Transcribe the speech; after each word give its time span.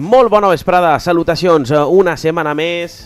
Molt 0.00 0.30
bona 0.32 0.48
vesprada, 0.48 0.94
salutacions, 0.96 1.68
una 1.92 2.14
setmana 2.16 2.54
més. 2.56 3.02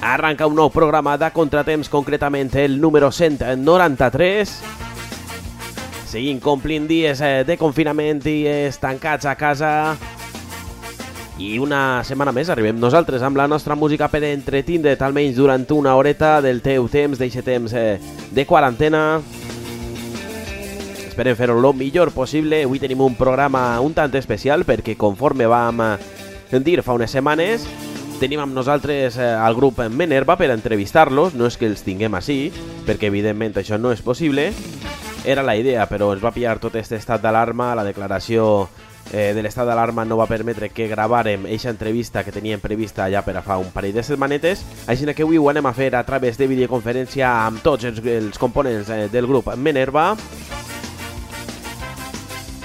Arranca 0.00 0.48
un 0.48 0.56
nou 0.56 0.70
programa 0.72 1.18
de 1.20 1.28
Contratemps, 1.36 1.90
concretament 1.92 2.48
el 2.62 2.78
número 2.80 3.10
193. 3.12 4.54
Seguim 6.08 6.40
complint 6.40 6.88
dies 6.88 7.20
eh, 7.20 7.44
de 7.44 7.58
confinament, 7.60 8.24
dies 8.24 8.80
tancats 8.80 9.28
a 9.28 9.36
casa. 9.36 9.74
I 11.36 11.58
una 11.60 12.00
setmana 12.08 12.32
més 12.32 12.48
arribem 12.48 12.80
nosaltres 12.80 13.20
amb 13.20 13.36
la 13.36 13.50
nostra 13.50 13.76
música 13.76 14.08
per 14.08 14.22
entretindre't 14.30 15.04
almenys 15.04 15.36
durant 15.36 15.68
una 15.76 15.92
horeta 15.98 16.38
del 16.40 16.64
teu 16.64 16.88
temps, 16.88 17.20
d'eixe 17.20 17.44
temps 17.44 17.76
eh, 17.76 17.98
de 18.32 18.48
quarantena. 18.48 19.20
Esperem 21.14 21.36
fer-ho 21.38 21.54
el 21.54 21.76
millor 21.78 22.10
possible. 22.10 22.64
Avui 22.64 22.80
tenim 22.82 22.98
un 23.04 23.14
programa 23.14 23.78
un 23.78 23.92
tant 23.94 24.10
especial 24.18 24.64
perquè 24.66 24.96
conforme 24.98 25.46
vam 25.46 25.78
eh, 25.86 26.58
dir 26.58 26.80
fa 26.82 26.96
unes 26.98 27.14
setmanes 27.14 27.68
tenim 28.18 28.40
amb 28.42 28.54
nosaltres 28.54 29.14
eh, 29.22 29.28
el 29.30 29.54
grup 29.54 29.78
Menerva 29.94 30.34
per 30.34 30.50
entrevistar-los. 30.50 31.36
No 31.38 31.46
és 31.46 31.54
que 31.54 31.68
els 31.70 31.86
tinguem 31.86 32.18
així, 32.18 32.50
perquè 32.82 33.12
evidentment 33.12 33.54
això 33.62 33.78
no 33.78 33.94
és 33.94 34.02
possible. 34.02 34.48
Era 35.22 35.46
la 35.46 35.54
idea, 35.54 35.86
però 35.86 36.10
ens 36.16 36.24
va 36.24 36.34
pillar 36.34 36.58
tot 36.58 36.74
aquest 36.74 36.98
estat 36.98 37.22
d'alarma, 37.22 37.76
la 37.78 37.86
declaració 37.86 38.66
eh, 39.12 39.30
de 39.38 39.46
l'estat 39.46 39.70
d'alarma 39.70 40.02
no 40.02 40.18
va 40.18 40.26
permetre 40.26 40.72
que 40.74 40.90
gravàrem 40.90 41.46
eixa 41.46 41.70
entrevista 41.70 42.24
que 42.26 42.34
teníem 42.34 42.58
prevista 42.58 43.06
ja 43.06 43.22
per 43.22 43.36
a 43.38 43.46
fa 43.46 43.62
un 43.62 43.70
parell 43.70 43.94
de 43.94 44.02
setmanetes, 44.02 44.66
així 44.90 45.06
que 45.14 45.22
avui 45.22 45.38
ho 45.38 45.46
anem 45.48 45.70
a 45.70 45.76
fer 45.78 45.94
a 45.94 46.02
través 46.02 46.42
de 46.42 46.50
videoconferència 46.50 47.30
amb 47.46 47.62
tots 47.62 47.86
els, 47.86 48.02
els 48.02 48.38
components 48.38 48.90
eh, 48.90 49.04
del 49.14 49.30
grup 49.30 49.54
Menerva. 49.54 50.16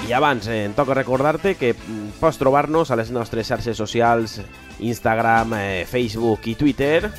I 0.10 0.14
abans 0.14 0.48
eh, 0.48 0.64
em 0.66 0.74
toca 0.74 0.96
recordar-te 0.98 1.54
que 1.54 1.76
mm, 1.76 2.16
pots 2.18 2.40
trobar-nos 2.42 2.90
a 2.90 2.96
les 2.98 3.12
nostres 3.14 3.46
xarxes 3.46 3.78
socials, 3.78 4.40
Instagram, 4.82 5.54
eh, 5.54 5.86
Facebook 5.86 6.48
i 6.50 6.56
Twitter. 6.58 7.12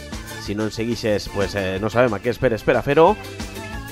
Si 0.43 0.57
no 0.59 0.67
ens 0.67 0.75
seguixes, 0.75 1.29
pues, 1.31 1.55
eh, 1.55 1.79
no 1.79 1.87
sabem 1.87 2.17
a 2.17 2.19
què 2.19 2.35
esperes 2.35 2.67
per 2.67 2.75
a 2.75 2.83
fer-ho. 2.83 3.15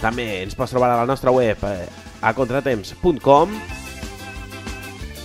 També 0.02 0.42
ens 0.42 0.58
pots 0.58 0.74
trobar 0.74 0.90
a 0.90 0.98
la 0.98 1.06
nostra 1.06 1.30
web 1.30 1.62
eh, 1.62 1.86
a 2.26 2.34
contratemps.com 2.34 3.54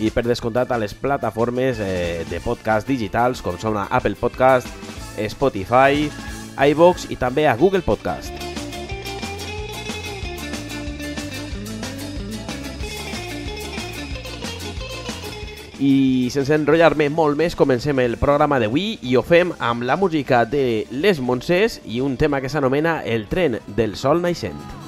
i 0.06 0.14
per 0.14 0.28
descomptat 0.30 0.70
a 0.70 0.78
les 0.78 0.94
plataformes 0.94 1.82
eh, 1.82 2.30
de 2.30 2.46
podcast 2.46 2.86
digitals 2.86 3.42
com 3.42 3.58
són 3.58 3.82
Apple 3.90 4.20
Podcast, 4.22 4.70
Spotify, 5.34 6.12
iVox 6.70 7.10
i 7.10 7.18
també 7.18 7.50
a 7.50 7.58
Google 7.58 7.82
Podcast. 7.82 8.53
I 15.84 16.30
sense 16.32 16.54
enrotllar-me 16.56 17.10
molt 17.12 17.36
més, 17.36 17.58
comencem 17.60 18.00
el 18.00 18.16
programa 18.22 18.60
d'avui 18.62 18.86
i 19.04 19.18
ho 19.20 19.24
fem 19.26 19.52
amb 19.60 19.84
la 19.84 19.98
música 20.00 20.46
de 20.48 20.86
Les 20.94 21.20
Montsers 21.20 21.82
i 21.84 22.00
un 22.00 22.16
tema 22.16 22.40
que 22.40 22.54
s'anomena 22.54 23.02
El 23.04 23.28
tren 23.28 23.60
del 23.76 24.00
sol 24.00 24.24
naixent. 24.24 24.83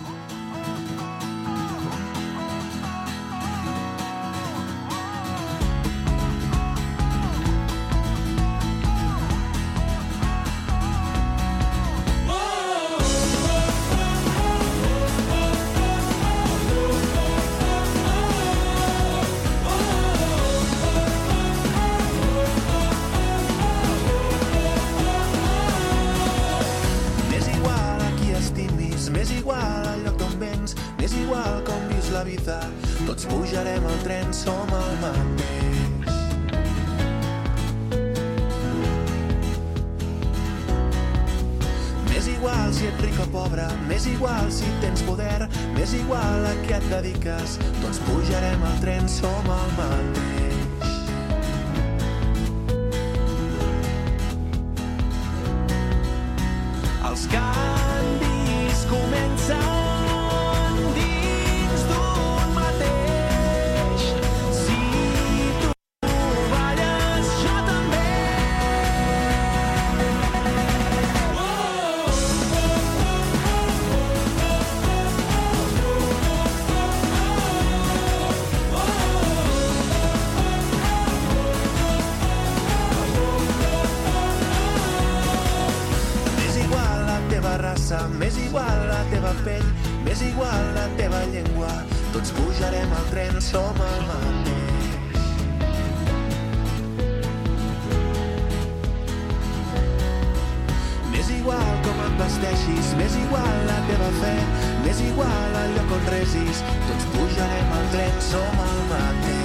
M'és 104.96 105.10
igual 105.10 105.56
lloc 105.76 105.92
on 105.92 106.06
resis. 106.12 106.62
Tots 106.88 107.10
pujarem 107.16 107.74
al 107.80 107.90
tren, 107.92 108.22
som 108.22 108.64
el 108.70 108.80
mateix. 108.94 109.45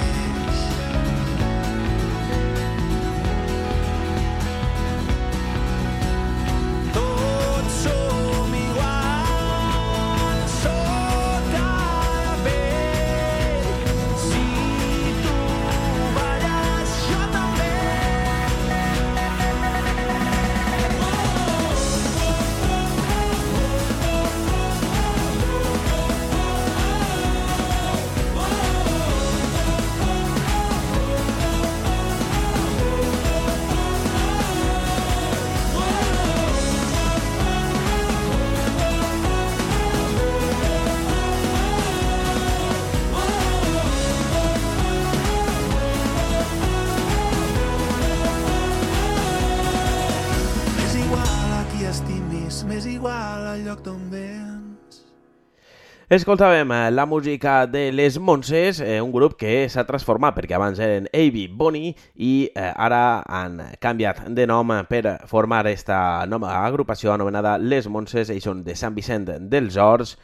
Escoltàvem 56.11 56.71
eh, 56.75 56.91
la 56.91 57.05
música 57.05 57.65
de 57.67 57.89
Les 57.93 58.17
Monses, 58.19 58.81
eh, 58.81 58.99
un 58.99 59.13
grup 59.13 59.37
que 59.39 59.69
s'ha 59.71 59.85
transformat 59.87 60.35
perquè 60.35 60.57
abans 60.57 60.79
eren 60.83 61.05
Avi 61.15 61.45
Boni 61.47 61.93
i 62.19 62.31
eh, 62.51 62.65
ara 62.67 63.21
han 63.23 63.53
canviat 63.79 64.25
de 64.35 64.43
nom 64.51 64.73
per 64.89 65.13
formar 65.31 65.61
esta 65.71 66.25
nova 66.27 66.49
agrupació 66.65 67.13
anomenada 67.13 67.53
Les 67.63 67.87
Monses, 67.87 68.27
ells 68.27 68.43
són 68.43 68.65
de 68.65 68.75
Sant 68.75 68.97
Vicent 68.97 69.29
dels 69.53 69.77
Horts 69.79 70.17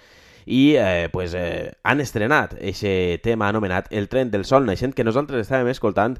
i 0.44 0.75
eh, 0.75 1.07
pues, 1.13 1.38
eh, 1.39 1.72
han 1.88 2.04
estrenat 2.04 2.57
aquest 2.57 3.24
tema 3.24 3.48
anomenat 3.48 3.88
El 3.90 4.10
tren 4.12 4.28
del 4.28 4.44
sol. 4.44 4.68
Naixent 4.68 4.92
que 4.92 5.07
nosaltres 5.07 5.48
estàvem 5.48 5.72
escoltant 5.72 6.18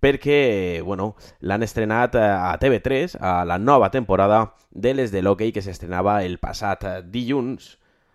perquè 0.00 0.80
bueno, 0.80 1.10
l'han 1.44 1.68
estrenat 1.68 2.16
eh, 2.16 2.24
a 2.24 2.56
TV3 2.56 3.20
a 3.20 3.44
la 3.44 3.60
nova 3.60 3.92
temporada 3.92 4.46
de 4.70 4.96
les 4.96 5.12
de 5.12 5.20
l'hoquei 5.20 5.52
que 5.52 5.60
s'estrenava 5.60 6.22
el 6.24 6.40
passat 6.40 6.88
dilluns 7.12 7.74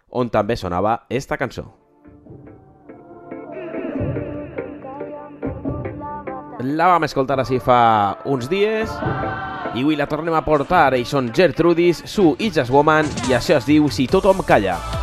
on 0.09 0.29
també 0.29 0.55
sonava 0.55 1.01
esta 1.09 1.37
cançó. 1.37 1.65
La 6.65 6.87
vam 6.89 7.03
escoltar 7.05 7.37
així 7.39 7.59
fa 7.61 8.17
uns 8.25 8.49
dies 8.49 8.89
i 9.75 9.83
avui 9.83 9.97
la 9.99 10.07
tornem 10.09 10.33
a 10.33 10.41
portar. 10.45 10.95
Ells 10.95 11.11
són 11.13 11.29
Gertrudis, 11.35 12.01
Sue 12.09 12.37
i 12.39 12.49
Just 12.49 12.73
Woman 12.73 13.11
i 13.29 13.35
això 13.37 13.59
es 13.59 13.67
diu 13.69 13.91
Si 13.91 14.07
tothom 14.07 14.41
calla. 14.47 14.94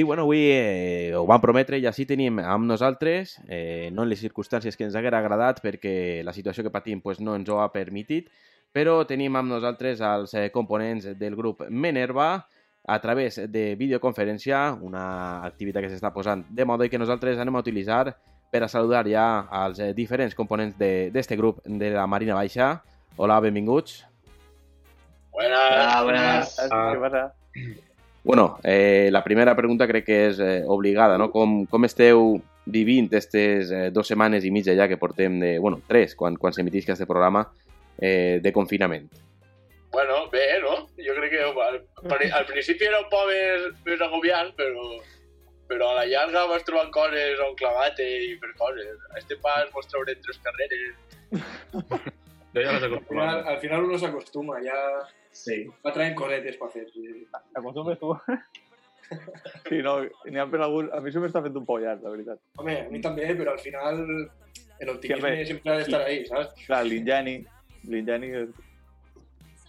I 0.00 0.02
bueno, 0.02 0.22
avui 0.22 0.48
eh, 0.48 1.12
ho 1.14 1.26
vam 1.28 1.42
prometre 1.42 1.76
i 1.76 1.84
així 1.84 2.06
tenim 2.08 2.38
amb 2.40 2.64
nosaltres, 2.64 3.34
eh, 3.52 3.90
no 3.92 4.06
en 4.06 4.08
les 4.08 4.22
circumstàncies 4.24 4.78
que 4.78 4.86
ens 4.86 4.94
haguera 4.96 5.18
agradat 5.20 5.58
perquè 5.60 6.22
la 6.24 6.32
situació 6.32 6.64
que 6.64 6.72
patim 6.72 7.02
pues, 7.04 7.18
no 7.20 7.34
ens 7.36 7.50
ho 7.52 7.58
ha 7.60 7.66
permitit, 7.74 8.30
però 8.72 9.02
tenim 9.04 9.36
amb 9.36 9.52
nosaltres 9.52 10.00
els 10.00 10.32
eh, 10.32 10.46
components 10.54 11.10
del 11.20 11.36
grup 11.36 11.66
Menerva 11.68 12.30
a 12.88 12.96
través 13.02 13.42
de 13.52 13.74
videoconferència, 13.76 14.62
una 14.80 15.04
activitat 15.44 15.84
que 15.84 15.92
s'està 15.92 16.14
posant 16.16 16.46
de 16.48 16.64
moda 16.64 16.88
i 16.88 16.94
que 16.94 17.02
nosaltres 17.02 17.36
anem 17.36 17.60
a 17.60 17.64
utilitzar 17.66 18.14
per 18.48 18.64
a 18.64 18.72
saludar 18.72 19.04
ja 19.04 19.26
als 19.50 19.82
eh, 19.84 19.90
diferents 19.92 20.38
components 20.38 20.80
d'aquest 20.80 21.36
grup 21.36 21.60
de 21.66 21.92
la 21.98 22.06
Marina 22.08 22.40
Baixa. 22.40 22.72
Hola, 23.18 23.36
benvinguts. 23.44 24.00
Buenas. 25.30 26.02
buenas. 26.04 26.56
¿Qué 26.56 26.98
pasa? 27.04 27.84
Bueno, 28.22 28.58
eh, 28.62 29.08
la 29.10 29.24
primera 29.24 29.56
pregunta 29.56 29.86
crec 29.88 30.04
que 30.04 30.18
és 30.28 30.40
eh, 30.40 30.62
obligada, 30.68 31.16
no? 31.18 31.30
Com, 31.32 31.64
com 31.70 31.86
esteu 31.88 32.40
vivint 32.70 33.08
aquestes 33.08 33.70
eh, 33.72 33.86
dues 33.94 34.10
setmanes 34.12 34.44
i 34.44 34.52
mitja 34.52 34.76
ja 34.76 34.88
que 34.88 35.00
portem 35.00 35.38
de... 35.40 35.54
Bueno, 35.58 35.80
tres, 35.88 36.14
quan, 36.14 36.36
quan 36.36 36.52
s'emitisca 36.52 36.92
aquest 36.92 37.08
programa 37.08 37.46
eh, 37.98 38.38
de 38.42 38.52
confinament. 38.52 39.08
Bueno, 39.90 40.28
bé, 40.30 40.60
no? 40.62 40.84
Jo 41.00 41.16
crec 41.16 41.32
que 41.32 41.46
al, 41.48 41.80
al 42.04 42.46
principi 42.46 42.86
era 42.86 43.00
un 43.00 43.08
poc 43.10 43.26
més, 43.32 43.64
més 43.88 44.04
agobiant, 44.04 44.52
però, 44.58 44.84
però 45.70 45.88
a 45.90 46.02
la 46.02 46.06
llarga 46.06 46.44
vas 46.52 46.66
trobant 46.68 46.92
coses 46.94 47.40
on 47.42 47.56
clavar-te 47.58 48.04
i 48.04 48.36
fer 48.42 48.52
coses. 48.60 49.00
A 49.14 49.18
este 49.18 49.40
pas 49.40 49.66
mos 49.74 49.88
traurem 49.90 50.20
tres 50.22 50.38
carreres. 50.44 50.92
Yo 52.52 52.60
ya 52.60 52.72
las 52.72 52.82
he 52.82 52.86
Al 52.86 53.00
final, 53.06 53.48
al 53.48 53.58
final 53.58 53.84
uno 53.84 53.98
se 53.98 54.06
acostuma, 54.06 54.60
ya 54.62 54.74
Sí. 55.40 55.64
va 55.84 55.92
traen 55.92 56.14
coletes 56.14 56.56
para 56.56 56.70
hacer. 56.70 56.90
sí, 56.92 57.06
sí. 57.06 57.26
Acostumbres 57.54 57.98
tu. 57.98 58.14
sí, 59.68 59.82
no, 59.82 60.00
n'hi 60.26 60.38
ha 60.38 60.46
per 60.50 60.60
algun... 60.62 60.90
A 60.94 61.00
mi 61.02 61.12
se 61.12 61.22
m'està 61.22 61.42
fent 61.42 61.56
un 61.58 61.66
pollar, 61.66 61.96
la 62.02 62.12
veritat. 62.12 62.40
Hombre, 62.56 62.80
a 62.86 62.90
mí 62.90 63.00
también, 63.00 63.36
pero 63.38 63.52
al 63.52 63.58
final 63.58 64.02
el 64.80 64.88
optimismo 64.88 65.26
hombre, 65.26 65.46
siempre 65.46 65.72
ha 65.72 65.76
de 65.76 65.82
estar 65.82 66.02
ahí, 66.02 66.24
¿sabes? 66.26 66.52
Clar, 66.66 66.84
l'Ingeni, 66.86 67.38
l'Ingeni 67.84 68.30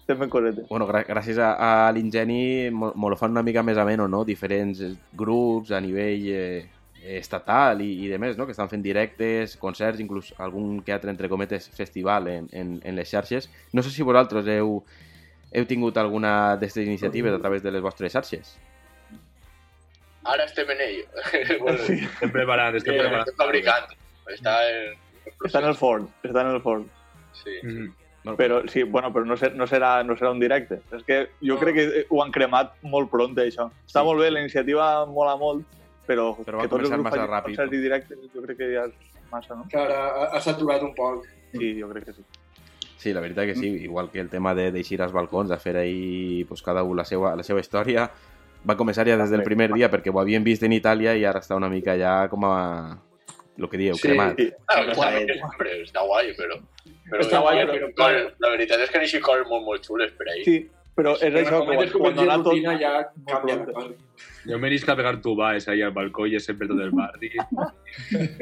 estem 0.02 0.20
fent 0.20 0.32
correcte. 0.32 0.66
Bueno, 0.70 0.88
grà 0.90 1.04
gràcies 1.08 1.40
a, 1.40 1.54
a 1.56 1.92
l'Ingeni 1.96 2.70
mo 2.72 3.10
lo 3.10 3.18
fan 3.20 3.34
una 3.36 3.44
mica 3.44 3.64
més 3.64 3.80
ameno, 3.82 4.08
no? 4.08 4.24
Diferents 4.28 4.84
grups 5.18 5.72
a 5.72 5.82
nivell 5.84 6.28
eh, 6.32 6.64
estatal 7.18 7.82
i, 7.82 7.92
i 8.06 8.10
de 8.12 8.20
més, 8.22 8.38
no? 8.38 8.48
Que 8.48 8.56
estan 8.56 8.70
fent 8.72 8.84
directes, 8.86 9.58
concerts, 9.62 10.02
inclús 10.04 10.34
algun 10.38 10.82
que 10.86 10.94
altre, 10.96 11.12
entre 11.12 11.30
cometes, 11.30 11.70
festival 11.76 12.28
en, 12.32 12.50
en, 12.52 12.76
en 12.84 13.00
les 13.00 13.10
xarxes. 13.10 13.50
No 13.74 13.84
sé 13.84 13.94
si 13.94 14.06
vosaltres 14.06 14.48
heu, 14.52 14.82
heu 15.52 15.66
tingut 15.68 15.98
alguna 15.98 16.56
d'aquestes 16.56 16.86
iniciatives 16.88 17.34
a 17.34 17.40
través 17.40 17.64
de 17.64 17.72
les 17.72 17.82
vostres 17.82 18.14
xarxes. 18.14 18.58
Ara 20.24 20.46
estem 20.46 20.70
en 20.70 20.82
ello. 20.82 21.06
bueno, 21.62 21.78
Sí. 21.80 21.94
Estem 22.06 22.32
preparant, 22.32 22.76
estem 22.78 22.94
eh, 22.94 23.00
preparant. 23.00 23.24
estem 23.28 23.38
fabricant. 23.40 23.96
Està 24.30 24.54
en... 24.70 24.94
Està 25.48 25.60
en 25.64 25.68
el 25.72 25.76
forn, 25.76 26.06
està 26.24 26.42
en 26.46 26.52
el 26.56 26.62
forn. 26.62 26.86
Sí. 27.34 27.58
Mhm. 27.64 27.90
No, 28.24 28.36
Però 28.38 28.60
sí, 28.70 28.84
bueno, 28.84 29.10
però 29.12 29.26
no, 29.26 29.34
ser, 29.36 29.56
no, 29.58 29.66
serà, 29.66 30.04
no 30.06 30.14
serà 30.14 30.30
un 30.30 30.40
directe. 30.40 30.78
És 30.94 31.02
que 31.04 31.24
jo 31.42 31.56
No. 31.56 31.60
crec 31.60 31.76
que 31.76 32.06
ho 32.08 32.22
han 32.24 32.32
cremat 32.32 32.76
molt 32.84 33.10
pront, 33.10 33.34
això. 33.42 33.72
Està 33.88 34.02
Sí. 34.02 34.06
molt 34.06 34.22
bé, 34.22 34.30
la 34.30 34.42
iniciativa 34.42 35.06
mola 35.08 35.36
molt, 35.38 35.66
però, 36.06 36.36
Però 36.46 36.62
que 36.62 36.68
tots 36.70 36.84
els 36.84 36.92
grups 36.92 37.10
facin 37.10 37.26
ràpid, 37.26 37.44
concerts 37.56 37.74
i 37.74 37.78
directes, 37.82 38.20
jo 38.36 38.42
crec 38.44 38.58
que 38.58 38.70
ja 38.76 38.86
és 38.86 38.94
massa, 39.32 39.56
no? 39.56 39.66
Que 39.72 39.78
ara 39.78 39.98
ha, 40.06 40.26
ha 40.38 40.42
saturat 40.42 40.84
un 40.84 40.94
poc. 40.94 41.26
Sí, 41.52 41.80
jo 41.82 41.90
crec 41.90 42.06
que 42.06 42.14
sí. 42.14 42.22
Sí, 43.02 43.14
la 43.18 43.22
veritat 43.24 43.48
que 43.50 43.56
sí, 43.56 43.66
igual 43.82 44.12
que 44.12 44.20
el 44.22 44.30
tema 44.30 44.54
de 44.54 44.68
d'eixir 44.72 45.00
als 45.02 45.12
balcons, 45.12 45.50
de 45.50 45.58
fer 45.58 45.72
ahir 45.80 46.46
pues, 46.46 46.62
cada 46.62 46.84
un 46.86 47.00
la 47.00 47.04
seva, 47.04 47.32
la 47.36 47.42
seva 47.42 47.60
història, 47.64 48.04
va 48.62 48.76
començar 48.78 49.08
ja 49.08 49.16
des 49.18 49.32
del 49.34 49.42
primer 49.42 49.72
dia 49.74 49.88
perquè 49.90 50.14
ho 50.14 50.20
havien 50.22 50.44
vist 50.46 50.62
en 50.62 50.76
Itàlia 50.76 51.16
i 51.18 51.24
ara 51.26 51.40
està 51.42 51.58
una 51.58 51.70
mica 51.70 51.96
ja 51.98 52.28
com 52.30 52.46
a... 52.46 53.00
el 53.58 53.68
que 53.70 53.80
dieu, 53.80 53.96
Sí. 53.98 54.04
cremat. 54.06 54.38
sí. 54.38 54.52
Però 54.70 54.94
Guai. 54.94 55.26
està, 55.82 56.04
guai, 56.06 56.30
però... 56.38 56.60
però 57.10 57.26
Està 57.26 57.42
guai, 57.42 57.64
però, 57.72 57.90
la 58.46 58.52
veritat 58.54 58.84
és 58.86 58.94
que 58.94 59.02
n'hi 59.02 59.10
ha 59.18 59.22
coses 59.26 59.50
molt, 59.50 59.66
molt 59.66 59.88
xules 59.90 60.14
per 60.20 60.28
ahir. 60.30 60.46
Sí, 60.46 60.70
però 60.96 61.16
és 61.18 61.34
això, 61.42 61.64
que 61.66 61.78
Quan 61.80 61.90
quan, 62.04 62.16
dona 62.20 62.38
tot... 62.38 62.52
rutina 62.52 62.76
ja 62.78 62.92
canvia. 63.32 63.58
Jo 64.46 64.60
me 64.60 64.70
a 64.76 64.96
pegar 64.96 65.16
tubaes 65.22 65.68
ahí 65.68 65.82
al 65.82 65.92
balcó 65.92 66.28
i 66.28 66.36
és 66.36 66.46
sempre 66.46 66.68
tot 66.68 66.80
el 66.80 66.92
barri. 66.92 67.34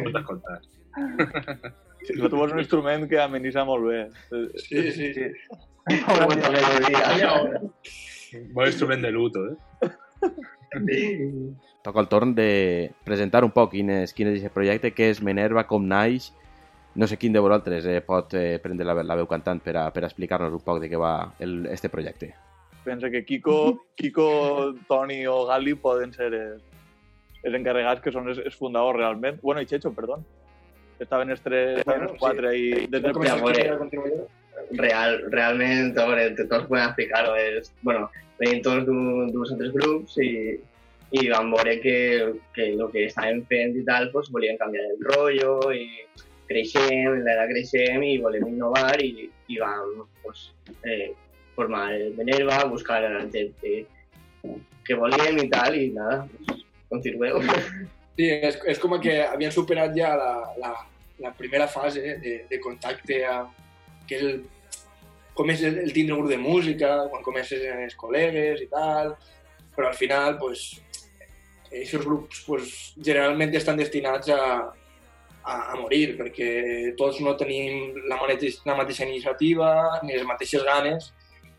Moltes 0.04 0.28
contar. 0.28 0.60
Sí, 2.04 2.14
no 2.16 2.30
trobes 2.30 2.54
un 2.54 2.60
instrument 2.62 3.08
que 3.10 3.20
amenitza 3.20 3.66
molt 3.68 3.86
bé. 3.86 4.00
Sí, 4.56 4.92
sí. 4.92 5.14
sí. 5.14 5.26
Bon 8.54 8.66
instrument 8.68 9.02
de 9.02 9.12
luto, 9.12 9.48
eh? 9.52 9.58
Toca 11.84 12.00
el 12.00 12.08
torn 12.08 12.36
de 12.36 12.92
presentar 13.04 13.44
un 13.44 13.52
poc 13.56 13.72
quin 13.74 13.90
és, 14.02 14.14
quin 14.14 14.28
és 14.32 14.40
aquest 14.40 14.54
projecte, 14.56 14.94
què 14.96 15.10
és 15.14 15.24
Menerva, 15.24 15.68
com 15.68 15.88
naix... 15.88 16.32
No 17.00 17.06
sé 17.08 17.20
quin 17.22 17.32
de 17.32 17.40
vosaltres 17.40 17.86
eh, 17.86 18.00
pot 18.04 18.34
eh, 18.36 18.58
prendre 18.60 18.84
la, 18.84 18.96
la 19.06 19.16
veu 19.16 19.28
cantant 19.30 19.60
per 19.62 19.76
a, 19.78 19.84
per 19.94 20.02
a 20.02 20.08
explicar-nos 20.08 20.56
un 20.58 20.64
poc 20.66 20.80
de 20.82 20.90
què 20.90 20.98
va 21.00 21.32
el, 21.40 21.68
este 21.70 21.88
projecte. 21.88 22.34
Pensa 22.84 23.12
que 23.14 23.22
Kiko, 23.24 23.86
Kiko, 23.96 24.26
Toni 24.90 25.22
o 25.30 25.46
Gali 25.48 25.76
poden 25.80 26.12
ser 26.12 26.32
els, 26.34 26.64
els 27.46 27.56
encarregats 27.56 28.02
que 28.02 28.12
són 28.12 28.28
els, 28.34 28.42
els 28.42 28.58
fundadors 28.58 28.98
realment. 28.98 29.38
Bueno, 29.46 29.62
i 29.62 29.70
Checho, 29.70 29.94
perdó. 29.96 30.18
Estaven 31.00 31.30
tres, 31.44 31.84
Bueno, 31.86 32.14
és 33.26 33.32
Amore. 33.32 33.64
que 33.64 33.78
continuo 33.78 34.06
jo? 34.08 34.28
Real, 34.72 35.24
realmente, 35.32 36.00
hombre, 36.02 36.32
te- 36.32 36.46
todos 36.46 36.68
pueden 36.68 36.86
explicarlo. 36.86 37.36
Es, 37.36 37.72
bueno, 37.82 38.12
venían 38.38 38.62
todos 38.62 38.86
de 38.86 39.32
dos 39.32 39.52
altres 39.54 39.72
grups 39.74 40.18
i, 40.20 40.60
i 41.12 41.30
van 41.30 41.50
veure 41.52 41.80
que, 41.82 42.34
que 42.54 42.74
el 42.74 42.84
que 42.92 43.06
estaven 43.06 43.46
fent 43.48 43.78
i 43.78 43.84
tal, 43.86 44.12
pues, 44.12 44.30
volien 44.30 44.58
canviar 44.58 44.84
el 44.92 45.00
rotllo 45.08 45.72
i 45.74 45.88
creixem, 46.50 47.24
l'era 47.24 47.48
creixem 47.48 48.04
i 48.04 48.18
volem 48.22 48.48
innovar 48.52 49.00
i, 49.02 49.30
i 49.48 49.58
vam 49.58 50.04
pues, 50.22 50.52
eh, 50.84 51.14
formar 51.56 51.94
el 51.94 52.14
Minerva, 52.18 52.64
buscar 52.66 53.02
la 53.04 53.24
gent 53.32 53.56
que, 53.62 53.86
que 54.86 54.96
volíem 54.96 55.40
i 55.46 55.48
tal 55.50 55.76
i 55.80 55.90
nada, 55.96 56.28
pues, 56.46 56.66
continueu. 56.90 57.40
Sí, 58.18 58.28
és, 58.28 58.58
és 58.74 58.80
com 58.82 58.98
que 59.02 59.16
havien 59.26 59.54
superat 59.56 59.94
ja 59.96 60.14
la, 60.20 60.32
la, 60.60 60.74
la 61.24 61.32
primera 61.38 61.68
fase 61.72 62.18
de, 62.24 62.36
de 62.50 62.60
contacte 62.64 63.22
amb 63.28 63.56
que 64.10 64.18
és 64.18 64.26
el, 64.26 64.42
com 65.38 65.52
és 65.54 65.62
el, 65.64 65.78
el 65.86 65.94
tindre 65.96 66.16
un 66.16 66.24
grup 66.24 66.34
de 66.34 66.42
música, 66.42 66.90
quan 67.12 67.24
comences 67.24 67.64
amb 67.70 67.86
els 67.86 67.96
col·legues 68.00 68.64
i 68.66 68.68
tal, 68.72 69.14
però 69.76 69.92
al 69.92 69.96
final, 69.96 70.36
pues, 70.42 70.66
aquests 71.70 72.04
grups 72.04 72.44
pues, 72.48 72.74
generalment 72.98 73.54
estan 73.56 73.80
destinats 73.80 74.32
a, 74.34 74.42
a, 75.44 75.54
a 75.54 75.78
morir, 75.80 76.18
perquè 76.20 76.50
tots 77.00 77.22
no 77.24 77.38
tenim 77.40 77.96
la, 78.10 78.18
mateix, 78.20 78.60
la 78.68 78.76
mateixa 78.80 79.08
iniciativa 79.08 79.70
ni 80.04 80.18
les 80.18 80.28
mateixes 80.28 80.66
ganes, 80.68 81.12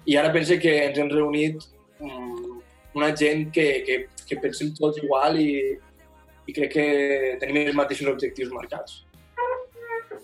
i 0.04 0.16
ara 0.16 0.33
pense 0.35 0.59
que 0.61 0.75
ens 0.88 0.99
hem 0.99 1.11
reunit 1.12 1.64
um, 2.00 2.61
una 2.99 3.12
gent 3.16 3.49
que, 3.54 3.69
que, 3.87 4.00
que 4.26 4.40
pensem 4.42 4.75
tots 4.76 5.00
igual 5.00 5.38
i, 5.40 5.78
i 6.50 6.54
crec 6.57 6.73
que 6.75 6.85
tenim 7.40 7.61
els 7.62 7.78
mateixos 7.78 8.11
objectius 8.11 8.50
marcats. 8.54 9.04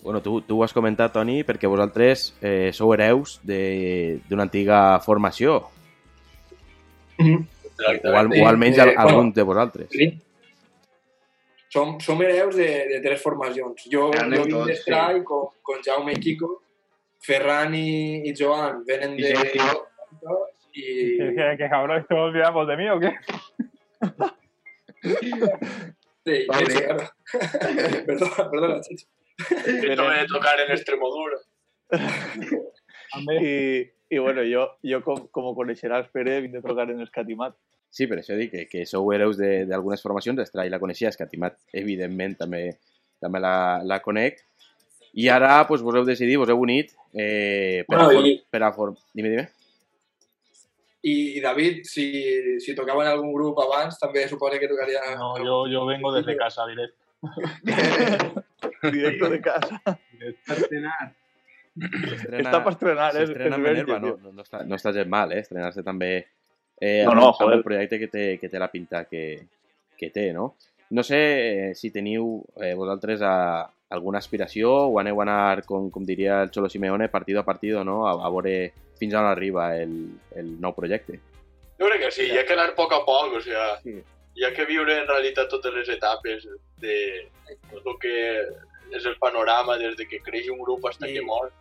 Bueno, 0.03 0.21
tu, 0.23 0.37
tu 0.45 0.59
ho 0.59 0.63
has 0.63 0.71
comentat, 0.75 1.11
Toni, 1.15 1.41
perquè 1.47 1.67
vosaltres 1.67 2.29
eh, 2.41 2.69
sou 2.75 2.93
hereus 2.95 3.39
de- 3.47 4.19
d'una 4.29 4.45
antiga 4.47 4.77
formació, 5.03 5.57
o, 7.17 7.25
al, 8.13 8.29
o 8.31 8.45
almenys 8.47 8.77
Eh, 8.77 8.91
eh, 8.91 8.95
algun 9.03 9.31
de 9.33 9.43
vosaltres. 9.43 9.89
Sí. 9.91 10.07
Som, 11.73 11.97
som 11.99 12.21
hereus 12.23 12.55
de, 12.55 12.67
de 12.93 13.01
tres 13.03 13.19
formacions. 13.21 13.83
Jo, 13.91 14.07
jo 14.13 14.43
vinc 14.47 14.67
d'Estrai, 14.69 15.19
con, 15.27 15.49
con 15.61 15.81
Jaume 15.83 16.13
i 16.15 16.21
Kiko, 16.23 16.53
Ferran 17.27 17.73
i, 17.75 18.21
i 18.29 18.33
Joan 18.37 18.83
venen 18.87 19.17
I 19.19 19.21
de... 19.25 19.35
Sergio. 19.35 19.87
I... 20.77 20.85
Que, 21.37 21.55
que 21.57 21.67
cabrón, 21.69 21.97
¿esto 21.99 22.15
olvidamos 22.15 22.67
de 22.67 22.77
mí 22.77 22.87
o 22.89 22.99
qué? 23.01 23.11
Sí, 26.27 26.45
Vale. 26.49 26.71
sí, 26.71 26.81
claro. 26.83 27.05
perdona, 28.07 28.49
perdona, 28.51 28.81
Chicho. 28.81 29.07
Esto 29.49 30.09
de 30.09 30.25
tocar 30.27 30.59
en 30.59 30.71
Extremoduro. 30.73 31.37
I, 33.41 33.87
i 34.09 34.17
bueno, 34.17 34.41
jo, 34.43 34.65
jo 34.83 34.99
com, 35.05 35.21
com 35.31 35.47
ho 35.47 35.53
coneixeràs, 35.55 36.09
Pere, 36.11 36.41
vinc 36.43 36.57
de 36.57 36.61
trucar 36.65 36.89
en 36.91 36.99
Escatimat. 37.05 37.55
Sí, 37.89 38.09
per 38.11 38.17
això 38.19 38.35
dic 38.35 38.51
que, 38.51 38.65
que 38.67 38.83
sou 38.89 39.07
hereus 39.15 39.37
de- 39.39 39.63
d'algunes 39.69 40.03
formacions, 40.03 40.41
Estrai 40.43 40.67
la 40.69 40.79
coneixia, 40.83 41.13
Escatimat, 41.13 41.55
evidentment, 41.71 42.35
també, 42.41 42.63
també 43.23 43.39
la, 43.39 43.53
la 43.87 44.01
conec. 44.03 44.41
I 45.17 45.29
ara 45.33 45.61
pues, 45.69 45.81
vos 45.81 45.95
heu 45.95 46.03
decidit, 46.05 46.37
vos 46.37 46.49
heu 46.51 46.59
unit 46.61 46.91
eh, 47.13 47.85
per, 47.87 47.95
Bueno, 47.95 48.09
a 48.09 48.13
for, 48.19 48.27
i- 48.27 48.35
per 48.51 48.63
a 48.67 48.73
for... 48.75 48.91
Dime, 49.15 49.31
dime. 49.31 49.47
I, 51.07 51.13
i 51.37 51.41
David, 51.43 51.83
si, 51.87 52.05
si 52.63 52.73
tocava 52.75 53.03
en 53.05 53.11
algun 53.13 53.31
grup 53.35 53.59
abans, 53.63 53.99
també 54.01 54.25
suposa 54.27 54.59
que 54.59 54.67
tocaria... 54.71 55.03
No, 55.19 55.33
yo, 55.43 55.61
yo 55.71 55.85
vengo 55.87 56.11
desde 56.15 56.35
casa 56.39 56.65
directo. 56.67 56.97
Directo 58.91 59.29
de 59.29 59.39
casa. 59.41 59.79
S'estrena- 60.47 61.13
Està 61.77 62.59
per 62.65 62.71
estrenar, 62.73 63.11
S'estrena 63.13 63.57
verge, 63.61 63.83
Minerva, 63.85 63.99
no, 64.01 64.15
no, 64.17 64.31
no, 64.33 64.43
està, 64.45 64.63
no 64.65 64.77
està 64.79 64.93
gens 64.95 65.09
mal, 65.13 65.31
eh? 65.35 65.43
Estrenar-se 65.45 65.83
també 65.85 66.09
eh, 66.17 67.03
No, 67.05 67.11
amb, 67.13 67.19
no, 67.21 67.27
amb 67.29 67.37
joder. 67.37 67.57
el 67.59 67.63
projecte 67.65 67.99
que 68.01 68.07
té, 68.09 68.23
que 68.41 68.49
té 68.49 68.61
la 68.61 68.69
pinta 68.73 69.03
que, 69.05 69.23
que 69.97 70.09
té, 70.13 70.31
no? 70.33 70.55
No 70.89 71.03
sé 71.05 71.19
eh, 71.19 71.71
si 71.77 71.91
teniu 71.93 72.39
eh, 72.63 72.73
vosaltres 72.79 73.21
a, 73.21 73.35
alguna 73.89 74.19
aspiració 74.19 74.71
o 74.89 74.99
aneu 74.99 75.19
a 75.21 75.23
anar, 75.23 75.63
com, 75.65 75.89
com 75.91 76.05
diria 76.05 76.41
el 76.43 76.51
Xolo 76.51 76.69
Simeone, 76.69 77.07
partido 77.09 77.39
a 77.39 77.45
partido, 77.45 77.83
no? 77.87 78.05
A, 78.07 78.13
a 78.27 78.29
veure 78.33 78.73
fins 78.99 79.13
on 79.15 79.25
arriba 79.29 79.69
el, 79.79 79.93
el 80.35 80.53
nou 80.61 80.73
projecte. 80.75 81.19
Jo 81.79 81.87
crec 81.87 82.01
que 82.07 82.11
sí, 82.11 82.25
hi 82.31 82.37
ha 82.39 82.45
que 82.45 82.55
anar 82.57 82.71
a 82.71 82.75
poc 82.75 82.93
a 82.93 83.03
poc, 83.05 83.37
o 83.37 83.41
sigui, 83.41 83.67
Sí. 83.83 83.95
hi 84.37 84.43
ha 84.45 84.51
que 84.53 84.65
viure 84.65 84.97
en 84.97 85.07
realitat 85.07 85.49
totes 85.49 85.73
les 85.73 85.89
etapes 85.93 86.47
de 86.81 86.97
tot 87.71 87.85
el 87.85 87.97
que 88.01 88.15
és 88.97 89.05
el 89.05 89.15
panorama 89.21 89.77
des 89.77 89.95
de 89.97 90.07
que 90.07 90.19
creix 90.25 90.49
un 90.49 90.59
grup 90.59 90.83
fins 90.87 91.07
Sí. 91.07 91.13
que 91.13 91.21
mor. 91.21 91.51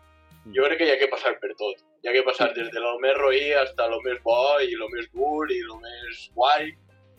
Jo 0.54 0.62
crec 0.64 0.78
que 0.78 0.86
hi 0.86 0.90
ha 0.94 0.98
que 0.98 1.08
passar 1.10 1.32
per 1.40 1.52
tot. 1.58 1.78
Hi 2.02 2.08
ha 2.08 2.12
que 2.14 2.22
passar 2.22 2.52
des 2.54 2.70
de 2.70 2.80
lo 2.80 2.98
més 3.02 3.14
roí 3.18 3.52
hasta 3.52 3.86
lo 3.90 4.00
més 4.02 4.18
bo 4.22 4.58
i 4.62 4.74
lo 4.78 4.88
més 4.88 5.06
dur 5.12 5.50
i 5.50 5.60
lo 5.62 5.76
més 5.82 6.30
guai, 6.34 6.72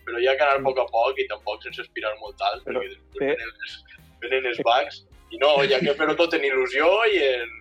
però 0.05 0.19
hi 0.19 0.27
ha 0.27 0.35
que 0.37 0.43
anar 0.43 0.59
a 0.59 0.63
poc 0.63 0.79
a 0.79 0.85
poc 0.87 1.19
i 1.19 1.27
tampoc 1.27 1.61
sense 1.63 1.81
aspirar 1.81 2.13
molt 2.21 2.39
alt, 2.41 2.63
Però, 2.63 2.79
perquè 2.79 2.95
després 2.95 3.35
eh, 3.35 3.35
venen 4.23 4.49
els 4.51 4.59
bugs. 4.65 5.03
I 5.33 5.39
no, 5.41 5.53
hi 5.63 5.73
ha 5.75 5.81
que 5.83 5.95
fer-ho 5.99 6.15
tot 6.19 6.35
en 6.37 6.45
il·lusió 6.47 6.87
i 7.11 7.19
en, 7.25 7.53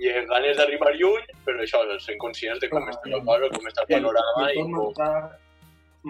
i 0.00 0.08
en 0.14 0.26
ganes 0.30 0.56
d'arribar 0.56 0.94
lluny, 0.96 1.26
però 1.44 1.60
això, 1.64 1.82
sent 2.00 2.18
conscients 2.22 2.62
de 2.62 2.70
com 2.72 2.86
Clar, 2.86 2.96
està 2.96 3.12
la 3.12 3.20
cosa, 3.26 3.50
com 3.54 3.68
està 3.68 3.84
el 3.84 3.90
panorama 3.94 4.48
i 4.48 4.56
Sobretot 4.56 4.62
com... 4.62 4.76
marcar, 4.78 5.38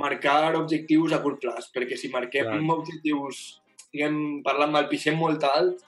marcar 0.04 0.56
objectius 0.60 1.16
a 1.16 1.20
curt 1.24 1.40
plaç, 1.42 1.70
perquè 1.74 1.98
si 1.98 2.12
marquem 2.12 2.46
Clar. 2.46 2.76
objectius, 2.76 3.44
diguem, 3.90 4.20
parlant 4.46 4.76
mal, 4.76 4.86
pixem 4.92 5.18
molt 5.18 5.46
alt, 5.50 5.82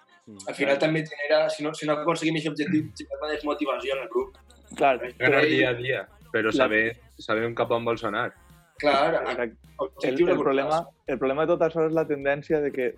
al 0.48 0.54
final 0.54 0.78
també 0.78 1.04
genera, 1.06 1.44
si 1.50 1.64
no, 1.66 1.72
si 1.74 1.86
no 1.86 1.96
aconseguim 1.98 2.38
aquest 2.38 2.52
objectiu, 2.52 2.90
genera 2.98 3.30
desmotivació 3.36 3.96
en 3.96 4.04
el 4.04 4.10
grup. 4.10 4.38
Clar, 4.76 4.96
Ganar 4.98 5.18
Però, 5.18 5.40
dia 5.46 5.70
a 5.70 5.74
dia, 5.76 6.04
però 6.32 6.52
saber, 6.54 6.84
saber 7.20 7.48
cap 7.58 7.70
on 7.74 7.84
vol 7.84 7.98
sonar. 8.00 8.30
Clar, 8.82 9.22
el, 9.30 9.42
el, 10.02 10.16
curt 10.18 10.40
problema, 10.40 10.82
el 11.06 11.18
problema 11.18 11.44
de 11.46 11.52
tot 11.54 11.62
això 11.68 11.86
és 11.86 11.94
la 11.94 12.06
tendència 12.08 12.58
de 12.64 12.72
que, 12.74 12.88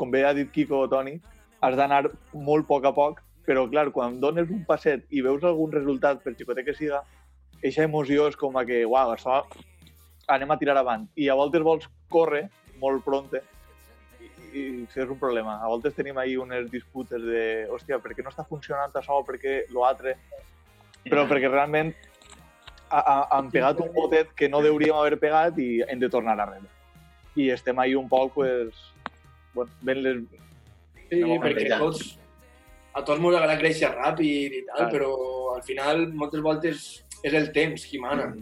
com 0.00 0.12
bé 0.12 0.24
ha 0.24 0.32
dit 0.36 0.48
Kiko 0.54 0.84
o 0.86 0.88
Toni, 0.88 1.18
has 1.60 1.76
d'anar 1.76 2.06
molt 2.32 2.64
a 2.64 2.68
poc 2.70 2.88
a 2.88 2.94
poc, 2.96 3.20
però 3.48 3.66
clar, 3.68 3.90
quan 3.92 4.18
dones 4.20 4.48
un 4.52 4.64
passet 4.68 5.04
i 5.12 5.20
veus 5.24 5.44
algun 5.44 5.72
resultat, 5.72 6.22
per 6.24 6.34
xicotet 6.36 6.64
que 6.64 6.76
siga, 6.76 7.02
eixa 7.60 7.84
emoció 7.84 8.28
és 8.30 8.36
com 8.40 8.56
a 8.56 8.64
que, 8.68 8.82
uau, 8.88 9.12
això 9.12 9.42
anem 10.32 10.50
a 10.52 10.58
tirar 10.60 10.76
avant. 10.80 11.06
I 11.16 11.28
a 11.28 11.36
voltes 11.38 11.64
vols 11.64 11.88
córrer 12.12 12.46
molt 12.80 13.04
pronte 13.04 13.40
i, 14.20 14.28
i 14.52 14.64
això 14.84 15.04
és 15.04 15.12
un 15.12 15.20
problema. 15.20 15.58
A 15.60 15.68
voltes 15.68 15.96
tenim 15.96 16.18
ahí 16.20 16.36
unes 16.40 16.68
disputes 16.72 17.24
de, 17.24 17.42
hòstia, 17.72 18.00
per 18.04 18.14
què 18.14 18.24
no 18.24 18.32
està 18.32 18.44
funcionant 18.48 18.94
això, 18.94 19.20
per 19.26 19.40
què 19.40 19.62
l'altre? 19.74 20.18
Però 21.08 21.24
perquè 21.28 21.48
realment 21.48 21.94
han 22.90 23.50
pegat 23.52 23.80
un 23.84 23.92
botet 23.94 24.32
que 24.36 24.48
no 24.48 24.60
hauríem 24.64 24.96
haver 24.96 25.18
pegat 25.20 25.58
i 25.58 25.82
hem 25.86 26.00
de 26.00 26.10
tornar 26.12 26.38
a 26.38 26.46
rebre. 26.46 26.70
I 27.38 27.50
estem 27.54 27.78
ahí 27.78 27.94
un 27.94 28.08
poc, 28.08 28.34
pues, 28.34 28.74
bueno, 29.54 29.70
ben 29.82 30.02
les... 30.02 30.22
Sí, 31.08 31.20
No, 31.22 31.38
perquè 31.40 31.68
ja. 31.70 31.78
tots, 31.80 32.18
a 32.92 33.00
tots 33.00 33.20
ens 33.20 33.36
agrada 33.38 33.56
créixer 33.60 33.92
ràpid 33.94 34.58
i 34.58 34.64
tal, 34.66 34.82
Clar. 34.82 34.90
però 34.92 35.12
al 35.54 35.62
final 35.64 36.08
moltes 36.12 36.42
voltes 36.44 36.88
és 37.24 37.34
el 37.34 37.48
temps 37.54 37.86
qui 37.88 38.00
mana. 38.02 38.32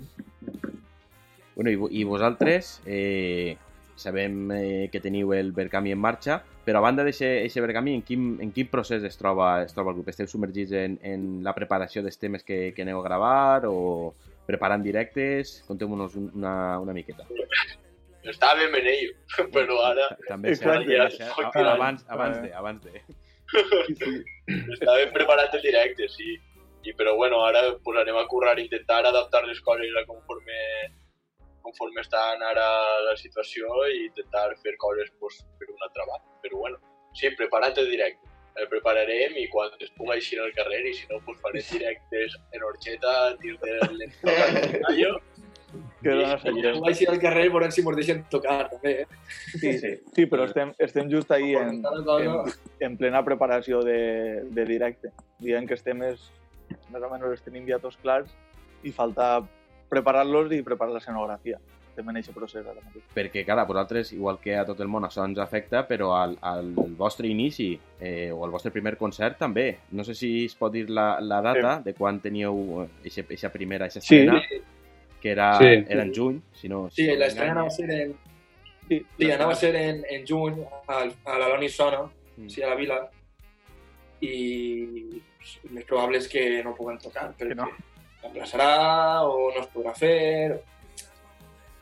Bueno, 1.54 1.70
i, 1.70 1.78
i 2.00 2.04
vosaltres, 2.04 2.80
eh, 2.84 3.56
sabem 3.96 4.50
eh, 4.52 4.88
que 4.92 5.00
teniu 5.00 5.32
el 5.32 5.52
Bergami 5.56 5.94
en 5.94 6.02
marxa, 6.02 6.40
però 6.66 6.80
a 6.80 6.84
banda 6.84 7.04
d'aquest 7.06 7.60
Bergami, 7.62 7.94
en 7.94 8.02
quin, 8.02 8.26
en 8.42 8.50
quin 8.52 8.68
procés 8.68 9.04
es 9.06 9.16
troba, 9.16 9.62
es 9.64 9.72
troba 9.72 9.92
el 9.92 10.00
grup? 10.00 10.10
Esteu 10.10 10.28
submergits 10.28 10.74
en, 10.76 10.98
en 11.06 11.26
la 11.46 11.54
preparació 11.54 12.02
dels 12.02 12.18
temes 12.18 12.42
que, 12.44 12.74
que 12.74 12.82
aneu 12.84 13.00
a 13.00 13.06
gravar 13.06 13.70
o 13.70 14.12
preparant 14.46 14.82
directes? 14.84 15.62
Conteu-nos 15.68 16.14
un- 16.16 16.30
una, 16.34 16.78
una 16.80 16.92
miqueta. 16.96 17.26
Estava 18.26 18.58
ben 18.58 18.74
en 18.74 18.86
ello, 18.90 19.12
però 19.54 19.76
ara 19.86 20.08
També 20.26 20.50
és 20.54 20.58
cert. 20.62 20.86
Ja, 20.90 21.70
abans, 21.72 22.04
abans 22.10 22.40
de, 22.42 22.52
abans 22.54 22.82
de. 22.82 23.02
Sí, 23.94 24.12
estava 24.74 24.96
ben 24.98 25.12
preparat 25.14 25.54
el 25.54 25.62
directe, 25.62 26.08
sí. 26.10 26.36
I, 26.86 26.92
però 26.94 27.16
bueno, 27.18 27.40
ara 27.44 27.62
pues, 27.82 27.98
anem 27.98 28.16
a 28.18 28.26
currar, 28.30 28.58
intentar 28.62 29.00
adaptar 29.06 29.44
les 29.46 29.60
coses 29.60 29.90
a 29.98 30.04
conforme, 30.06 30.58
conforme 31.62 32.00
estan 32.02 32.42
ara 32.46 32.66
la 33.06 33.16
situació 33.18 33.66
i 33.90 34.04
intentar 34.06 34.52
fer 34.62 34.76
coses 34.78 35.10
pues, 35.18 35.40
per 35.58 35.66
un 35.70 35.82
altre 35.82 36.06
banda. 36.06 36.38
Però 36.42 36.60
bueno, 36.62 36.78
sí, 37.14 37.30
preparat 37.38 37.78
el 37.82 37.90
directe. 37.90 38.22
El 38.56 38.68
prepararem 38.72 39.36
i 39.36 39.46
quan 39.52 39.72
es 39.84 39.90
puga 39.96 40.14
eixir 40.16 40.38
al 40.40 40.52
carrer 40.56 40.82
i 40.88 40.94
si 40.96 41.08
no, 41.10 41.20
pues, 41.26 41.40
farem 41.44 41.64
directes 41.70 42.36
en 42.56 42.64
Orxeta, 42.64 43.16
dins 43.42 43.58
del 43.60 43.98
l'entorn 44.00 45.18
Que 46.00 46.14
dona 46.14 46.38
sentit. 46.40 46.78
Vaig 46.80 47.02
al 47.10 47.18
carrer 47.20 47.46
veurem 47.52 47.72
si 47.74 47.82
ens 47.82 47.98
deixen 47.98 48.22
tocar, 48.32 48.56
també. 48.70 48.92
Eh? 49.02 49.06
Sí, 49.58 49.72
sí. 49.82 49.92
sí, 50.14 50.26
però 50.30 50.46
estem, 50.48 50.72
estem 50.86 51.10
just 51.12 51.32
ahí 51.34 51.54
en, 51.58 51.82
en, 51.82 52.36
en 52.88 52.96
plena 53.00 53.24
preparació 53.26 53.82
de, 53.84 53.98
de 54.56 54.66
directe. 54.68 55.12
Dient 55.42 55.68
que 55.68 55.76
els 55.76 55.84
temes 55.84 56.30
més 56.92 57.02
o 57.02 57.10
menys 57.10 57.28
els 57.30 57.44
tenim 57.44 57.66
ja 57.68 57.80
tots 57.82 57.98
clars 58.02 58.30
i 58.86 58.92
falta 58.94 59.40
preparar-los 59.90 60.54
i 60.54 60.62
preparar 60.66 60.96
l'escenografia. 60.96 61.58
Estem 61.96 62.10
en 62.12 62.16
aquest 62.20 62.34
procés 62.36 62.66
ara 62.68 62.76
mateix. 62.84 63.04
Perquè, 63.16 63.40
clar, 63.48 63.62
a 63.62 63.64
vosaltres, 63.64 64.10
igual 64.12 64.36
que 64.42 64.52
a 64.60 64.66
tot 64.68 64.80
el 64.84 64.88
món, 64.92 65.06
això 65.06 65.24
ens 65.24 65.38
afecta, 65.40 65.86
però 65.88 66.10
al, 66.18 66.34
al 66.44 66.66
vostre 66.98 67.24
inici 67.32 67.70
eh, 67.98 68.28
o 68.30 68.42
al 68.44 68.50
vostre 68.52 68.68
primer 68.74 68.98
concert 69.00 69.38
també. 69.40 69.78
No 69.96 70.04
sé 70.04 70.12
si 70.14 70.44
es 70.44 70.54
pot 70.60 70.74
dir 70.74 70.90
la, 70.92 71.16
la 71.24 71.38
data 71.40 71.78
de 71.80 71.94
quan 71.96 72.20
teníeu 72.20 72.82
aquesta 73.00 73.48
primera, 73.48 73.86
aquesta 73.88 74.04
Sí. 74.04 74.18
estrena, 74.26 74.42
que 75.22 75.30
era, 75.32 75.54
Sí. 75.56 75.72
era 75.88 76.02
en 76.04 76.12
juny, 76.14 76.42
si 76.52 76.68
no... 76.68 76.90
Sí, 76.90 77.06
si 77.06 77.08
no 77.08 77.16
l'estrena 77.24 77.52
anava 77.52 77.68
a 77.68 77.72
m'enganye. 77.72 77.96
ser 77.96 78.06
en, 78.10 78.14
Sí, 78.88 79.00
sí, 79.18 79.30
anava 79.32 79.52
a 79.52 79.56
ser 79.56 79.74
en, 79.74 80.04
en 80.10 80.26
juny 80.28 80.60
al, 80.86 81.14
a 81.24 81.38
l'Aloni 81.38 81.68
Sona, 81.70 82.04
Mm. 82.36 82.48
sí, 82.52 82.60
a 82.62 82.68
la 82.68 82.74
vila, 82.76 83.00
i 84.20 85.22
el 85.64 85.70
més 85.72 85.84
probable 85.88 86.18
és 86.18 86.28
que 86.28 86.62
no 86.62 86.74
puguem 86.76 86.98
tocar, 87.00 87.30
perquè 87.38 87.56
no. 87.56 87.70
s'emplaçarà 88.20 89.22
o 89.24 89.50
no 89.54 89.62
es 89.62 89.68
podrà 89.72 89.94
fer... 89.96 90.60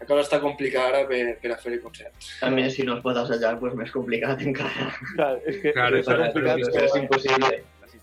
La 0.01 0.07
cosa 0.07 0.23
està 0.27 0.41
complicada 0.43 0.89
ara 0.89 1.03
per, 1.09 1.39
per 1.41 1.53
a 1.55 1.57
fer 1.57 1.73
el 1.75 1.81
concert. 1.81 2.13
També 2.41 2.67
si 2.71 2.83
no 2.85 2.97
es 2.99 3.03
pot 3.03 3.17
assajar, 3.17 3.55
pues 3.61 3.75
més 3.79 3.91
complicat 3.95 4.41
encara. 4.43 4.89
clar, 5.15 5.39
és 5.47 5.61
que 5.63 5.73
Claro, 5.73 5.97
està, 5.97 6.13
exacte, 6.17 6.33
complicat, 6.33 6.75
però 6.75 6.85
És 6.85 6.97
impossible. 6.97 7.63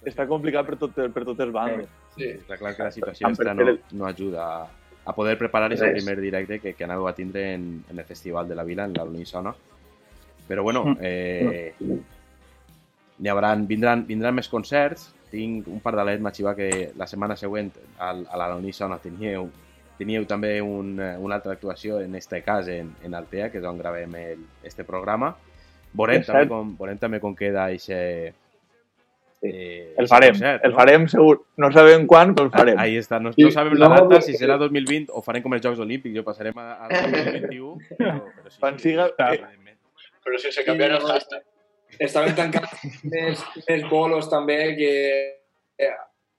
està 0.09 0.25
complicat 0.27 0.65
per, 0.65 0.77
tot, 0.81 0.95
per 1.13 1.25
totes 1.27 1.51
bandes. 1.51 1.89
Sí. 2.17 2.29
Està 2.39 2.57
clar 2.57 2.75
que 2.75 2.83
la 2.87 2.91
situació 2.91 3.27
Amb 3.27 3.35
extra 3.35 3.53
no, 3.53 3.67
el- 3.67 3.81
no 3.91 4.05
ajuda 4.07 4.45
a, 4.47 4.67
a 5.05 5.13
poder 5.13 5.37
preparar 5.37 5.67
aquest 5.69 5.83
Res. 5.83 5.99
primer 6.03 6.19
directe 6.21 6.59
que, 6.59 6.73
que 6.73 6.83
anàveu 6.87 7.07
a 7.07 7.13
tindre 7.13 7.53
en, 7.53 7.83
en 7.89 7.99
el 7.99 8.05
Festival 8.05 8.47
de 8.47 8.55
la 8.55 8.63
Vila, 8.63 8.85
en 8.85 8.93
la 8.93 9.03
Unisona. 9.03 9.53
Però 10.47 10.63
bueno, 10.63 10.83
Mm. 10.85 10.97
eh, 11.01 11.73
n'hi 13.21 13.29
haurà, 13.29 13.53
vindran, 13.67 14.05
vindran 14.07 14.33
més 14.35 14.49
concerts. 14.49 15.11
Tinc 15.31 15.67
un 15.71 15.79
par 15.79 15.93
d'alerts 15.95 16.33
xivar 16.35 16.55
que 16.57 16.91
la 16.97 17.05
setmana 17.07 17.37
següent 17.37 17.69
al, 17.99 18.25
a 18.29 18.37
la 18.37 18.55
Unisona 18.55 18.97
teníeu, 18.99 19.49
teníeu 20.01 20.25
també 20.25 20.55
un, 20.65 20.95
eh, 20.99 21.13
una 21.21 21.37
altra 21.37 21.53
actuació, 21.53 21.99
en 22.01 22.15
este 22.17 22.41
cas 22.41 22.67
en, 22.73 22.89
en 23.05 23.13
Altea, 23.13 23.51
que 23.53 23.61
és 23.61 23.65
on 23.69 23.77
gravem 23.77 24.15
el, 24.17 24.45
este 24.65 24.83
programa. 24.87 25.35
Veurem 25.93 26.23
també, 26.25 26.47
com, 26.49 26.75
veurem 26.79 26.97
també 26.97 27.19
com 27.21 27.35
queda 27.37 27.65
aquest 27.69 27.91
eh, 29.43 29.93
El 29.97 30.05
eixe 30.05 30.07
farem, 30.11 30.33
concert, 30.35 30.65
el 30.65 30.71
no? 30.71 30.77
farem 30.77 31.07
segur. 31.11 31.35
No 31.59 31.69
sabem 31.73 32.05
quan, 32.09 32.33
però 32.37 32.47
el 32.47 32.53
farem. 32.53 32.79
Ahí 32.79 32.97
està. 32.99 33.19
No, 33.21 33.33
Sí, 33.35 33.43
no 33.45 33.51
sabem 33.53 33.75
la 33.79 33.89
data, 33.95 34.21
si 34.25 34.35
serà 34.37 34.57
2020 34.61 35.09
o 35.17 35.23
farem 35.25 35.43
com 35.43 35.55
els 35.57 35.63
Jocs 35.65 35.81
Olímpics, 35.83 36.15
jo 36.15 36.23
passarem 36.27 36.57
a, 36.61 36.67
a 36.85 36.89
2021. 36.93 37.73
Però, 37.97 38.15
però 38.37 38.53
sí, 38.53 38.59
Quan 38.61 38.79
sí, 38.79 38.89
siga- 38.89 39.09
sí, 39.11 39.41
eh, 39.41 39.75
però 40.23 40.39
sense 40.41 40.63
canviar 40.67 40.91
el 40.99 41.07
hashtag. 41.09 41.43
Estaven 41.99 42.33
tancats 42.37 42.85
més, 43.03 43.41
més 43.67 43.83
bolos 43.89 44.29
també 44.31 44.59
que 44.77 44.91
eh, 45.81 45.91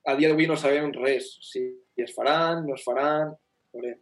a 0.09 0.15
dia 0.17 0.31
d'avui 0.31 0.47
no 0.49 0.57
sabem 0.57 0.89
res. 0.97 1.35
Si 1.45 1.67
es 2.01 2.15
faran, 2.17 2.65
no 2.67 2.79
es 2.79 2.85
faran... 2.87 3.35
Veurem. 3.73 3.99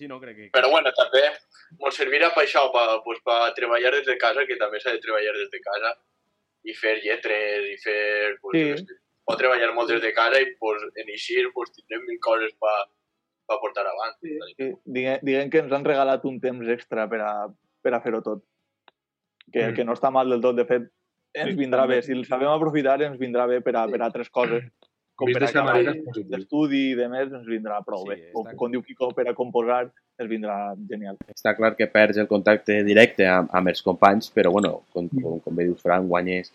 Sí, 0.00 0.06
no, 0.08 0.18
crec 0.20 0.36
que... 0.36 0.46
Però 0.54 0.70
bueno, 0.72 0.90
també 0.96 1.20
ens 1.28 1.96
servirà 1.98 2.30
per 2.34 2.44
això, 2.46 2.62
per, 2.72 2.86
pues, 3.04 3.18
per 3.26 3.52
treballar 3.58 3.90
des 3.92 4.06
de 4.06 4.16
casa, 4.18 4.46
que 4.48 4.56
també 4.56 4.80
s'ha 4.80 4.94
de 4.96 5.00
treballar 5.02 5.34
des 5.36 5.50
de 5.52 5.60
casa, 5.60 5.90
i 6.64 6.72
fer 6.76 6.96
lletres, 7.04 7.66
i 7.68 7.76
fer... 7.84 8.36
Pues, 8.40 8.80
Sí. 8.80 8.96
pot 9.30 9.38
treballar 9.38 9.68
molt 9.76 9.90
des 9.92 10.00
de 10.02 10.10
casa 10.16 10.40
i 10.42 10.46
pues, 10.58 10.82
en 10.98 11.08
eixir 11.12 11.44
pues, 11.54 11.68
tindrem 11.76 12.02
mil 12.08 12.16
coses 12.24 12.50
per 12.58 12.72
pa 13.46 13.58
portar 13.62 13.84
avant. 13.86 14.16
Sí. 14.22 14.32
Sí, 14.56 14.66
diguem, 14.84 15.20
diguem 15.26 15.50
que 15.52 15.58
ens 15.62 15.72
han 15.76 15.84
regalat 15.84 16.24
un 16.26 16.40
temps 16.40 16.66
extra 16.72 17.04
per 17.10 17.20
a, 17.22 17.32
per 17.82 17.92
a 17.94 18.00
fer-ho 18.00 18.22
tot. 18.22 18.42
Que, 19.52 19.68
Mm. 19.68 19.74
que 19.76 19.84
no 19.84 19.94
està 19.94 20.10
mal 20.14 20.28
del 20.30 20.40
tot, 20.40 20.54
de 20.56 20.64
fet, 20.64 20.84
ens 21.34 21.50
Sí, 21.52 21.56
vindrà 21.58 21.82
també. 21.84 21.96
bé. 22.00 22.02
Si 22.06 22.12
el 22.12 22.24
sabem 22.26 22.48
aprofitar, 22.48 23.00
ens 23.02 23.18
vindrà 23.18 23.46
bé 23.50 23.60
per 23.60 23.74
a, 23.76 23.86
per 23.90 24.00
a 24.00 24.04
altres 24.06 24.30
coses. 24.30 24.64
Com 25.20 25.28
Vist 25.28 25.36
per 25.36 25.48
acabar 25.50 25.74
d'estudi 26.30 26.78
i 26.90 26.94
de 26.96 27.06
més, 27.12 27.28
ens 27.36 27.44
vindrà 27.48 27.82
prou 27.84 28.06
Sí, 28.06 28.14
bé. 28.14 28.30
Com, 28.32 28.46
clar. 28.46 28.56
com 28.56 28.72
diu 28.72 28.80
Kiko, 28.86 29.10
per 29.16 29.26
a 29.28 29.34
composar, 29.36 29.82
ens 30.20 30.30
vindrà 30.30 30.56
genial. 30.88 31.18
Està 31.34 31.52
clar 31.58 31.74
que 31.76 31.86
perds 31.92 32.16
el 32.22 32.28
contacte 32.30 32.78
directe 32.88 33.26
amb, 33.28 33.52
amb 33.52 33.68
els 33.72 33.82
companys, 33.84 34.30
però 34.32 34.52
bueno, 34.54 34.78
com, 34.96 35.10
com, 35.20 35.38
com 35.44 35.56
bé 35.60 35.68
dius, 35.68 35.82
Fran, 35.84 36.08
guanyes 36.08 36.48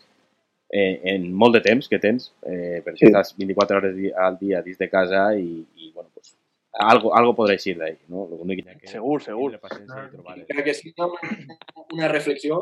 eh, 0.74 0.98
en 1.14 1.28
molt 1.32 1.54
de 1.54 1.60
temps 1.62 1.86
que 1.88 2.00
tens, 2.02 2.32
eh, 2.42 2.80
perquè 2.82 3.04
Sí. 3.04 3.06
estàs 3.12 3.30
24 3.38 3.78
hores 3.78 3.94
al 4.18 4.38
dia 4.40 4.62
dins 4.66 4.78
de 4.82 4.88
casa 4.90 5.28
i, 5.38 5.62
i 5.78 5.92
bueno, 5.94 6.10
pues, 6.12 6.34
algo, 6.74 7.14
algo 7.14 7.36
podrà 7.38 7.54
eixir 7.54 7.76
d'ahí, 7.78 7.94
no? 8.10 8.26
L'únic 8.32 8.64
que 8.66 8.74
que 8.80 8.88
Segur, 8.90 9.20
segur. 9.22 9.52
paciència 9.62 10.08
trobar 10.10 10.34
Per 10.50 10.64
que 10.66 10.74
sigui 10.74 10.92
una, 10.98 11.54
una 11.94 12.08
reflexió 12.10 12.58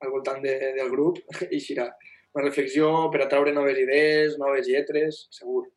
al 0.00 0.10
voltant 0.14 0.38
de, 0.44 0.54
del 0.78 0.88
grup, 0.94 1.18
i 1.50 1.58
serà 1.60 1.90
una 2.36 2.44
reflexió 2.44 3.08
per 3.10 3.22
a 3.24 3.28
treure 3.32 3.52
noves 3.56 3.78
idees, 3.80 4.36
noves 4.38 4.68
lletres, 4.68 5.24
segur. 5.32 5.70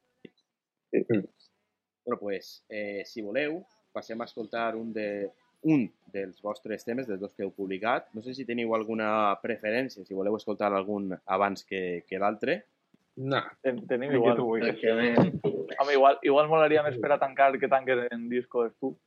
Bueno, 0.91 2.19
pues, 2.19 2.65
eh, 2.67 3.03
si 3.05 3.21
voleu, 3.23 3.61
passem 3.95 4.19
a 4.19 4.27
escoltar 4.27 4.75
un, 4.75 4.91
de, 4.91 5.29
un 5.63 5.85
dels 6.11 6.41
vostres 6.43 6.83
temes, 6.83 7.07
dels 7.07 7.21
dos 7.21 7.31
que 7.35 7.45
heu 7.45 7.53
publicat. 7.55 8.09
No 8.17 8.23
sé 8.25 8.33
si 8.35 8.47
teniu 8.47 8.73
alguna 8.75 9.37
preferència, 9.43 10.03
si 10.03 10.17
voleu 10.17 10.35
escoltar 10.35 10.73
algun 10.73 11.13
abans 11.25 11.63
que, 11.63 12.03
que 12.09 12.19
l'altre. 12.19 12.63
No, 13.19 13.39
Ten, 13.63 13.85
tenim 13.87 14.11
El 14.11 14.17
que 14.17 14.19
igual. 14.19 14.37
tu 14.37 14.47
vulguis. 14.47 14.79
Que 14.81 14.93
me... 14.95 15.09
Home, 15.79 15.93
igual, 15.93 16.19
igual 16.27 16.51
molaria 16.51 16.83
més 16.83 16.97
per 16.99 17.13
a 17.13 17.19
tancar 17.21 17.53
que 17.59 17.71
tanques 17.71 18.07
en 18.11 18.27
discos 18.31 18.73
tu. 18.79 18.97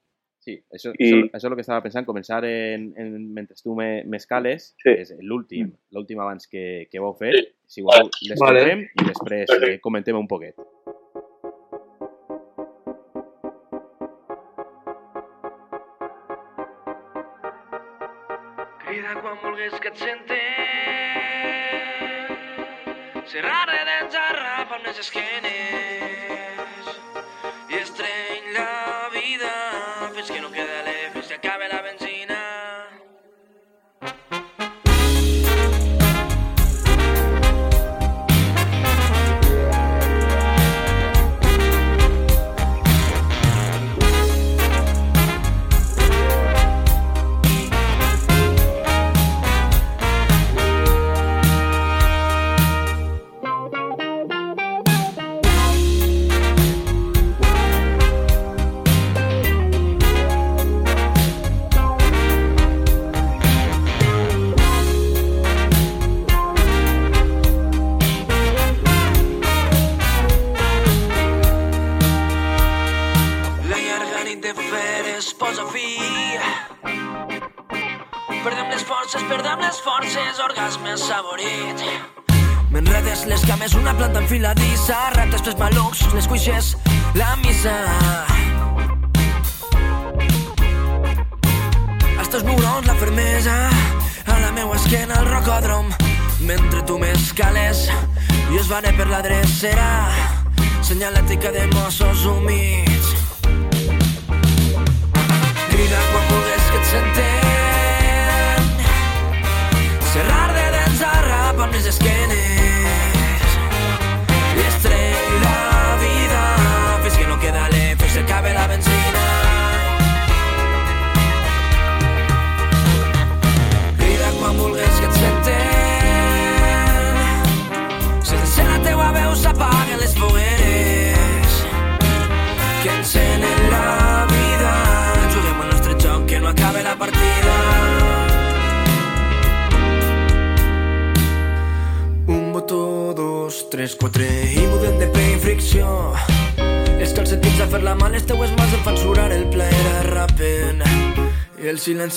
Sí, 0.43 0.57
això, 0.75 0.91
I- 0.99 1.07
això, 1.07 1.19
això 1.31 1.39
és 1.39 1.45
el 1.53 1.55
que 1.55 1.63
estava 1.63 1.83
pensant, 1.85 2.07
començar 2.09 2.41
en, 2.49 2.89
en, 2.99 3.13
mentre 3.37 3.55
tu 3.63 3.77
me, 3.79 4.03
m'escales, 4.11 4.73
Sí. 4.83 4.91
és 5.05 5.13
l'últim, 5.23 5.71
l'últim 5.95 6.19
abans 6.25 6.49
que, 6.51 6.89
que 6.91 6.99
vau 7.05 7.15
fer. 7.15 7.31
Sí. 7.39 7.47
Si 7.77 7.85
voleu, 7.87 8.11
l'escoltem 8.29 8.83
i 8.83 9.07
després 9.07 9.55
eh, 9.63 9.77
comentem 9.81 10.19
un 10.19 10.27
poquet. 10.29 10.59
Crida 18.85 19.15
quan 19.23 19.37
vulguis 19.43 19.75
que 19.83 19.89
et 19.93 19.99
sente 20.03 20.39
Serrare 23.33 23.79
dents 23.89 24.17
arrapa 24.23 24.77
amb 24.79 24.87
les 24.89 24.99
esquenes 25.05 26.02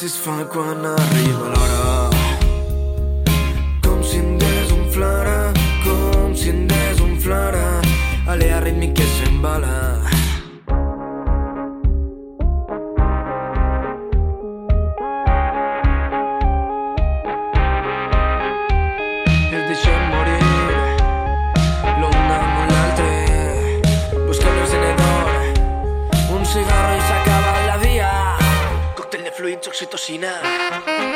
el 0.06 0.12
silenci 0.12 0.85
pinche 29.56 29.70
oxitocina. 29.70 31.15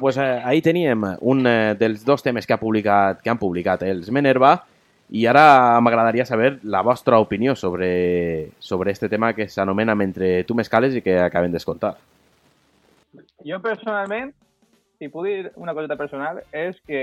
Pues 0.00 0.16
eh, 0.16 0.40
ahí 0.42 0.62
teníem 0.62 1.02
un 1.20 1.46
eh, 1.46 1.74
dels 1.78 2.04
dos 2.04 2.22
temes 2.22 2.46
que, 2.46 2.54
ha 2.54 2.60
publicat, 2.60 3.20
que 3.20 3.28
han 3.28 3.38
publicat 3.38 3.82
els 3.84 4.08
Menerva 4.10 4.54
i 5.12 5.26
ara 5.28 5.80
m'agradaria 5.82 6.24
saber 6.24 6.54
la 6.62 6.80
vostra 6.86 7.18
opinió 7.20 7.54
sobre, 7.54 8.52
sobre 8.58 8.92
este 8.92 9.08
tema 9.08 9.34
que 9.34 9.48
s'anomena 9.48 9.94
Mentre 9.94 10.44
tu 10.44 10.54
m'escales 10.54 10.96
i 10.96 11.02
que 11.02 11.18
acabem 11.20 11.52
d'escoltar. 11.52 11.96
Jo 13.44 13.58
personalment, 13.60 14.32
si 14.98 15.10
puc 15.12 15.26
dir 15.26 15.52
una 15.56 15.74
coseta 15.74 15.98
personal, 16.00 16.40
és 16.52 16.80
que 16.86 17.02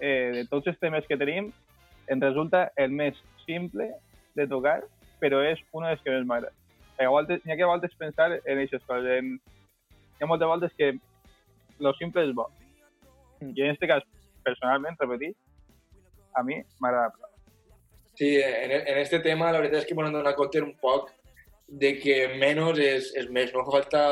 eh, 0.00 0.30
de 0.38 0.46
tots 0.48 0.70
els 0.72 0.78
temes 0.80 1.04
que 1.08 1.18
tenim, 1.20 1.50
em 2.08 2.22
resulta 2.22 2.70
el 2.76 2.94
més 2.94 3.18
simple 3.44 3.90
de 4.34 4.46
tocar, 4.48 4.80
però 5.20 5.42
és 5.44 5.60
un 5.76 5.84
dels 5.84 6.00
que 6.00 6.14
més 6.14 6.24
m'agrada. 6.24 6.54
N'hi 7.00 7.52
ha, 7.52 7.56
que 7.56 7.64
a 7.64 7.68
voltes 7.68 7.96
pensar 7.98 8.32
en 8.32 8.56
aquestes 8.56 8.84
coses. 8.86 9.10
En... 9.18 9.36
Hi 10.20 10.24
ha 10.24 10.28
moltes 10.28 10.48
voltes 10.48 10.72
que 10.76 10.94
lo 11.80 11.92
simple 11.98 12.24
és 12.28 12.34
bo. 12.36 12.46
I 13.40 13.48
en 13.48 13.70
aquest 13.70 13.86
cas, 13.88 14.04
personalment, 14.44 14.98
repetir, 15.00 15.32
a 16.36 16.42
mi 16.44 16.60
m'agrada. 16.80 17.10
prou. 17.16 17.30
Sí, 18.14 18.36
en, 18.36 18.70
en 18.70 18.98
este 18.98 19.20
tema 19.24 19.50
la 19.52 19.62
veritat 19.62 19.82
és 19.82 19.88
que 19.88 19.96
m'han 19.96 20.12
donat 20.12 20.36
compte 20.36 20.60
un 20.60 20.74
poc 20.82 21.08
de 21.80 21.94
que 22.02 22.16
menys 22.40 22.78
és, 22.82 23.12
és 23.16 23.30
més. 23.30 23.52
No 23.54 23.64
fa 23.64 23.78
falta 23.78 24.02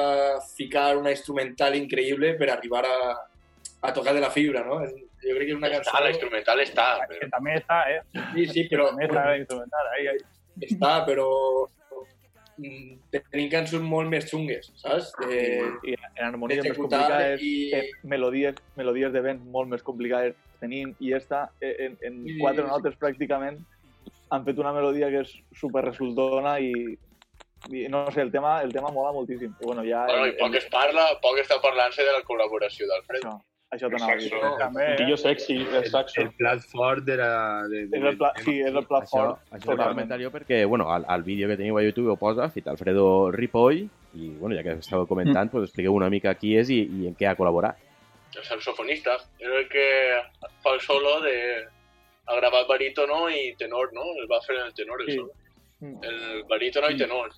ficar 0.55 0.97
una 0.97 1.13
instrumental 1.13 1.77
increïble 1.77 2.33
per 2.39 2.49
arribar 2.55 2.85
a, 2.87 2.99
a 3.83 3.93
tocar 3.93 4.15
de 4.17 4.23
la 4.25 4.31
fibra, 4.31 4.65
no? 4.65 4.81
Jo 5.19 5.35
crec 5.35 5.49
que 5.49 5.53
és 5.53 5.59
una 5.59 5.71
cançó... 5.73 5.91
Està, 5.91 6.05
la 6.05 6.13
instrumental 6.15 6.63
està. 6.63 6.87
Que 7.03 7.19
Però... 7.19 7.31
també 7.35 7.57
està, 7.59 7.81
eh? 7.91 8.01
Sí, 8.35 8.47
sí, 8.55 8.65
però... 8.71 8.93
També 8.93 9.09
està 9.11 9.25
la 9.27 9.41
instrumental, 9.43 9.91
ahí, 9.97 10.07
ahí. 10.13 10.23
Està, 10.69 10.93
però 11.07 11.27
tenim 13.31 13.49
cançons 13.53 13.83
molt 13.85 14.09
més 14.11 14.27
xungues, 14.31 14.71
saps? 14.83 15.13
Eh, 15.31 15.63
I 15.85 15.95
en 15.95 16.25
harmonia 16.27 16.63
més 16.63 16.77
complicades, 16.77 17.41
i- 17.43 17.73
eh, 17.75 17.91
melodies, 18.05 18.57
melodies 18.77 19.13
de 19.13 19.21
vent 19.21 19.41
molt 19.45 19.69
més 19.69 19.83
complicades 19.83 20.35
tenim, 20.61 20.95
i 21.01 21.13
esta, 21.15 21.51
eh, 21.61 21.75
en, 21.87 21.99
en 22.03 22.17
I- 22.27 22.39
quatre 22.41 22.67
notes 22.67 22.97
pràcticament, 22.99 23.59
han 24.31 24.45
fet 24.45 24.59
una 24.59 24.73
melodia 24.73 25.09
que 25.11 25.21
és 25.25 25.31
super 25.57 25.85
resultona 25.85 26.59
i, 26.61 26.73
i 27.71 27.87
no 27.89 28.11
sé, 28.11 28.21
el 28.23 28.31
tema, 28.33 28.61
el 28.63 28.73
tema 28.73 28.91
mola 28.91 29.13
moltíssim. 29.13 29.55
I 29.61 29.65
bueno, 29.65 29.83
ja... 29.85 30.05
Bueno, 30.07 30.27
i 30.27 30.31
el- 30.31 30.37
poc 30.41 30.55
es 30.55 30.67
parla, 30.73 31.07
poc 31.23 31.39
està 31.39 31.61
parlant-se 31.63 32.03
de 32.05 32.13
la 32.13 32.23
col·laboració 32.27 32.87
d'Alfred. 32.91 33.23
Això 33.75 33.89
t'anava 33.93 34.13
a 34.13 34.17
dir. 34.17 34.29
Saxo. 34.31 34.53
També, 34.59 34.87
Un 35.05 35.13
eh? 35.13 35.17
sexy, 35.21 35.57
el 35.81 35.87
saxo. 35.93 36.21
El 36.23 36.31
plat 36.39 36.61
fort 36.71 37.05
de 37.05 37.17
la... 37.21 37.31
De, 37.69 37.87
de, 37.87 37.99
És 37.99 38.05
el 38.13 38.17
pla, 38.21 38.33
sí, 38.45 38.55
és 38.61 38.75
el 38.75 38.87
plat 38.89 39.05
Això, 39.07 39.17
fort, 39.17 39.43
això 39.53 39.71
totalment. 39.75 40.15
jo 40.23 40.31
perquè, 40.35 40.63
bueno, 40.67 40.89
al, 40.93 41.05
al 41.09 41.23
vídeo 41.23 41.49
que 41.49 41.57
teniu 41.61 41.77
a 41.79 41.83
YouTube 41.85 42.11
ho 42.13 42.17
posa, 42.17 42.49
Fit 42.51 42.67
Alfredo 42.69 43.31
Ripoll, 43.31 43.83
i, 44.15 44.31
bueno, 44.41 44.57
ja 44.57 44.63
que 44.65 44.79
estàveu 44.81 45.07
comentant, 45.07 45.51
pues 45.53 45.67
expliqueu 45.69 45.95
una 45.95 46.09
mica 46.09 46.33
qui 46.35 46.57
és 46.57 46.71
i, 46.71 46.81
i 47.03 47.07
en 47.11 47.15
què 47.19 47.29
ha 47.29 47.37
col·laborat. 47.37 47.77
El 48.37 48.45
saxofonista 48.45 49.17
és 49.41 49.49
el 49.49 49.69
que 49.69 49.89
fa 50.63 50.73
el 50.77 50.81
solo 50.81 51.21
de... 51.25 51.35
Ha 52.29 52.35
gravat 52.37 52.67
barítono 52.69 53.29
i 53.33 53.55
tenor, 53.57 53.89
no? 53.97 54.03
El 54.21 54.27
va 54.29 54.37
fer 54.45 54.57
en 54.59 54.67
el 54.67 54.75
tenor, 54.77 55.01
el 55.01 55.07
Sí. 55.09 55.17
solo. 55.17 55.33
Mm. 55.81 55.95
El 56.05 56.43
barítono 56.51 56.91
i 56.91 56.97
tenor. 56.99 57.31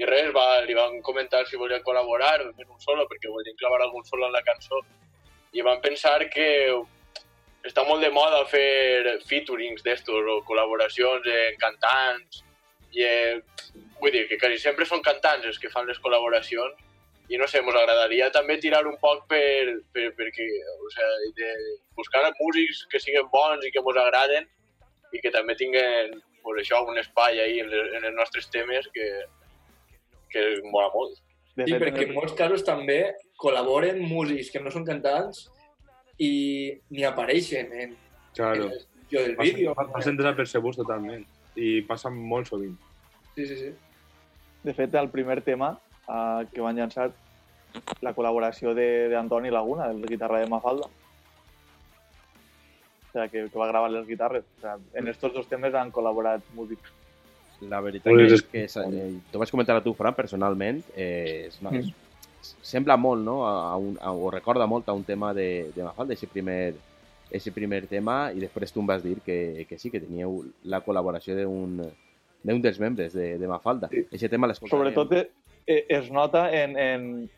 i 0.00 0.04
res, 0.08 0.30
va, 0.32 0.62
li 0.64 0.72
van 0.72 1.02
comentar 1.04 1.42
si 1.44 1.58
volia 1.60 1.82
col·laborar 1.84 2.40
en 2.40 2.68
un 2.70 2.80
solo, 2.80 3.04
perquè 3.10 3.28
volien 3.28 3.56
clavar 3.60 3.82
algun 3.84 4.04
solo 4.08 4.24
en 4.28 4.32
la 4.32 4.40
cançó. 4.40 4.78
I 5.52 5.64
van 5.66 5.80
pensar 5.82 6.18
que 6.30 6.48
està 7.66 7.84
molt 7.84 8.04
de 8.04 8.10
moda 8.14 8.44
fer 8.48 9.16
featurings 9.28 9.82
d'estos 9.84 10.28
o 10.34 10.36
col·laboracions 10.48 11.26
en 11.34 11.58
cantants 11.60 12.44
i 12.96 13.02
eh, 13.04 13.40
vull 14.00 14.14
dir 14.14 14.26
que 14.30 14.38
quasi 14.40 14.58
sempre 14.62 14.86
són 14.88 15.02
cantants 15.04 15.46
els 15.46 15.58
que 15.60 15.70
fan 15.72 15.88
les 15.90 16.00
col·laboracions 16.00 16.86
i 17.30 17.38
no 17.38 17.46
sé, 17.46 17.60
ens 17.62 17.76
agradaria 17.78 18.30
també 18.34 18.56
tirar 18.58 18.82
un 18.90 18.96
poc 19.02 19.26
per, 19.30 19.76
per, 19.94 20.08
perquè, 20.18 20.46
o 20.74 20.88
sigui, 20.94 21.28
de 21.38 21.50
buscar 21.98 22.24
músics 22.40 22.86
que 22.90 22.98
siguin 22.98 23.28
bons 23.30 23.66
i 23.66 23.70
que 23.70 23.82
ens 23.84 24.00
agraden 24.02 24.48
i 25.14 25.20
que 25.22 25.30
també 25.30 25.54
tinguen 25.58 26.16
pues, 26.42 26.62
això, 26.64 26.82
un 26.88 26.98
espai 26.98 27.38
ahí 27.38 27.60
en, 27.62 27.70
les, 27.70 27.92
en 27.98 28.08
els 28.08 28.16
nostres 28.16 28.50
temes 28.50 28.88
que, 28.94 29.06
que 30.32 30.44
mola 30.72 30.90
molt. 30.94 31.20
De 31.56 31.64
Sí, 31.66 31.72
fet, 31.72 31.82
perquè 31.82 32.06
en 32.08 32.14
molts 32.14 32.32
casos 32.38 32.62
també 32.64 33.14
col·laboren 33.40 33.98
músics 34.00 34.50
que 34.52 34.60
no 34.62 34.70
són 34.70 34.84
cantants 34.86 35.48
i 36.18 36.78
ni 36.90 37.04
apareixen 37.04 37.72
en, 37.72 37.96
Claro. 38.34 38.66
en 38.66 38.72
el 38.72 38.86
jo 39.10 39.20
del 39.24 39.36
Passen, 39.36 39.54
vídeo. 39.56 39.74
passen 39.74 40.16
desapercebuts 40.16 40.76
totalment. 40.78 41.24
I 41.56 41.80
passen 41.82 42.14
molt 42.14 42.46
sovint. 42.46 42.76
Sí, 43.34 43.46
sí, 43.46 43.56
sí. 43.56 43.72
De 44.62 44.74
fet, 44.74 44.94
el 44.94 45.08
primer 45.10 45.40
tema 45.42 45.72
uh, 46.06 46.44
que 46.52 46.60
van 46.60 46.76
llançar, 46.76 47.10
la 48.02 48.14
col·laboració 48.14 48.74
de- 48.74 49.08
d'Antoni 49.08 49.50
Laguna, 49.50 49.90
el 49.90 50.04
guitarra 50.06 50.38
de 50.40 50.46
Mafalda. 50.48 50.86
O 53.08 53.12
sea, 53.12 53.28
que, 53.28 53.48
que 53.50 53.58
va 53.58 53.66
gravar 53.66 53.90
les 53.90 54.06
guitarres. 54.06 54.44
O 54.58 54.60
sea, 54.60 54.76
en 54.94 55.08
estos 55.08 55.32
dos 55.34 55.48
temes 55.48 55.74
han 55.74 55.90
col·laborat 55.90 56.42
músics. 56.54 56.92
La 57.68 57.80
veritat 57.80 58.12
és- 58.12 58.42
que 58.42 58.64
és, 58.64 58.76
eh, 58.76 59.20
t'ho 59.30 59.38
vaig 59.38 59.50
comentar 59.50 59.76
a 59.76 59.82
tu, 59.84 59.92
Fran, 59.94 60.14
personalment, 60.14 60.82
eh, 60.96 61.46
és, 61.48 61.60
no, 61.62 61.70
és, 61.76 61.90
sembla 62.62 62.96
molt, 62.96 63.24
no? 63.24 63.46
A, 63.46 63.76
un, 63.76 63.98
a, 64.00 64.12
o 64.12 64.30
recorda 64.30 64.66
molt 64.66 64.88
a 64.88 64.92
un 64.96 65.04
tema 65.04 65.34
de, 65.34 65.70
de 65.74 65.82
Mafalda, 65.84 66.14
ese 66.14 66.26
primer, 66.26 66.74
ese 67.30 67.52
primer 67.52 67.86
tema, 67.86 68.32
i 68.32 68.40
després 68.40 68.72
tu 68.72 68.80
em 68.80 68.86
vas 68.86 69.02
dir 69.02 69.18
que, 69.20 69.66
que 69.68 69.78
sí, 69.78 69.90
que 69.90 70.00
teníeu 70.00 70.44
la 70.64 70.80
col·laboració 70.84 71.36
d'un 71.36 71.90
d'un 72.42 72.62
dels 72.62 72.78
membres 72.80 73.12
de, 73.12 73.36
de 73.36 73.48
Mafalda. 73.48 73.90
Sí. 73.92 74.06
Ese 74.16 74.30
tema 74.32 74.48
l'escoltarem. 74.48 74.94
Sobretot 74.94 75.12
eh, 75.12 75.30
eh, 75.66 75.84
es 75.90 76.10
nota 76.10 76.46
en, 76.56 76.72
en 76.78 77.30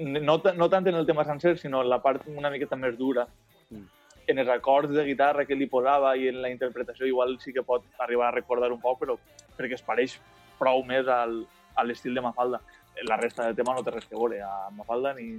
no, 0.00 0.42
no 0.56 0.68
tant 0.68 0.88
en 0.88 0.96
el 0.98 1.06
tema 1.06 1.24
sencer, 1.24 1.58
sinó 1.58 1.82
en 1.82 1.88
la 1.88 2.00
part 2.02 2.26
una 2.26 2.50
miqueta 2.50 2.74
més 2.76 2.96
dura. 2.98 3.28
Mm. 3.70 3.84
En 4.30 4.38
els 4.38 4.50
acords 4.52 4.92
de 4.94 5.04
guitarra 5.04 5.44
que 5.44 5.56
li 5.58 5.66
posava 5.70 6.12
i 6.16 6.28
en 6.30 6.40
la 6.42 6.50
interpretació 6.52 7.08
igual 7.08 7.38
sí 7.42 7.52
que 7.52 7.64
pot 7.66 7.84
arribar 7.98 8.28
a 8.28 8.36
recordar 8.36 8.70
un 8.72 8.80
poc, 8.80 9.00
però 9.00 9.16
perquè 9.56 9.74
es 9.78 9.82
pareix 9.82 10.18
prou 10.58 10.84
més 10.86 11.08
al, 11.10 11.42
a 11.74 11.84
l'estil 11.84 12.14
de 12.14 12.22
Mafalda. 12.22 12.60
La 13.08 13.18
resta 13.18 13.48
del 13.48 13.56
tema 13.58 13.74
no 13.74 13.82
té 13.82 13.94
res 13.94 14.06
que 14.06 14.16
veure 14.18 14.42
a 14.46 14.70
Mafalda 14.76 15.14
ni... 15.18 15.34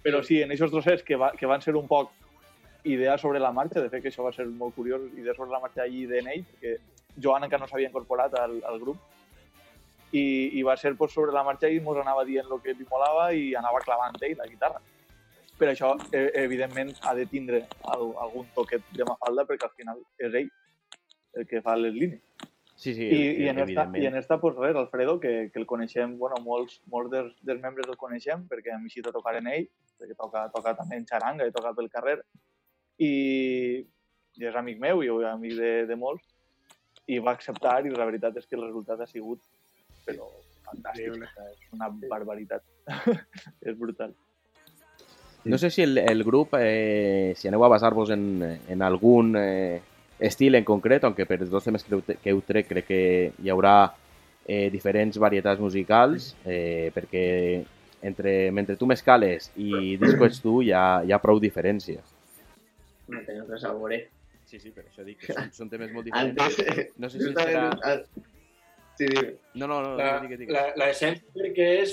Però 0.00 0.22
sí, 0.24 0.40
en 0.40 0.52
aquests 0.54 0.72
trossets 0.72 1.04
que, 1.04 1.16
va, 1.20 1.32
que 1.36 1.48
van 1.48 1.60
ser 1.60 1.74
un 1.76 1.88
poc 1.88 2.12
idees 2.84 3.20
sobre 3.20 3.40
la 3.40 3.52
marxa, 3.52 3.80
de 3.80 3.90
fet 3.92 4.02
que 4.02 4.08
això 4.08 4.24
va 4.24 4.32
ser 4.32 4.46
molt 4.48 4.74
curiós, 4.76 5.02
idees 5.16 5.36
sobre 5.36 5.52
la 5.52 5.60
marxa 5.60 5.82
allí 5.84 6.06
de 6.08 6.22
Nate, 6.24 6.56
que 6.60 6.76
Joan 7.20 7.44
encara 7.44 7.64
no 7.64 7.68
s'havia 7.68 7.90
incorporat 7.90 8.36
al, 8.40 8.56
al 8.64 8.78
grup, 8.80 9.00
i, 10.12 10.22
i 10.58 10.62
va 10.66 10.76
ser 10.76 10.94
pues, 10.96 11.12
sobre 11.12 11.32
la 11.32 11.44
marxa 11.46 11.68
i 11.68 11.78
ens 11.78 12.00
anava 12.02 12.24
dient 12.24 12.48
el 12.50 12.62
que 12.64 12.74
li 12.74 12.86
molava 12.90 13.30
i 13.36 13.52
anava 13.58 13.82
clavant 13.84 14.16
ell 14.20 14.38
la 14.38 14.48
guitarra. 14.48 14.80
Per 15.60 15.68
això, 15.68 15.92
eh, 16.16 16.30
evidentment, 16.40 16.94
ha 17.04 17.12
de 17.14 17.26
tindre 17.28 17.66
al, 17.92 18.06
algun 18.24 18.48
toquet 18.54 18.86
de 18.96 19.04
Mafalda, 19.04 19.44
perquè 19.48 19.68
al 19.68 19.76
final 19.76 20.00
és 20.16 20.36
ell 20.40 20.48
el 21.36 21.46
que 21.50 21.60
fa 21.64 21.76
les 21.76 21.92
línies. 21.94 22.22
Sí, 22.80 22.94
sí, 22.96 23.04
I, 23.04 23.24
i, 23.42 23.48
en 23.52 23.58
esta. 23.60 23.84
I 23.92 24.06
en 24.08 24.16
esta, 24.16 24.40
pues 24.40 24.56
res, 24.56 24.76
Alfredo, 24.80 25.18
que, 25.20 25.50
que 25.52 25.60
el 25.60 25.66
coneixem, 25.68 26.16
bueno, 26.18 26.38
molts, 26.40 26.78
molts 26.88 27.12
dels, 27.12 27.34
dels 27.44 27.60
membres 27.60 27.90
el 27.92 27.98
coneixem, 28.00 28.46
perquè 28.48 28.72
hem 28.72 28.86
eixit 28.88 29.10
a 29.10 29.12
tocar 29.12 29.34
en 29.36 29.50
ell, 29.52 29.66
perquè 30.00 30.16
toca, 30.16 30.46
toca 30.54 30.72
també 30.78 30.96
en 30.96 31.04
xaranga 31.10 31.44
i 31.44 31.52
toca 31.52 31.74
pel 31.76 31.90
carrer, 31.92 32.16
i, 32.96 33.12
i 34.40 34.48
és 34.48 34.56
amic 34.56 34.80
meu 34.80 35.04
i 35.04 35.12
amic 35.28 35.58
de, 35.60 35.72
de 35.90 36.00
molts, 36.00 36.24
i 37.04 37.20
va 37.20 37.36
acceptar 37.36 37.82
i 37.84 37.92
la 37.92 38.08
veritat 38.08 38.40
és 38.40 38.48
que 38.48 38.56
el 38.56 38.64
resultat 38.64 39.04
ha 39.04 39.10
sigut 39.10 39.44
però 40.06 40.32
fantàstic, 40.64 41.20
sea, 41.34 41.46
és 41.52 41.70
una 41.76 41.92
barbaritat, 42.08 42.64
és 43.68 43.76
brutal. 43.76 44.16
No 45.44 45.58
sé 45.58 45.70
si 45.70 45.82
el, 45.82 45.96
el 45.98 46.22
grup, 46.24 46.54
eh, 46.58 47.32
si 47.36 47.48
aneu 47.48 47.64
a 47.64 47.70
basar-vos 47.72 48.10
en, 48.12 48.24
en 48.68 48.82
algun 48.82 49.34
eh, 49.40 49.80
estil 50.20 50.54
en 50.58 50.64
concret, 50.68 51.04
aunque 51.04 51.24
per 51.26 51.40
els 51.40 51.50
dos 51.50 51.64
temes 51.64 51.84
que 51.84 51.94
heu, 51.96 52.02
que 52.04 52.30
heu 52.34 52.42
tret 52.44 52.68
crec 52.68 52.86
que 52.90 53.02
hi 53.40 53.48
haurà 53.50 53.94
eh, 54.44 54.68
diferents 54.70 55.16
varietats 55.18 55.60
musicals, 55.60 56.34
eh, 56.44 56.90
perquè 56.94 57.26
entre 58.02 58.50
Mentre 58.56 58.76
tu 58.80 58.86
m'escales 58.88 59.50
i 59.60 59.96
Disco 60.00 60.24
ets 60.24 60.40
tu 60.40 60.60
hi 60.64 60.70
ha, 60.72 61.02
hi 61.04 61.12
ha 61.12 61.18
prou 61.20 61.40
diferència. 61.40 62.00
No 63.12 63.20
tenen 63.26 63.44
res 63.48 63.64
a 63.64 63.72
veure. 63.76 64.06
Sí, 64.48 64.58
sí, 64.58 64.72
per 64.74 64.86
això 64.86 65.04
dic 65.06 65.20
que 65.20 65.34
són, 65.34 65.50
són 65.52 65.68
temes 65.70 65.92
molt 65.92 66.08
diferents. 66.08 66.58
Antes, 66.58 66.94
No 66.98 67.10
sé 67.12 67.20
si 67.20 67.32
serà... 67.32 67.68
Sí, 68.98 69.06
dime. 69.06 69.34
No, 69.54 69.66
no, 69.66 69.80
no, 69.84 69.96
La, 69.96 70.18
digue, 70.24 70.36
digue. 70.40 70.52
la, 70.52 70.64
la 70.76 70.88
essència 70.92 71.24
crec 71.36 71.54
que 71.56 71.68
és 71.84 71.92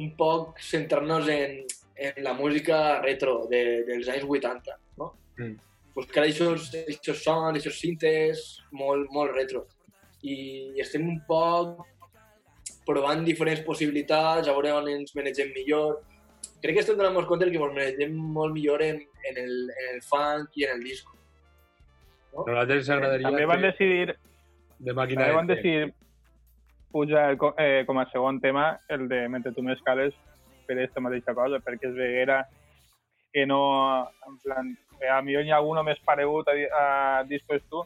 un 0.00 0.08
poc 0.18 0.62
centrar-nos 0.64 1.28
en, 1.30 1.58
en 2.08 2.24
la 2.24 2.32
música 2.34 3.00
retro 3.02 3.46
de, 3.50 3.84
dels 3.86 4.08
anys 4.08 4.24
80, 4.26 4.76
no? 4.98 5.12
Mm. 5.38 5.54
Buscar 5.94 6.24
aquests, 6.24 6.74
aquests 6.82 7.22
sons, 7.22 7.58
aquests 7.58 7.80
cintes 7.80 8.44
molt, 8.72 9.10
molt 9.12 9.34
retro. 9.36 9.66
I 10.22 10.36
estem 10.82 11.04
un 11.08 11.18
poc 11.28 11.82
provant 12.86 13.22
diferents 13.26 13.62
possibilitats, 13.66 14.48
a 14.48 14.56
veure 14.56 14.72
on 14.78 14.88
ens 14.90 15.14
manegem 15.18 15.52
millor. 15.54 16.00
Crec 16.62 16.78
que 16.78 16.84
estem 16.84 16.98
donant-nos 16.98 17.28
compte 17.30 17.50
que 17.50 17.58
ens 17.60 17.76
manegem 17.76 18.14
molt 18.38 18.54
millor 18.56 18.82
en, 18.82 19.02
en, 19.02 19.40
el, 19.44 19.56
en 19.70 19.90
el 19.94 20.04
funk 20.06 20.58
i 20.58 20.66
en 20.66 20.76
el 20.78 20.84
disco. 20.86 21.18
A 22.32 22.46
nosaltres 22.48 22.86
ens 22.86 22.94
agradaria 22.96 23.28
També 23.28 23.48
van 23.50 23.66
decidir, 23.66 24.14
de 24.80 24.94
màquina 24.96 25.26
també 25.26 25.36
van 25.36 25.50
de 25.50 25.58
fer. 25.58 25.62
decidir 25.62 26.00
pujar 26.92 27.26
eh, 27.60 27.84
com 27.88 27.98
a 27.98 28.06
segon 28.12 28.38
tema 28.40 28.66
el 28.92 29.08
de 29.08 29.26
Mentre 29.32 29.52
tu 29.56 29.64
m'escales 29.64 30.16
per 30.74 30.82
aquesta 30.84 31.00
mateixa 31.04 31.34
cosa, 31.34 31.60
perquè 31.60 31.88
es 31.90 31.94
veguera 31.96 32.42
que 33.32 33.46
no, 33.46 33.60
en 34.28 34.38
plan, 34.44 34.72
que 34.98 35.08
a 35.08 35.20
millor 35.22 35.44
hi 35.44 35.50
ha 35.52 35.56
alguno 35.56 35.82
més 35.84 35.98
paregut 36.04 36.48
a, 36.48 36.52
a 36.80 37.22
Discos 37.28 37.62
tu 37.70 37.84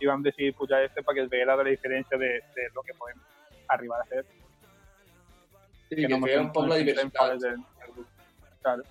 i 0.00 0.06
vam 0.08 0.22
decidir 0.24 0.54
pujar 0.56 0.82
este 0.86 1.02
perquè 1.04 1.24
es 1.26 1.30
veguera 1.30 1.56
de 1.56 1.64
la 1.64 1.70
diferència 1.74 2.16
de, 2.18 2.30
de 2.56 2.68
lo 2.74 2.82
que 2.82 2.94
podem 2.96 3.18
arribar 3.68 4.00
a 4.00 4.06
fer. 4.08 4.22
Sí, 5.90 5.96
que, 6.06 6.08
mos 6.16 6.28
feia 6.30 6.40
un 6.40 6.52
poc 6.54 6.68
la 6.70 6.78
diversitat. 6.78 7.44
en- 7.44 7.66
Claro. 8.62 8.82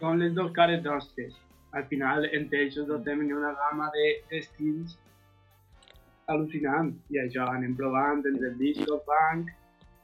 Són 0.00 0.18
les 0.18 0.32
dos 0.34 0.50
cares 0.52 0.82
d'hostes. 0.82 1.34
Al 1.72 1.84
final, 1.90 2.24
entre 2.32 2.62
ells 2.64 2.76
dos 2.86 3.02
ha 3.04 3.32
una 3.36 3.52
gamma 3.52 3.90
de- 3.94 4.22
d'estils 4.30 4.98
al·lucinant. 6.32 6.92
I 7.12 7.18
això 7.24 7.46
anem 7.52 7.74
provant 7.76 8.22
entre 8.26 8.48
el 8.52 8.58
disco, 8.58 9.00
funk, 9.08 9.50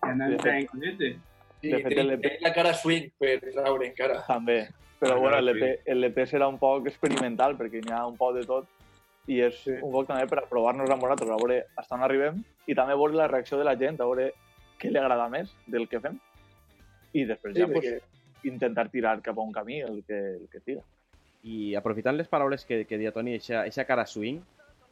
i 0.05 0.09
anem 0.11 0.37
De 0.37 0.39
fent 0.43 0.67
conetes. 0.73 1.17
Sí, 1.61 1.69
De 1.71 1.79
fet, 1.83 1.89
tenim, 1.93 2.07
l'EP 2.11 2.23
tenim 2.25 2.45
la 2.47 2.53
cara 2.55 2.73
swing 2.75 3.11
per 3.19 3.39
traure 3.53 3.87
encara. 3.87 4.23
també. 4.27 4.69
Però 5.01 5.15
Ah, 5.17 5.19
bueno, 5.19 5.41
l'EP 5.41 6.19
serà 6.27 6.49
un 6.49 6.59
poc 6.59 6.87
experimental, 6.89 7.57
perquè 7.57 7.81
n'hi 7.85 7.93
ha 7.93 8.07
un 8.07 8.17
poc 8.17 8.35
de 8.37 8.45
tot, 8.45 8.67
i 9.27 9.41
és 9.41 9.55
Sí. 9.65 9.71
un 9.81 9.93
poc 9.93 10.07
també 10.09 10.27
per 10.27 10.47
provar-nos 10.49 10.91
amb 10.91 11.03
nosaltres, 11.03 11.31
a 11.31 11.37
veure 11.37 11.67
fins 11.77 11.93
on 11.93 12.03
arribem, 12.03 12.45
i 12.67 12.75
també 12.75 12.95
veure 12.95 13.15
la 13.15 13.29
reacció 13.29 13.59
de 13.59 13.65
la 13.65 13.77
gent, 13.77 14.01
a 14.01 14.05
veure 14.05 14.33
què 14.79 14.91
li 14.91 14.99
agrada 14.99 15.29
més 15.29 15.55
del 15.67 15.87
que 15.89 16.01
fem. 16.01 16.19
I 17.13 17.25
després 17.25 17.55
Sí, 17.55 17.61
ja 17.61 17.67
pues, 17.67 17.85
perquè 17.85 18.01
intentar 18.45 18.89
tirar 18.91 19.21
cap 19.23 19.37
a 19.39 19.41
un 19.43 19.53
camí 19.53 19.81
el 19.81 20.03
que, 20.07 20.19
el 20.37 20.49
que 20.51 20.61
tira. 20.61 20.81
I 21.45 21.75
aprofitant 21.75 22.17
les 22.17 22.29
paraules 22.29 22.65
que, 22.65 22.85
que 22.87 22.99
deia 22.99 23.13
Toni, 23.13 23.35
eixa, 23.35 23.65
eixa 23.67 23.85
cara 23.85 24.05
swing, 24.07 24.41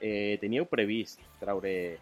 eh, 0.01 0.39
teníeu 0.41 0.65
previst 0.67 1.21
traure, 1.41 1.99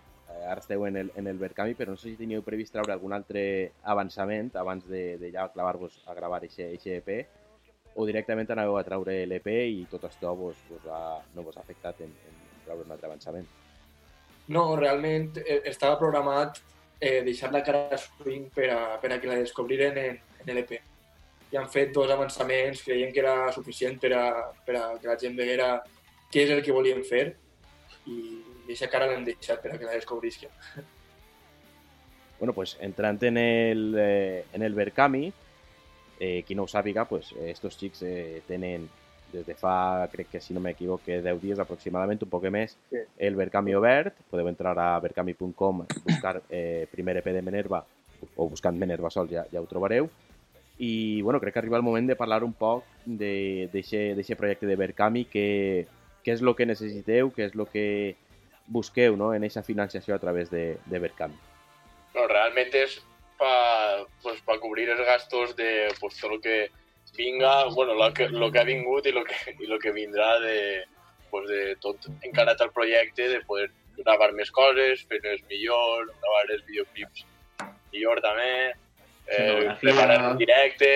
ara 0.46 0.60
esteu 0.60 0.86
en 0.86 0.96
el, 0.96 1.10
en 1.16 1.26
el 1.26 1.38
Verkami, 1.38 1.74
però 1.74 1.94
no 1.94 1.98
sé 1.98 2.10
si 2.10 2.20
teníeu 2.20 2.42
previst 2.46 2.74
traure 2.74 2.94
algun 2.94 3.14
altre 3.16 3.72
avançament 3.82 4.52
abans 4.56 4.86
de, 4.86 5.16
de 5.18 5.30
ja 5.34 5.48
clavar-vos 5.52 6.00
a 6.06 6.14
gravar 6.14 6.42
eixe 6.44 6.96
EP, 6.96 7.10
o 7.96 8.06
directament 8.06 8.50
aneu 8.52 8.76
a 8.76 8.84
traure 8.84 9.24
l'EP 9.26 9.48
i 9.48 9.86
tot 9.90 10.04
això 10.04 10.34
vos, 10.36 10.58
vos 10.68 10.84
ha, 10.92 11.18
no 11.34 11.42
vos 11.42 11.56
ha 11.56 11.64
afectat 11.64 12.02
en, 12.04 12.12
en 12.12 12.42
traure 12.64 12.84
un 12.84 12.92
altre 12.92 13.08
avançament. 13.08 13.46
no, 14.48 14.76
realment 14.76 15.40
eh, 15.42 15.62
estava 15.66 15.98
programat 15.98 16.60
eh, 17.00 17.22
deixar 17.24 17.50
la 17.52 17.62
cara 17.66 17.96
swing 17.98 18.50
per 18.54 18.68
a, 18.70 18.82
per 19.02 19.12
a 19.12 19.20
que 19.20 19.26
la 19.26 19.40
descobriren 19.40 19.98
en, 19.98 20.20
en 20.44 20.54
l'EP. 20.54 20.76
I 21.50 21.58
han 21.58 21.68
fet 21.70 21.92
dos 21.94 22.10
avançaments, 22.10 22.82
creiem 22.82 23.12
que 23.14 23.22
era 23.22 23.50
suficient 23.52 23.98
per 24.02 24.12
a, 24.14 24.26
per 24.66 24.76
a 24.78 24.84
que 25.00 25.08
la 25.08 25.18
gent 25.18 25.34
veguera 25.38 25.80
què 26.30 26.44
és 26.44 26.52
el 26.54 26.62
que 26.62 26.74
volien 26.74 27.02
fer 27.06 27.24
i 28.06 28.20
aquesta 28.66 28.90
cara 28.92 29.08
l'hem 29.10 29.24
deixat 29.24 29.62
per 29.62 29.72
a 29.74 29.78
que 29.78 29.86
la 29.88 29.96
descobrisquen. 29.96 30.50
Bueno, 32.38 32.52
pues 32.52 32.76
entrant 32.80 33.22
en 33.22 33.38
el, 33.38 33.94
eh, 33.98 34.44
en 34.52 34.62
el 34.62 34.74
Verkami, 34.74 35.32
eh, 36.20 36.42
qui 36.46 36.54
no 36.54 36.64
ho 36.64 36.68
sàpiga, 36.68 37.06
pues, 37.08 37.32
eh, 37.32 37.50
estos 37.50 37.76
xics 37.78 38.02
eh, 38.02 38.42
tenen 38.46 38.88
des 39.32 39.46
de 39.46 39.54
fa, 39.54 40.08
crec 40.12 40.28
que 40.30 40.40
si 40.40 40.54
no 40.54 40.60
m'equivoque, 40.60 41.20
10 41.22 41.40
dies 41.42 41.58
aproximadament, 41.58 42.22
un 42.22 42.30
poc 42.30 42.44
més, 42.50 42.76
Sí. 42.90 42.98
el 43.18 43.36
Verkami 43.36 43.74
obert. 43.74 44.14
Podeu 44.30 44.48
entrar 44.48 44.78
a 44.78 44.98
verkami.com, 45.00 45.86
buscar 46.04 46.42
eh, 46.50 46.86
primer 46.90 47.16
EP 47.18 47.32
de 47.32 47.42
Menerva 47.42 47.84
o 48.36 48.48
buscant 48.48 48.76
Menerva 48.78 49.10
sols 49.10 49.30
ja, 49.30 49.46
ja 49.50 49.60
ho 49.60 49.66
trobareu. 49.66 50.08
I 50.78 51.22
bueno, 51.22 51.40
crec 51.40 51.54
que 51.54 51.58
arriba 51.58 51.76
el 51.78 51.82
moment 51.82 52.06
de 52.06 52.16
parlar 52.16 52.44
un 52.44 52.52
poc 52.52 52.84
d'aquest 53.06 54.34
projecte 54.36 54.66
de 54.66 54.76
Verkami, 54.76 55.24
que, 55.24 55.86
què 56.22 56.32
és 56.32 56.42
el 56.42 56.54
que 56.54 56.66
necessiteu, 56.66 57.32
què 57.32 57.46
és 57.48 57.54
el 57.54 57.66
que 57.66 58.16
busqueu 58.66 59.16
no? 59.16 59.32
en 59.34 59.44
aquesta 59.44 59.62
financiació 59.62 60.14
a 60.14 60.18
través 60.18 60.50
de, 60.50 60.78
de 60.86 60.98
Verkami. 60.98 61.36
No, 62.14 62.26
realmente 62.26 62.82
es 62.82 63.02
para 63.38 64.04
pues, 64.22 64.40
pa 64.42 64.58
cubrir 64.58 64.88
los 64.88 65.06
gastos 65.06 65.54
de 65.56 65.88
pues, 66.00 66.18
todo 66.18 66.36
lo 66.36 66.40
que 66.40 66.70
vinga, 67.16 67.64
bueno, 67.66 67.94
lo 67.94 68.12
que, 68.12 68.28
lo 68.28 68.50
que 68.50 68.58
ha 68.58 68.64
vingut 68.64 69.06
i 69.06 69.12
lo 69.12 69.24
que, 69.24 69.34
i 69.58 69.66
lo 69.66 69.78
que 69.78 69.92
vindrà 69.92 70.38
de, 70.40 70.84
pues, 71.30 71.48
de 71.48 71.76
tot 71.80 72.08
encarat 72.22 72.60
al 72.60 72.72
projecte, 72.72 73.28
de 73.28 73.40
poder 73.46 73.70
gravar 73.96 74.32
més 74.36 74.50
coses, 74.52 75.04
fer-les 75.08 75.44
millor, 75.50 76.10
gravar 76.20 76.42
els 76.50 76.64
videoclips 76.66 77.24
millor 77.92 78.20
també, 78.24 78.74
eh, 79.32 79.76
preparar 79.80 80.18
un 80.32 80.38
directe, 80.38 80.90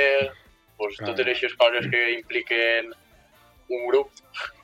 pues, 0.76 0.96
Clar. 0.96 1.10
totes 1.10 1.26
aquestes 1.26 1.56
coses 1.56 1.88
que 1.90 2.02
impliquen 2.18 2.92
un 3.68 3.86
grup, 3.86 4.10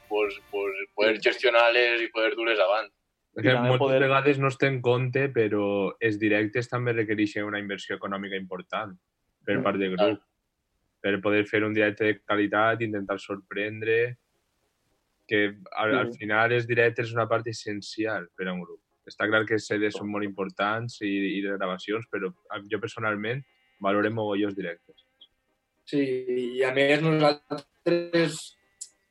pues, 0.09 0.37
pues, 0.51 0.85
poder 0.95 1.21
gestionar-les 1.23 2.03
i 2.03 2.12
poder 2.12 2.35
dur-les 2.37 2.61
avant. 2.61 2.92
Que 3.37 3.53
moltes 3.53 3.79
poder- 3.79 4.01
vegades 4.01 4.38
no 4.40 4.49
es 4.49 4.57
té 4.57 4.68
en 4.70 4.81
compte, 4.81 5.29
però 5.29 5.92
els 6.01 6.18
directes 6.18 6.70
també 6.70 6.94
requereixen 6.94 7.44
una 7.44 7.61
inversió 7.61 7.96
econòmica 7.96 8.37
important 8.37 8.94
per 9.44 9.62
part 9.62 9.79
del 9.79 9.92
grup. 9.96 10.22
Per 11.03 11.20
poder 11.20 11.44
fer 11.46 11.62
un 11.62 11.75
directe 11.77 12.05
de 12.05 12.14
qualitat, 12.20 12.81
intentar 12.83 13.18
sorprendre, 13.20 14.16
que 15.29 15.59
al, 15.77 15.94
al 15.99 16.12
final 16.14 16.53
els 16.53 16.66
directes 16.66 17.09
és 17.09 17.14
una 17.14 17.27
part 17.29 17.46
essencial 17.51 18.29
per 18.35 18.49
a 18.49 18.55
un 18.55 18.62
grup. 18.62 18.81
Està 19.07 19.29
clar 19.29 19.44
que 19.46 19.59
les 19.59 19.66
sedes 19.66 19.94
són 19.94 20.09
molt 20.11 20.25
importants 20.25 21.01
i, 21.03 21.11
i 21.37 21.42
les 21.44 21.59
gravacions, 21.59 22.07
però 22.11 22.33
jo 22.70 22.81
personalment 22.83 23.42
valorem 23.85 24.16
mogolló 24.16 24.49
els 24.49 24.57
directes. 24.57 25.05
Sí, 25.87 26.03
i 26.57 26.64
a 26.66 26.72
més 26.75 27.03
nosaltres 27.05 28.40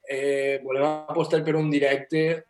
eh, 0.09 0.59
volem 0.63 0.83
apostar 1.07 1.43
per 1.45 1.55
un 1.55 1.69
directe 1.71 2.43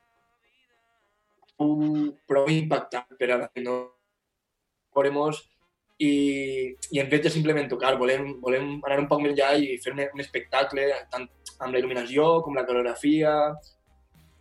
prou, 1.58 2.14
prou 2.28 2.50
impactant 2.52 3.20
per 3.20 3.32
a 3.32 3.40
la 3.42 3.50
gent, 3.50 3.68
no 3.68 3.78
veuremos 4.96 5.42
i, 6.00 6.12
i 6.92 7.00
en 7.00 7.12
fet 7.12 7.30
és 7.30 7.36
simplement 7.36 7.70
tocar, 7.72 7.96
volem, 8.00 8.34
volem 8.44 8.76
anar 8.84 9.00
un 9.04 9.10
poc 9.12 9.22
més 9.24 9.36
allà 9.36 9.56
i 9.60 9.78
fer 9.84 9.94
un, 9.96 10.04
un 10.04 10.24
espectacle 10.24 10.88
tant 11.12 11.28
amb 11.60 11.72
la 11.72 11.80
il·luminació 11.80 12.42
com 12.44 12.58
la 12.58 12.66
coreografia 12.68 13.36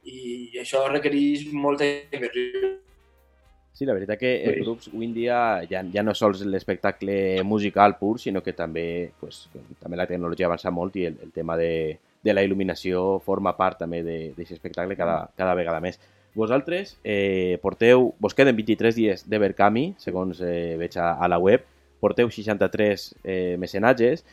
i 0.05 0.51
això 0.61 0.85
requereix 0.91 1.47
molta 1.53 1.87
inversió. 1.87 2.75
Sí, 3.75 3.87
la 3.89 3.95
veritat 3.97 4.21
que 4.21 4.31
els 4.47 4.61
grups 4.63 4.87
avui 4.93 5.09
en 5.09 5.15
dia 5.15 5.37
ja, 5.67 5.81
ja 5.91 6.03
no 6.07 6.13
sols 6.15 6.45
l'espectacle 6.47 7.43
musical 7.43 7.97
pur, 7.99 8.21
sinó 8.23 8.43
que 8.43 8.55
també, 8.55 9.11
pues, 9.19 9.49
també 9.81 9.99
la 9.99 10.07
tecnologia 10.07 10.47
avança 10.47 10.71
molt 10.71 10.95
i 11.01 11.09
el, 11.09 11.17
el 11.25 11.33
tema 11.35 11.57
de, 11.59 11.99
de 12.23 12.35
la 12.35 12.45
il·luminació 12.47 13.19
forma 13.25 13.57
part 13.59 13.81
també 13.83 14.05
d'aquest 14.07 14.55
espectacle 14.55 14.95
cada, 14.99 15.25
cada 15.35 15.57
vegada 15.59 15.83
més. 15.83 15.99
Vosaltres 16.35 16.97
eh, 17.05 17.59
porteu, 17.63 18.13
vos 18.19 18.35
queden 18.35 18.57
23 18.57 18.97
dies 18.97 19.29
de 19.31 19.39
Verkami, 19.39 19.93
segons 20.03 20.41
eh, 20.43 20.75
veig 20.81 20.97
a, 20.99 21.13
a 21.15 21.29
la 21.31 21.39
web, 21.39 21.63
porteu 22.03 22.31
63 22.31 23.05
eh, 23.23 23.55
mecenatges, 23.63 24.25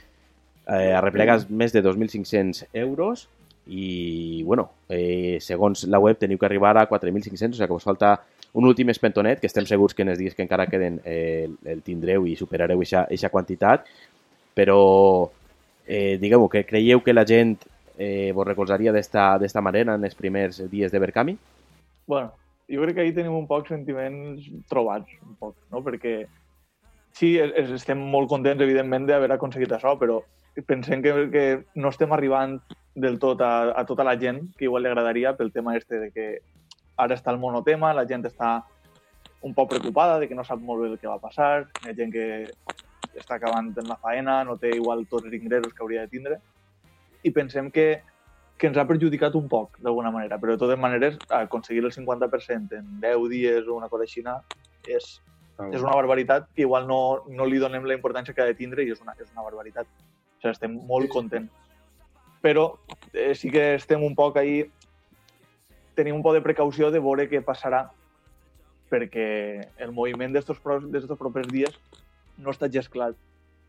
eh, 0.65 0.93
arreplegats 0.97 1.45
més 1.49 1.73
de 1.75 1.83
2.500 1.85 2.65
euros. 2.73 3.27
I, 3.71 4.41
bueno, 4.43 4.71
eh, 4.89 5.37
segons 5.39 5.85
la 5.85 5.99
web 6.01 6.17
teniu 6.17 6.39
que 6.41 6.47
arribar 6.49 6.73
a 6.81 6.87
4.500, 6.89 7.53
o 7.53 7.59
sigui 7.59 7.67
que 7.67 7.75
vos 7.75 7.85
falta 7.85 8.15
un 8.57 8.65
últim 8.65 8.89
espentonet, 8.89 9.39
que 9.39 9.47
estem 9.47 9.67
segurs 9.69 9.93
que 9.93 10.01
en 10.01 10.09
els 10.11 10.19
dies 10.19 10.33
que 10.35 10.43
encara 10.43 10.65
queden 10.67 10.99
eh, 11.05 11.47
el, 11.69 11.85
tindreu 11.85 12.25
i 12.27 12.33
superareu 12.35 12.81
aquesta 12.81 13.29
quantitat, 13.29 13.85
però 14.57 15.29
eh, 15.85 16.17
digueu 16.19 16.49
que 16.49 16.65
creieu 16.65 17.05
que 17.05 17.13
la 17.13 17.23
gent 17.29 17.61
eh, 17.97 18.33
vos 18.33 18.47
recolzaria 18.47 18.91
d'esta 18.91 19.37
d'esta 19.39 19.61
manera 19.61 19.95
en 19.95 20.03
els 20.03 20.17
primers 20.17 20.63
dies 20.71 20.91
de 20.91 20.99
Verkami? 20.99 21.37
Bueno, 22.07 22.33
jo 22.69 22.81
crec 22.81 22.95
que 22.95 23.01
ahir 23.01 23.15
tenim 23.15 23.33
un 23.35 23.47
poc 23.47 23.67
sentiments 23.67 24.45
trobats, 24.69 25.09
un 25.25 25.35
poc, 25.35 25.55
no? 25.71 25.81
Perquè 25.83 26.25
sí, 27.11 27.37
es- 27.39 27.53
es- 27.55 27.71
estem 27.81 27.99
molt 27.99 28.29
contents, 28.29 28.61
evidentment, 28.63 29.05
d'haver 29.07 29.31
aconseguit 29.31 29.71
això, 29.71 29.97
però 29.99 30.21
pensem 30.67 31.01
que, 31.01 31.29
que 31.31 31.63
no 31.75 31.89
estem 31.89 32.11
arribant 32.11 32.59
del 32.95 33.19
tot 33.19 33.41
a, 33.41 33.71
a 33.71 33.85
tota 33.85 34.03
la 34.03 34.17
gent 34.19 34.49
que 34.57 34.65
igual 34.65 34.83
li 34.83 34.89
agradaria 34.89 35.35
pel 35.37 35.51
tema 35.51 35.75
este 35.77 35.99
de 35.99 36.11
que 36.11 36.39
ara 36.97 37.15
està 37.15 37.31
el 37.31 37.39
monotema, 37.39 37.93
la 37.93 38.05
gent 38.07 38.25
està 38.27 38.63
un 39.41 39.53
poc 39.55 39.69
preocupada 39.69 40.19
de 40.19 40.27
que 40.27 40.35
no 40.35 40.43
sap 40.43 40.59
molt 40.59 40.81
bé 40.83 40.89
el 40.91 40.99
que 40.99 41.07
va 41.07 41.19
passar, 41.19 41.67
hi 41.83 41.89
ha 41.89 41.95
gent 41.95 42.11
que 42.11 42.25
està 43.17 43.35
acabant 43.35 43.71
en 43.77 43.87
la 43.87 43.95
faena, 43.97 44.43
no 44.43 44.57
té 44.57 44.75
igual 44.75 45.07
tots 45.07 45.25
els 45.25 45.33
ingressos 45.33 45.73
que 45.73 45.83
hauria 45.83 46.01
de 46.01 46.07
tindre, 46.11 46.37
i 47.23 47.31
pensem 47.31 47.71
que 47.71 48.01
que 48.61 48.69
ens 48.69 48.77
ha 48.77 48.85
perjudicat 48.85 49.33
un 49.33 49.47
poc, 49.49 49.79
d'alguna 49.81 50.11
manera, 50.13 50.37
però 50.37 50.53
de 50.53 50.61
totes 50.61 50.77
maneres, 50.77 51.15
aconseguir 51.33 51.81
el 51.83 51.91
50% 51.91 52.75
en 52.77 52.99
10 53.01 53.23
dies 53.31 53.65
o 53.67 53.73
una 53.73 53.89
cosa 53.89 54.05
així 54.05 54.21
és, 54.85 55.07
és 55.73 55.81
una 55.81 55.95
barbaritat 55.97 56.45
que 56.53 56.61
igual 56.61 56.85
no, 56.87 57.23
no 57.27 57.45
li 57.49 57.57
donem 57.57 57.83
la 57.89 57.95
importància 57.97 58.35
que 58.35 58.41
ha 58.43 58.45
de 58.45 58.53
tindre 58.53 58.85
i 58.85 58.91
és 58.93 59.01
una, 59.01 59.15
és 59.17 59.31
una 59.33 59.41
barbaritat. 59.41 59.87
O 59.89 60.41
sigui, 60.41 60.51
estem 60.51 60.77
molt 60.77 61.09
contents. 61.09 61.49
Però 62.41 62.77
eh, 63.13 63.33
sí 63.33 63.49
que 63.49 63.75
estem 63.79 64.03
un 64.03 64.13
poc 64.15 64.37
ahí, 64.37 64.61
tenim 65.97 66.15
un 66.15 66.23
poc 66.23 66.37
de 66.37 66.45
precaució 66.45 66.91
de 66.91 67.01
veure 67.01 67.27
què 67.29 67.41
passarà 67.41 67.87
perquè 68.91 69.27
el 69.77 69.91
moviment 69.91 70.33
d'estos, 70.33 70.59
pro- 70.59 70.81
d'estos 70.81 71.17
propers 71.17 71.49
dies 71.49 71.77
no 72.37 72.51
està 72.51 72.69
gens 72.69 72.89
clar 72.89 73.13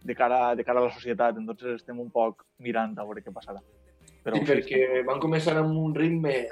de 0.02 0.14
cara, 0.14 0.54
de 0.54 0.64
cara 0.64 0.80
a 0.80 0.84
la 0.84 0.92
societat, 0.92 1.36
entonces 1.38 1.80
estem 1.80 1.98
un 2.00 2.10
poc 2.10 2.44
mirant 2.58 2.98
a 2.98 3.04
veure 3.04 3.22
què 3.22 3.32
passarà. 3.32 3.60
Però 4.22 4.38
Sí, 4.38 4.44
perquè 4.46 5.02
van 5.06 5.18
començar 5.20 5.56
amb 5.58 5.76
un 5.78 5.94
ritme 5.94 6.46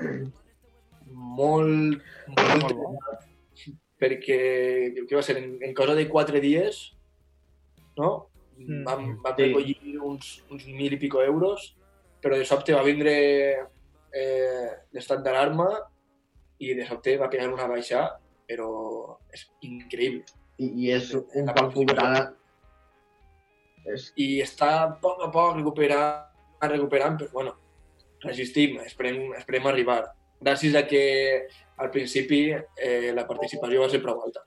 molt, 1.11 2.01
molt, 2.27 2.63
Molt 2.63 2.75
bo. 2.75 2.95
perquè 4.01 4.39
què 5.07 5.15
va 5.15 5.23
ser, 5.23 5.37
en, 5.39 5.59
en 5.63 5.75
cosa 5.77 5.95
de 5.95 6.09
quatre 6.09 6.41
dies, 6.41 6.81
no? 7.99 8.27
Mm. 8.57 8.83
Vam, 8.87 9.05
vam 9.23 9.37
Sí. 9.37 9.43
recollir 9.45 10.01
uns, 10.01 10.45
uns 10.51 10.67
mil 10.67 10.93
i 10.93 10.99
pico 10.99 11.23
euros, 11.23 11.75
però 12.23 12.37
de 12.37 12.45
sobte 12.45 12.75
va 12.75 12.83
vindre 12.83 13.15
eh, 14.13 14.69
l'estat 14.93 15.23
d'alarma 15.25 15.69
i 16.59 16.75
de 16.75 16.87
sobte 16.87 17.17
va 17.17 17.31
pegar 17.31 17.53
una 17.53 17.67
baixa, 17.71 18.19
però 18.49 19.17
és 19.33 19.47
increïble. 19.63 20.25
I, 20.59 20.67
i 20.85 20.91
és 20.93 21.15
un 21.15 21.47
poc. 21.55 21.77
És, 23.89 24.11
I 24.17 24.43
està 24.45 24.69
a 24.83 24.89
poc 25.01 25.23
a 25.25 25.31
poc 25.33 25.57
recuperant, 25.57 26.27
recuperant 26.69 27.17
però 27.19 27.31
bueno, 27.33 27.55
resistim, 28.23 28.81
esperem, 28.85 29.33
esperem 29.39 29.67
arribar. 29.67 30.03
Gràcies 30.41 30.75
a 30.77 30.87
que 30.89 31.49
al 31.81 31.91
principi 31.91 32.51
eh, 32.53 33.13
la 33.17 33.27
participació 33.29 33.81
va 33.83 33.89
ser 33.93 34.03
prou 34.03 34.21
alta. 34.25 34.45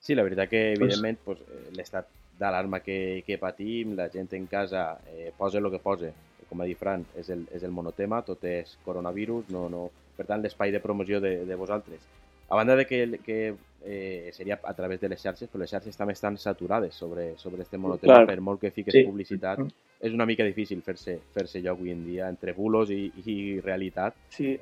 Sí, 0.00 0.14
la 0.14 0.22
veritat 0.22 0.50
que, 0.50 0.72
evidentment, 0.74 1.18
pues, 1.24 1.40
eh, 1.42 1.70
l'estat 1.74 2.06
d'alarma 2.38 2.80
que, 2.80 3.22
que 3.26 3.38
patim, 3.38 3.96
la 3.96 4.08
gent 4.12 4.32
en 4.38 4.46
casa 4.46 4.98
eh, 5.10 5.32
posa 5.36 5.58
el 5.58 5.70
que 5.70 5.80
posa, 5.82 6.12
com 6.48 6.60
ha 6.60 6.66
dit 6.68 6.78
Fran, 6.78 7.02
és 7.18 7.30
el, 7.34 7.46
és 7.54 7.64
el 7.66 7.72
monotema, 7.74 8.20
tot 8.22 8.44
és 8.46 8.76
coronavirus, 8.84 9.48
no, 9.50 9.68
no... 9.72 9.88
per 10.16 10.24
tant, 10.24 10.40
l'espai 10.40 10.70
de 10.72 10.80
promoció 10.80 11.18
de, 11.20 11.44
de 11.44 11.56
vosaltres. 11.58 12.00
A 12.48 12.56
banda 12.56 12.76
de 12.76 12.86
que, 12.86 13.18
que 13.24 13.54
eh, 13.84 14.30
seria 14.32 14.60
a 14.62 14.74
través 14.74 15.00
de 15.00 15.10
les 15.10 15.20
xarxes, 15.20 15.50
però 15.50 15.60
les 15.64 15.70
xarxes 15.70 15.96
també 15.98 16.14
estan 16.14 16.38
saturades 16.38 16.94
sobre, 16.94 17.36
sobre 17.36 17.62
este 17.66 17.76
monotema, 17.76 18.22
Clar. 18.22 18.26
per 18.30 18.40
molt 18.40 18.60
que 18.62 18.70
fiques 18.70 18.94
Sí. 18.94 19.02
publicitat, 19.04 19.60
és 20.00 20.12
una 20.12 20.26
mica 20.28 20.44
difícil 20.44 20.82
fer-se 20.84 21.18
fer 21.34 21.46
lloc 21.62 21.78
avui 21.78 21.92
en 21.92 22.04
dia 22.04 22.28
entre 22.28 22.52
bulos 22.52 22.90
i, 22.90 23.10
i 23.24 23.60
realitat. 23.64 24.16
Sí, 24.34 24.56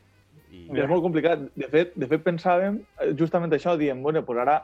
I, 0.53 0.63
és 0.71 0.89
molt 0.89 1.03
complicat. 1.03 1.43
De 1.59 1.69
fet, 1.71 1.93
de 1.99 2.09
fet 2.11 2.23
pensàvem 2.25 2.79
eh, 2.79 3.11
justament 3.19 3.53
això, 3.53 3.77
diem, 3.79 4.03
bueno, 4.03 4.23
pues 4.27 4.41
ara, 4.45 4.61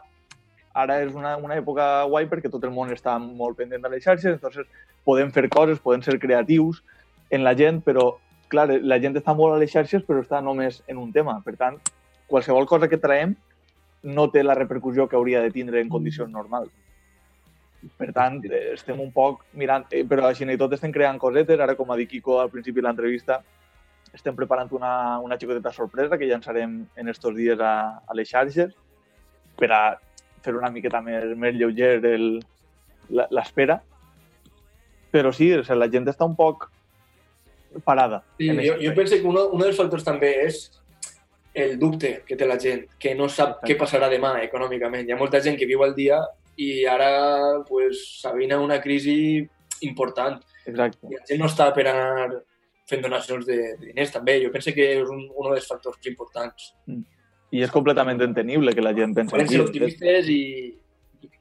ara 0.75 1.01
és 1.03 1.15
una, 1.15 1.37
una 1.37 1.59
època 1.59 1.89
guai 2.11 2.29
perquè 2.31 2.51
tot 2.53 2.65
el 2.65 2.75
món 2.75 2.93
està 2.95 3.19
molt 3.19 3.59
pendent 3.59 3.83
de 3.83 3.93
les 3.93 4.05
xarxes, 4.05 4.39
entonces 4.39 4.67
podem 5.05 5.33
fer 5.35 5.49
coses, 5.51 5.83
podem 5.83 6.03
ser 6.07 6.19
creatius 6.23 6.83
en 7.31 7.45
la 7.45 7.55
gent, 7.59 7.83
però 7.87 8.13
clar, 8.51 8.69
la 8.83 8.99
gent 9.03 9.17
està 9.19 9.35
molt 9.37 9.55
a 9.55 9.61
les 9.63 9.71
xarxes 9.73 10.05
però 10.07 10.23
està 10.23 10.43
només 10.43 10.83
en 10.91 10.99
un 11.03 11.13
tema. 11.15 11.39
Per 11.47 11.57
tant, 11.59 11.79
qualsevol 12.31 12.69
cosa 12.71 12.89
que 12.91 13.01
traiem 13.01 13.35
no 14.03 14.31
té 14.33 14.43
la 14.45 14.57
repercussió 14.57 15.09
que 15.09 15.19
hauria 15.19 15.43
de 15.43 15.51
tindre 15.55 15.81
en 15.81 15.91
condicions 15.93 16.31
normals. 16.33 16.71
Per 17.97 18.11
tant, 18.13 18.41
eh, 18.45 18.75
estem 18.75 18.99
un 19.01 19.11
poc 19.13 19.45
mirant, 19.57 19.87
eh, 19.91 20.05
però 20.05 20.27
així 20.29 20.45
i 20.45 20.57
tot 20.61 20.73
estem 20.77 20.93
creant 20.93 21.19
cosetes, 21.19 21.59
ara 21.61 21.75
com 21.77 21.91
ha 21.91 21.97
dit 21.97 22.09
Kiko 22.11 22.39
al 22.41 22.51
principi 22.51 22.81
de 22.81 22.87
l'entrevista, 22.87 23.39
estem 24.13 24.35
preparant 24.37 24.69
una, 24.73 25.19
una 25.21 25.39
xicoteta 25.39 25.73
sorpresa 25.73 26.19
que 26.19 26.27
llançarem 26.27 26.87
en 26.97 27.09
estos 27.09 27.35
dies 27.35 27.59
a, 27.61 28.03
a 28.07 28.15
les 28.15 28.29
xarxes 28.29 28.75
per 29.57 29.71
a 29.73 29.81
fer 30.43 30.55
una 30.57 30.71
miqueta 30.71 31.01
més, 31.01 31.37
més 31.37 31.55
lleuger 31.55 32.05
el- 32.05 32.43
la- 33.09 33.29
l'espera. 33.31 33.81
Però 35.13 35.33
sí, 35.33 35.53
o 35.55 35.63
sigui, 35.65 35.79
la 35.79 35.89
gent 35.89 36.07
està 36.09 36.25
un 36.27 36.37
poc 36.37 36.69
parada. 37.85 38.23
Sí, 38.39 38.49
jo, 38.67 38.75
jo 38.83 38.93
penso 38.95 39.17
que 39.17 39.27
uno, 39.27 39.47
un 39.55 39.61
dels 39.63 39.77
factors 39.79 40.05
també 40.05 40.31
és 40.47 40.61
el 41.55 41.79
dubte 41.79 42.23
que 42.27 42.37
té 42.37 42.47
la 42.47 42.59
gent, 42.59 42.85
que 42.99 43.15
no 43.15 43.29
sap 43.29 43.63
què 43.67 43.77
passarà 43.79 44.09
demà 44.11 44.37
econòmicament. 44.45 45.09
Hi 45.09 45.13
ha 45.15 45.19
molta 45.19 45.41
gent 45.43 45.57
que 45.59 45.67
viu 45.67 45.83
al 45.83 45.95
dia 45.95 46.21
i 46.61 46.85
ara 46.87 47.63
pues, 47.69 48.01
s'avina 48.21 48.59
una 48.61 48.81
crisi 48.85 49.47
important. 49.87 50.41
Exacte. 50.67 51.07
I 51.09 51.17
la 51.17 51.25
gent 51.29 51.41
no 51.41 51.49
està 51.49 51.71
per 51.77 51.87
anar 51.89 52.29
fent 52.91 53.03
donacions 53.05 53.47
de, 53.47 53.57
de 53.79 53.87
diners 53.93 54.13
també. 54.13 54.39
Jo 54.43 54.51
penso 54.53 54.75
que 54.77 54.87
és 55.01 55.09
un, 55.09 55.23
un 55.31 55.51
dels 55.55 55.67
factors 55.71 55.99
importants. 56.11 56.73
I 57.51 57.63
és 57.65 57.71
completament 57.73 58.21
entendible 58.23 58.75
que 58.77 58.83
la 58.85 58.93
gent 58.95 59.15
pensi 59.17 59.33
Podem 59.33 59.47
així. 59.49 59.57
ser 59.57 59.65
optimistes 59.65 60.29
i 60.31 60.41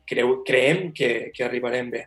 creu, 0.09 0.39
creiem 0.47 0.91
que, 0.95 1.29
que 1.35 1.43
arribarem 1.45 1.89
bé. 1.93 2.05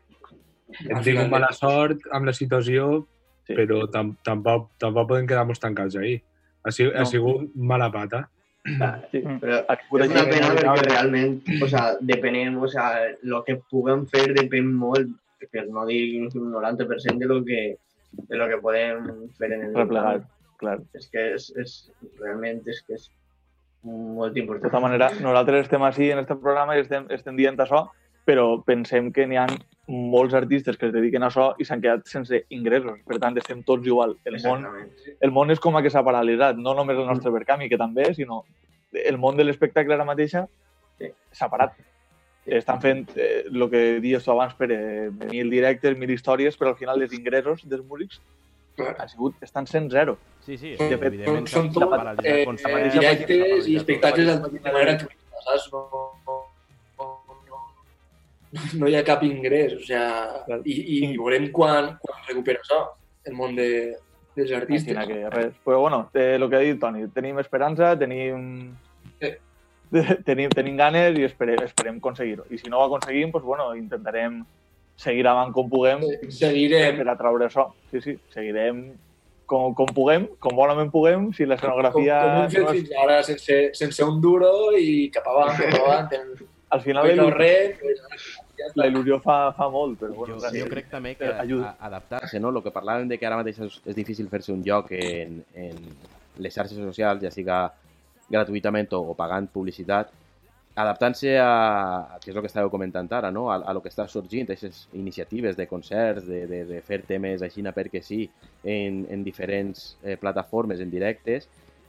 Hem 0.89 1.03
tingut 1.05 1.29
mala 1.31 1.51
sort 1.55 2.07
amb 2.13 2.27
la 2.31 2.33
situació, 2.37 3.07
Sí. 3.43 3.57
però 3.59 3.81
tam 3.91 4.13
tampoc, 4.23 4.69
tampoc 4.79 5.09
podem 5.11 5.27
quedar-nos 5.27 5.59
tancats 5.59 5.97
ahí. 5.99 6.13
Ha, 6.63 6.71
si 6.71 6.85
ha 6.87 7.01
No. 7.03 7.05
sigut 7.11 7.51
mala 7.59 7.89
pata. 7.91 8.29
Sí. 9.11 9.23
Però 9.43 9.57
Ha 9.67 9.77
sigut 9.81 10.05
és 10.05 10.13
una 10.13 10.23
pena 10.29 10.51
perquè 10.55 10.83
realment, 10.87 11.33
o 11.65 11.69
sea, 11.71 11.97
depenem, 12.01 12.61
o 12.63 12.69
sea, 12.71 13.09
el 13.11 13.35
que 13.47 13.57
puguem 13.73 14.05
fer 14.13 14.29
depèn 14.37 14.69
molt, 14.79 15.11
per 15.51 15.65
no 15.69 15.83
dir 15.89 16.21
un 16.23 16.53
90% 16.53 17.19
de 17.19 17.27
lo 17.27 17.41
que, 17.45 17.63
de 18.13 18.39
lo 18.39 18.47
que 18.49 18.61
podem 18.63 19.09
fer 19.39 19.51
en 19.57 19.67
el 19.67 19.75
Replegar, 19.75 20.21
clar. 20.63 20.79
És 20.95 21.09
que 21.11 21.33
és, 21.35 21.49
és, 21.59 21.75
realment 22.21 22.63
és 22.71 22.79
que 22.87 22.95
és 23.01 23.09
molt 23.83 24.37
De 24.37 24.45
important. 24.45 24.69
tota 24.71 24.81
manera, 24.85 25.11
nosaltres 25.19 25.67
estem 25.67 25.83
així 25.83 26.13
en 26.15 26.23
aquest 26.23 26.39
programa 26.39 26.79
i 26.79 26.85
estem, 26.85 27.11
estem 27.11 27.35
dient 27.37 27.59
això, 27.59 27.89
però 28.25 28.63
pensem 28.63 29.11
que 29.11 29.27
n'hi 29.27 29.41
ha 29.43 29.49
molts 29.89 30.35
artistes 30.35 30.76
que 30.78 30.87
es 30.87 30.93
dediquen 30.95 31.22
a 31.24 31.28
això 31.28 31.53
i 31.59 31.64
s'han 31.66 31.80
quedat 31.83 32.07
sense 32.07 32.45
ingressos. 32.55 33.01
Per 33.07 33.18
tant, 33.18 33.37
estem 33.39 33.62
tots 33.66 33.87
igual. 33.87 34.16
El 34.24 34.39
món, 34.45 34.66
el 35.20 35.30
món 35.35 35.51
és 35.51 35.61
com 35.61 35.76
a 35.76 35.83
que 35.83 35.91
s'ha 35.91 36.05
paralitzat, 36.07 36.57
no 36.57 36.74
només 36.78 36.97
el 36.99 37.07
nostre 37.07 37.33
Verkami, 37.35 37.68
que 37.68 37.78
també, 37.80 38.12
sinó 38.14 38.45
el 38.93 39.18
món 39.18 39.37
de 39.37 39.45
l'espectacle 39.45 39.95
ara 39.95 40.05
mateixa 40.05 40.47
s'ha 41.33 41.49
parat. 41.51 41.72
Estan 42.47 42.80
fent 42.83 43.09
eh, 43.16 43.45
el 43.47 43.68
que 43.70 44.01
dius 44.03 44.24
tu 44.24 44.33
abans, 44.33 44.55
Pere, 44.59 45.11
mil 45.30 45.51
directes, 45.51 45.97
mil 45.99 46.11
històries, 46.11 46.57
però 46.59 46.72
al 46.72 46.78
final 46.78 47.03
els 47.03 47.12
ingressos 47.14 47.62
dels 47.68 47.85
músics 47.87 48.20
han 48.78 49.09
sigut, 49.09 49.35
estan 49.43 49.66
sent 49.66 49.91
zero. 49.93 50.16
Sí, 50.43 50.57
sí, 50.59 50.76
Són- 50.78 50.93
evidentment 50.97 51.47
són 51.47 51.70
tot, 51.72 51.93
eh, 52.24 52.47
directes 52.91 53.68
i 53.68 53.76
espectacles 53.76 54.26
de 54.26 54.41
manera 54.41 54.72
gratuïta, 54.72 55.43
saps? 55.45 55.68
No, 55.72 55.83
no, 58.79 58.89
hi 58.89 58.97
ha 58.99 59.05
cap 59.05 59.23
ingrés, 59.25 59.73
o 59.79 59.85
sea, 59.85 60.43
Clar. 60.47 60.61
i, 60.65 60.75
i 60.99 61.17
veurem 61.17 61.51
quan, 61.53 61.95
quan 62.03 62.25
recupera 62.29 62.61
això, 62.61 62.81
el 63.25 63.37
món 63.39 63.55
de, 63.57 63.69
dels 64.37 64.53
artistes. 64.57 64.93
Imagina 64.93 65.07
que 65.31 65.31
res. 65.37 65.55
Però 65.65 65.81
bueno, 65.81 66.05
eh, 66.15 66.35
el 66.37 66.49
que 66.51 66.57
ha 66.57 66.65
dit 66.65 66.81
Toni, 66.81 67.07
tenim 67.15 67.39
esperança, 67.41 67.95
tenim, 67.99 68.75
Sí. 69.23 69.31
tenim, 70.27 70.49
tenim 70.51 70.77
ganes 70.77 71.19
i 71.21 71.25
esperem, 71.29 71.63
esperem 71.67 71.99
aconseguir-ho. 72.01 72.47
I 72.51 72.59
si 72.59 72.71
no 72.73 72.81
ho 72.81 72.87
aconseguim, 72.89 73.31
doncs, 73.31 73.45
bueno, 73.45 73.71
intentarem 73.77 74.43
seguir 74.97 75.27
avant 75.27 75.51
com 75.53 75.69
puguem 75.73 76.03
Seguirem 76.31 76.97
per 77.01 77.09
atraure 77.13 77.47
això. 77.49 77.71
Sí, 77.91 78.01
sí, 78.05 78.15
seguirem 78.33 78.85
com, 79.49 79.75
com 79.77 79.89
puguem, 79.93 80.27
com 80.41 80.55
bonament 80.57 80.89
puguem, 80.93 81.27
si 81.33 81.43
com, 81.45 81.45
com 81.45 81.53
l'escenografia... 81.53 82.19
hem 82.45 82.51
fet 82.53 82.63
no 82.63 82.71
és- 82.73 82.79
fins 82.79 82.93
ara, 83.03 83.19
sense, 83.27 83.59
sense 83.77 84.05
un 84.05 84.21
duro 84.25 84.51
i 84.79 85.11
cap 85.13 85.27
avant, 85.29 85.53
cap 85.61 85.77
avant. 85.83 86.13
El, 86.21 86.33
Al 86.73 86.81
final 86.81 87.05
la, 87.05 87.13
il·lu- 87.13 87.33
res, 87.37 87.75
pues. 87.83 88.29
La 88.79 88.89
il·lusió 88.89 89.19
fa, 89.25 89.37
fa 89.57 89.69
molt, 89.73 89.99
però 90.01 90.15
bueno, 90.17 90.39
Jo, 90.41 90.51
jo 90.57 90.71
crec 90.71 90.91
també 90.91 91.15
que 91.19 91.29
Eh, 91.29 91.75
adaptar-se, 91.89 92.41
no? 92.41 92.51
El 92.51 92.63
que 92.63 92.75
parlàvem 92.75 93.09
de 93.09 93.19
que 93.19 93.29
ara 93.29 93.39
mateix 93.41 93.61
és, 93.67 93.79
és 93.87 93.97
difícil 93.97 94.29
fer-se 94.33 94.53
un 94.53 94.63
lloc 94.67 94.93
en, 94.97 95.41
en 95.55 95.79
les 96.39 96.55
xarxes 96.55 96.79
socials, 96.79 97.23
ja 97.23 97.31
siga 97.31 97.63
gratuïtament 98.31 98.93
o, 98.97 99.03
o 99.13 99.15
pagant 99.19 99.49
publicitat, 99.53 100.13
adaptant-se 100.75 101.35
a, 101.39 101.49
a, 102.15 102.19
que 102.23 102.31
és 102.31 102.37
el 102.37 102.41
que 102.41 102.49
estàveu 102.49 102.71
comentant 102.73 103.11
ara, 103.13 103.31
no? 103.31 103.51
a, 103.53 103.59
a 103.61 103.75
lo 103.77 103.83
que 103.85 103.91
està 103.93 104.07
sorgint, 104.09 104.47
aquestes 104.49 104.87
iniciatives 104.97 105.57
de 105.57 105.67
concerts, 105.69 106.27
de, 106.29 106.47
de, 106.49 106.63
de 106.69 106.81
fer 106.81 107.03
temes 107.09 107.43
així 107.45 107.63
perquè 107.63 108.01
sí, 108.03 108.25
en, 108.65 109.05
en 109.11 109.25
diferents 109.25 109.99
eh, 110.03 110.17
plataformes, 110.17 110.81
en 110.81 110.91
directes, 110.91 111.49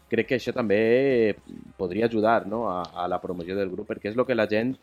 crec 0.09 0.27
que 0.27 0.35
això 0.35 0.53
també 0.53 1.35
podria 1.77 2.05
ajudar 2.05 2.45
no? 2.45 2.67
a, 2.69 2.83
a 2.93 3.07
la 3.07 3.21
promoció 3.21 3.55
del 3.55 3.71
grup, 3.71 3.87
perquè 3.87 4.11
és 4.11 4.17
el 4.17 4.25
que 4.25 4.35
la 4.35 4.47
gent 4.47 4.75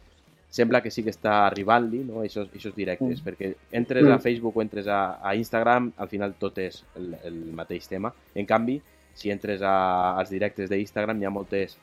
sembla 0.50 0.80
que 0.82 0.90
sí 0.90 1.04
que 1.06 1.10
està 1.14 1.46
arribant-li, 1.46 2.00
no? 2.04 2.20
Aixos, 2.24 2.48
aixos 2.52 2.74
directes, 2.74 3.20
Mm. 3.20 3.24
perquè 3.24 3.54
entres 3.72 4.06
a 4.10 4.18
Facebook 4.18 4.56
o 4.56 4.62
entres 4.62 4.86
a, 4.88 5.20
a 5.22 5.34
Instagram, 5.36 5.92
al 5.96 6.08
final 6.08 6.34
tot 6.38 6.58
és 6.58 6.82
el, 6.96 7.14
el 7.24 7.36
mateix 7.54 7.86
tema. 7.88 8.12
En 8.34 8.46
canvi, 8.46 8.80
si 9.14 9.30
entres 9.30 9.62
a, 9.62 10.16
als 10.18 10.30
directes 10.30 10.68
d'Instagram 10.70 11.20
hi 11.22 11.24
ha 11.26 11.30
moltes 11.30 11.76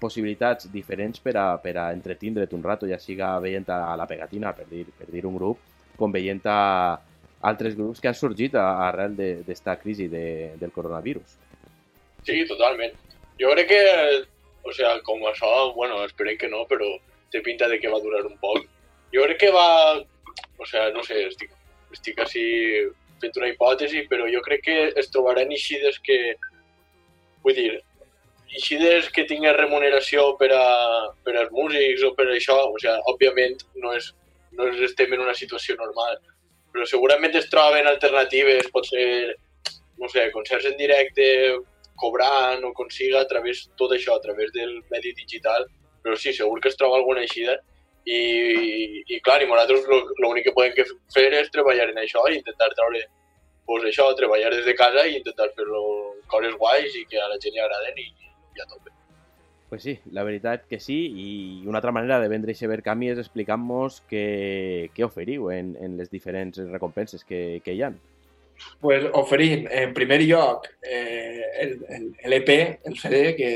possibilitats 0.00 0.70
diferents 0.72 1.18
per 1.20 1.36
a, 1.36 1.46
per 1.62 1.76
a 1.78 1.92
entretindre't 1.92 2.52
un 2.54 2.62
rato, 2.62 2.86
ja 2.86 2.98
siga 2.98 3.38
veient 3.42 3.68
a 3.70 3.96
la 3.98 4.06
pegatina, 4.06 4.52
per 4.54 4.66
dir, 4.70 4.84
per 4.98 5.08
dir 5.10 5.24
un 5.26 5.34
grup, 5.36 5.58
com 5.98 6.12
veient 6.14 6.42
a 6.46 6.98
altres 7.42 7.74
grups 7.78 8.00
que 8.00 8.08
han 8.08 8.14
sorgit 8.14 8.54
a- 8.54 8.88
arrel 8.88 9.16
de- 9.16 9.42
d'esta 9.46 9.76
crisi 9.78 10.06
de, 10.08 10.54
del 10.58 10.70
coronavirus. 10.72 11.36
Sí, 12.22 12.44
totalment. 12.46 12.94
Jo 13.38 13.50
crec 13.54 13.68
que, 13.68 13.82
o 14.64 14.72
sea, 14.72 15.00
com 15.02 15.20
això, 15.30 15.72
bueno, 15.74 16.04
esperem 16.04 16.36
que 16.38 16.48
no, 16.48 16.64
però 16.66 16.86
té 17.32 17.42
pinta 17.44 17.68
de 17.68 17.78
que 17.80 17.90
va 17.92 18.00
durar 18.04 18.24
un 18.26 18.36
poc. 18.42 18.64
Jo 19.14 19.24
crec 19.26 19.42
que 19.44 19.52
va, 19.54 19.98
o 20.58 20.66
sea, 20.66 20.88
no 20.94 21.02
sé, 21.06 21.26
estic, 21.28 21.52
estic 21.94 22.20
així 22.24 22.44
fent 23.22 23.36
una 23.40 23.50
hipòtesi, 23.52 24.04
però 24.10 24.28
jo 24.30 24.42
crec 24.44 24.64
que 24.68 24.78
es 25.00 25.10
trobaran 25.14 25.52
eixides 25.54 25.98
que, 26.06 26.18
vull 27.44 27.56
dir, 27.56 27.70
eixides 28.54 29.10
que 29.14 29.26
tinguin 29.28 29.56
remuneració 29.56 30.30
per, 30.40 30.50
a, 30.54 30.68
per 31.24 31.36
als 31.36 31.52
músics 31.54 32.04
o 32.06 32.14
per 32.16 32.28
això, 32.32 32.56
o 32.72 32.78
sea, 32.82 32.96
òbviament 33.12 33.64
no 33.82 33.94
és, 33.96 34.12
no 34.56 34.68
és 34.72 34.84
estem 34.88 35.12
en 35.14 35.24
una 35.26 35.36
situació 35.36 35.76
normal, 35.80 36.20
però 36.72 36.86
segurament 36.88 37.36
es 37.36 37.48
troben 37.52 37.88
alternatives, 37.90 38.70
pot 38.72 38.88
ser, 38.88 39.34
no 39.98 40.08
sé, 40.12 40.28
concerts 40.34 40.68
en 40.70 40.78
directe, 40.80 41.26
cobrant 41.98 42.62
o 42.64 42.72
consiga 42.78 43.20
a 43.20 43.28
través 43.28 43.66
tot 43.76 43.92
això, 43.92 44.16
a 44.16 44.24
través 44.24 44.52
del 44.54 44.78
medi 44.92 45.12
digital, 45.18 45.66
però 46.08 46.16
sí, 46.18 46.32
segur 46.32 46.58
que 46.64 46.72
es 46.72 46.80
troba 46.80 46.96
alguna 46.98 47.20
eixida 47.26 47.58
i, 48.08 49.04
i 49.06 49.20
clar, 49.20 49.42
i 49.44 49.48
nosaltres 49.48 49.84
lo- 49.90 50.14
l'únic 50.24 50.48
que 50.48 50.54
podem 50.56 50.72
que 50.76 50.86
fer 51.14 51.28
és 51.36 51.50
treballar 51.52 51.90
en 51.92 51.98
això 52.00 52.24
i 52.32 52.38
intentar 52.40 52.70
treure 52.74 53.04
pues, 53.68 53.84
això, 53.90 54.06
treballar 54.16 54.50
des 54.54 54.64
de 54.64 54.74
casa 54.78 55.04
i 55.06 55.18
intentar 55.18 55.50
fer-lo 55.56 55.82
coses 56.32 56.54
guais 56.56 56.94
i 56.96 57.04
que 57.10 57.20
a 57.20 57.28
la 57.28 57.36
gent 57.42 57.52
li 57.52 57.60
agraden 57.60 57.98
i, 58.00 58.06
i 58.56 58.62
a 58.64 58.66
tope. 58.70 58.94
Pues 59.68 59.82
sí, 59.84 59.98
la 60.16 60.22
veritat 60.24 60.62
que 60.64 60.78
sí, 60.80 60.96
i 61.20 61.66
una 61.68 61.82
altra 61.82 61.92
manera 61.92 62.16
de 62.22 62.30
vendre 62.32 62.54
aquest 62.54 62.70
Verkami 62.70 63.10
és 63.12 63.18
explicant-nos 63.20 63.98
què, 64.08 64.88
què 64.96 65.04
oferiu 65.04 65.50
en, 65.52 65.74
en 65.76 65.98
les 66.00 66.08
diferents 66.08 66.56
recompenses 66.72 67.20
que, 67.28 67.60
que 67.64 67.74
hi 67.76 67.82
ha. 67.84 67.90
pues, 68.80 69.04
oferim, 69.12 69.66
en 69.70 69.92
primer 69.94 70.22
lloc, 70.24 70.64
eh, 70.80 71.44
el, 71.60 71.74
el, 71.98 72.06
el 72.24 72.32
EP, 72.40 72.48
el 72.88 72.96
CD, 72.98 73.20
que, 73.36 73.50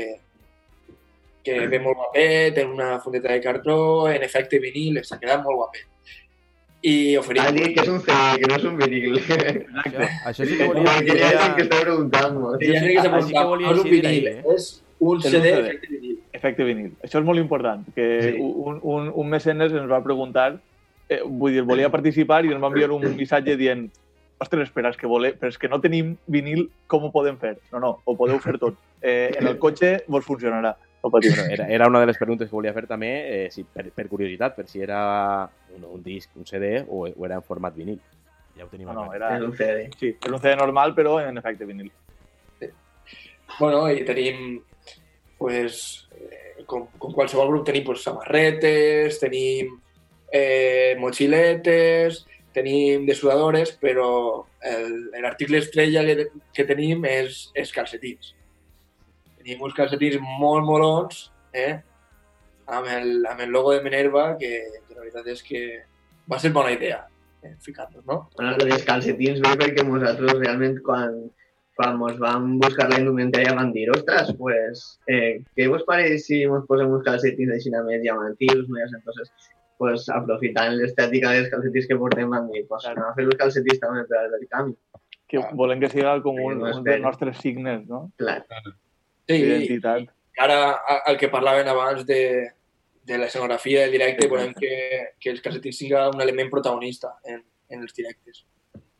que 1.43 1.57
ve 1.67 1.79
molt 1.83 1.99
guapet, 1.99 2.53
té 2.55 2.65
una 2.65 2.99
fundeta 3.03 3.33
de 3.33 3.41
cartró, 3.43 4.07
en 4.09 4.23
efecte 4.23 4.59
vinil, 4.63 5.01
s'ha 5.03 5.19
quedat 5.21 5.43
molt 5.43 5.59
guapet. 5.61 5.89
I 6.83 7.15
oferim... 7.15 7.45
Dit 7.55 7.77
que 7.77 7.83
és 7.85 7.91
un 7.91 8.01
CD, 8.03 8.39
que 8.41 8.47
no 8.51 8.55
és 8.57 8.65
un 8.67 8.79
vinil. 8.79 9.19
Això, 9.83 10.07
això 10.31 10.47
sí 10.47 10.57
que 10.59 10.67
volia... 10.67 10.95
que 10.99 11.15
hi 11.15 11.21
ha 11.23 11.31
gent 11.39 11.55
que 11.55 11.67
està 11.67 11.79
preguntant 11.85 12.39
ja 12.43 12.57
sé 12.59 12.63
que 12.65 12.73
s'ha 12.73 12.81
Així 12.81 12.97
que 12.97 13.13
preguntat, 13.13 13.47
volia 13.53 13.69
no 13.69 13.75
és 13.75 13.83
un 13.83 13.91
vinil, 13.93 14.29
és 14.55 14.69
un 15.03 15.23
CD, 15.23 15.53
efecte 15.53 15.91
vinil. 15.93 16.19
Efecte 16.39 16.67
vinil. 16.67 16.91
Això 17.07 17.21
és 17.21 17.27
molt 17.27 17.39
important, 17.39 17.87
que 17.95 18.07
Sí. 18.27 18.35
un, 18.39 18.79
un, 18.83 19.11
un 19.15 19.29
mecenes 19.31 19.71
ens 19.71 19.89
va 19.91 20.03
preguntar, 20.03 20.49
eh, 21.07 21.21
vull 21.23 21.55
dir, 21.55 21.63
volia 21.67 21.91
participar 21.91 22.43
i 22.43 22.51
ens 22.51 22.63
va 22.63 22.71
enviar 22.71 22.91
un 22.91 23.07
missatge 23.15 23.55
dient 23.59 23.87
ostres, 24.43 24.67
espera, 24.67 24.91
és 24.91 24.99
que, 24.99 25.07
vole... 25.07 25.33
però 25.39 25.51
és 25.53 25.59
que 25.59 25.69
no 25.71 25.79
tenim 25.83 26.17
vinil, 26.27 26.67
com 26.91 27.07
ho 27.07 27.11
podem 27.15 27.37
fer? 27.39 27.57
No, 27.71 27.79
no, 27.79 27.93
ho 28.03 28.15
podeu 28.19 28.39
fer 28.43 28.57
tot. 28.59 28.75
Eh, 29.01 29.31
en 29.39 29.47
el 29.47 29.59
cotxe 29.61 30.01
vos 30.07 30.25
funcionarà. 30.27 30.75
Bueno, 31.03 31.43
era, 31.51 31.67
era 31.67 31.87
una 31.87 31.99
de 31.99 32.05
les 32.07 32.17
preguntes 32.17 32.49
que 32.49 32.55
volia 32.55 32.71
fer 32.73 32.85
també, 32.87 33.09
eh, 33.27 33.51
si, 33.51 33.63
per, 33.67 33.89
per 33.91 34.07
curiositat, 34.07 34.55
per 34.55 34.67
si 34.71 34.79
era 34.81 35.49
un, 35.75 35.83
un 35.83 36.03
disc, 36.03 36.29
un 36.39 36.45
CD 36.47 36.85
o, 36.87 37.03
o 37.11 37.25
era 37.25 37.35
en 37.35 37.43
format 37.43 37.75
vinil. 37.75 37.99
Ja 38.55 38.63
ho 38.65 38.69
tenim 38.71 38.87
No, 38.93 39.09
era... 39.13 39.33
Un 39.43 39.51
CD. 39.57 39.89
Sí, 39.99 40.13
un 40.29 40.39
CD 40.39 40.55
normal, 40.55 40.95
però 40.95 41.17
en 41.19 41.37
efecte 41.37 41.65
vinil. 41.67 41.91
Bueno, 43.59 43.83
i 43.91 44.03
tenim, 44.07 44.61
pues, 45.37 46.07
eh, 46.15 46.63
com, 46.65 46.87
com 46.97 47.11
qualsevol 47.13 47.51
grup, 47.51 47.65
tenim 47.67 47.83
pues, 47.85 48.01
samarretes, 48.05 49.19
tenim 49.21 49.75
eh, 50.31 50.95
mochiletes, 50.99 52.23
tenim 52.53 53.05
dessuadores, 53.05 53.75
però 53.81 54.45
el- 54.61 55.11
l'article 55.21 55.59
estrella 55.59 56.05
que, 56.07 56.29
que 56.53 56.65
tenim 56.69 57.03
és, 57.09 57.49
és 57.53 57.71
calcetins. 57.75 58.33
Tenim 59.43 59.63
uns 59.67 59.75
calcetins 59.75 60.21
molt 60.39 60.63
molons, 60.63 61.25
eh? 61.51 61.81
amb, 62.67 62.87
el, 62.87 63.25
amb 63.27 63.41
el 63.43 63.49
logo 63.51 63.73
de 63.73 63.81
Minerva, 63.83 64.37
que, 64.39 64.51
que 64.87 64.95
la 64.95 65.03
veritat 65.03 65.27
és 65.33 65.43
que 65.43 65.63
va 66.31 66.39
ser 66.39 66.53
bona 66.55 66.71
idea 66.71 67.01
eh, 67.43 67.55
ficar-los, 67.61 68.05
no? 68.05 68.29
Bueno, 68.35 68.55
lo 68.57 68.67
dels 68.69 68.85
calcetins 68.87 69.41
ve 69.43 69.55
perquè 69.59 69.83
nosaltres 69.85 70.37
realment 70.39 70.77
quan, 70.85 71.17
quan 71.77 71.97
mos 71.99 72.15
vam 72.21 72.53
buscar 72.61 72.87
la 72.91 73.01
indumentària 73.01 73.55
vam 73.57 73.73
dir, 73.75 73.89
ostres, 73.91 74.31
pues, 74.39 74.85
eh, 75.11 75.41
què 75.57 75.67
vos 75.71 75.83
pareix 75.89 76.27
si 76.29 76.43
mos 76.47 76.63
posem 76.69 76.93
uns 76.95 77.03
calcetins 77.07 77.57
així 77.57 77.73
més 77.73 78.05
llamatius, 78.05 78.69
més, 78.71 78.95
entonces, 78.99 79.51
pues, 79.81 80.07
aprofitant 80.15 80.77
l'estètica 80.77 81.33
dels 81.35 81.51
calcetins 81.51 81.89
que 81.89 81.99
portem 81.99 82.31
vam 82.31 82.47
dir, 82.53 82.63
pues, 82.69 82.87
anem 82.87 83.09
a 83.09 83.15
fer 83.17 83.27
els 83.27 83.41
calcetins 83.41 83.83
també 83.83 84.07
per 84.07 84.23
al 84.23 84.47
canvi. 84.55 84.77
Que 85.27 85.41
volem 85.57 85.81
que 85.81 85.89
siga 85.89 86.19
com 86.21 86.37
un, 86.39 86.61
un 86.61 86.83
dels 86.85 87.01
nostres 87.01 87.39
signes, 87.41 87.83
no? 87.89 88.05
Clar. 88.21 88.43
Sí, 89.27 89.35
i 89.35 89.41
D'identitat. 89.43 90.09
ara 90.37 90.57
el 91.07 91.17
que 91.17 91.29
parlaven 91.29 91.67
abans 91.71 92.05
de, 92.05 92.49
de 93.05 93.17
l'escenografia 93.17 93.81
del 93.85 93.91
directe, 93.91 94.27
volem 94.27 94.53
que, 94.53 94.73
que 95.19 95.29
els 95.31 95.41
calcetins 95.41 95.77
siga 95.77 96.09
un 96.09 96.21
element 96.21 96.49
protagonista 96.51 97.15
en, 97.23 97.43
en 97.69 97.81
els 97.81 97.93
directes. 97.93 98.43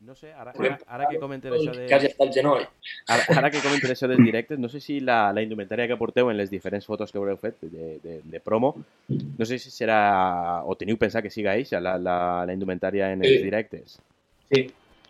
No 0.04 0.12
sé, 0.14 0.34
ara, 0.36 0.52
ara, 0.52 0.74
ara 0.86 1.06
que 1.08 1.16
comentes 1.18 1.50
això 1.52 1.72
de... 1.72 1.86
Que 1.88 1.94
hagi 1.96 2.10
estat 2.10 2.32
genoll. 2.36 2.60
Ara, 3.08 3.24
ara 3.40 3.48
que 3.50 3.62
comentes 3.64 3.88
això 3.94 4.04
dels 4.10 4.20
directes, 4.20 4.58
no 4.60 4.68
sé 4.68 4.78
si 4.84 4.98
la, 5.00 5.32
la 5.32 5.40
indumentària 5.40 5.86
que 5.88 5.96
porteu 5.96 6.28
en 6.28 6.36
les 6.36 6.50
diferents 6.52 6.84
fotos 6.84 7.08
que 7.10 7.16
haureu 7.16 7.38
fet 7.40 7.56
de, 7.62 7.94
de, 8.04 8.18
de 8.22 8.40
promo, 8.44 8.74
no 9.08 9.46
sé 9.48 9.56
si 9.58 9.72
serà, 9.72 10.60
o 10.68 10.76
teniu 10.76 10.98
pensat 11.00 11.24
que 11.24 11.32
siga 11.32 11.54
eixa, 11.56 11.80
la, 11.80 11.96
la, 11.96 12.16
la 12.44 12.52
indumentària 12.52 13.08
en 13.16 13.24
els 13.24 13.32
Sí. 13.38 13.42
directes. 13.48 13.96
Sí, 14.52 14.66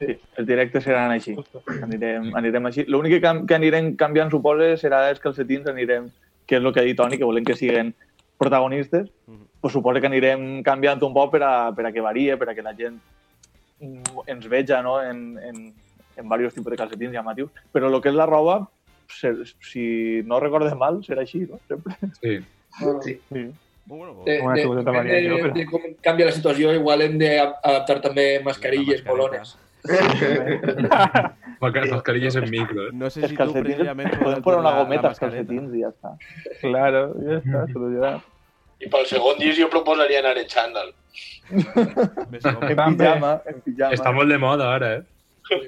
Sí, 0.07 0.17
els 0.39 0.47
directes 0.49 0.85
seran 0.85 1.11
així. 1.15 1.35
Anirem, 1.83 2.31
anirem 2.37 2.67
així. 2.71 2.85
L'únic 2.91 3.21
que, 3.23 3.33
que 3.49 3.57
anirem 3.57 3.95
canviant, 4.01 4.31
suposa, 4.33 4.75
serà 4.81 5.05
els 5.11 5.21
calcetins, 5.23 5.67
anirem, 5.71 6.11
que 6.47 6.59
és 6.59 6.63
el 6.65 6.73
que 6.73 6.83
ha 6.83 6.87
dit 6.87 6.97
Toni, 6.99 7.19
que 7.21 7.25
volem 7.29 7.45
que 7.45 7.57
siguin 7.57 7.95
protagonistes, 8.39 9.09
pues 9.61 9.73
suposa 9.73 10.01
que 10.03 10.11
anirem 10.11 10.63
canviant 10.67 11.01
un 11.07 11.15
poc 11.15 11.33
per 11.33 11.43
a, 11.47 11.55
per 11.77 11.87
a 11.89 11.93
que 11.95 12.03
varie, 12.05 12.37
per 12.37 12.51
a 12.51 12.55
que 12.55 12.63
la 12.67 12.75
gent 12.77 12.99
mm, 13.81 14.25
ens 14.27 14.49
veja 14.51 14.83
no? 14.83 14.99
en, 15.03 15.39
en, 15.39 15.61
en 16.17 16.25
diversos 16.25 16.55
tipus 16.55 16.73
de 16.75 16.81
calcetins 16.83 17.15
llamatius. 17.15 17.51
Però 17.73 17.89
el 17.89 18.01
que 18.03 18.11
és 18.13 18.19
la 18.19 18.27
roba, 18.29 18.59
ser, 19.09 19.37
si 19.65 20.23
no 20.27 20.41
recordem 20.43 20.77
mal, 20.79 21.01
serà 21.07 21.23
així, 21.25 21.47
no? 21.49 21.61
Sempre. 21.69 21.97
Sí. 22.21 22.39
sí. 23.05 23.19
Sí. 23.33 23.51
Bueno, 23.87 24.23
De, 24.25 24.41
Una 24.41 24.55
de, 24.55 24.83
varia, 24.83 25.15
de, 25.15 25.29
jo, 25.29 25.37
però- 25.43 25.55
de 25.55 25.67
com 25.69 25.83
canvia 26.01 26.27
la 26.31 26.33
situació, 26.33 26.73
igual 26.73 27.03
hem 27.05 27.19
d'adaptar 27.21 28.01
també 28.01 28.41
mascarilles, 28.43 29.03
La 29.05 29.45
Masca- 31.61 31.85
Mascarilles 31.91 32.37
en 32.37 32.51
micro, 32.51 32.89
eh? 32.89 32.91
no 32.93 33.11
sé 33.11 33.21
Els 33.23 33.31
si 33.31 33.37
tu 33.37 33.53
precisament... 33.53 34.11
podem 34.21 34.43
posar 34.43 34.61
una 34.61 34.73
gometa 34.79 35.09
als 35.11 35.21
calcetins 35.21 35.75
i 35.77 35.83
ja 35.85 35.91
està. 35.93 36.15
Claro, 36.63 37.03
ja 37.25 37.39
està, 37.41 37.65
solucionat. 37.73 38.23
I 38.85 38.89
pel 38.93 39.07
segon 39.09 39.39
disc 39.41 39.61
jo 39.61 39.69
proposaria 39.73 40.21
anar 40.21 40.37
en 40.41 40.49
xandall. 40.51 40.91
En 41.53 42.31
pijama, 42.33 43.41
en 43.47 43.61
pijama. 43.65 43.93
Està 43.95 44.13
molt 44.17 44.33
de 44.33 44.39
moda 44.41 44.71
ara, 44.75 44.93
eh? 44.99 45.03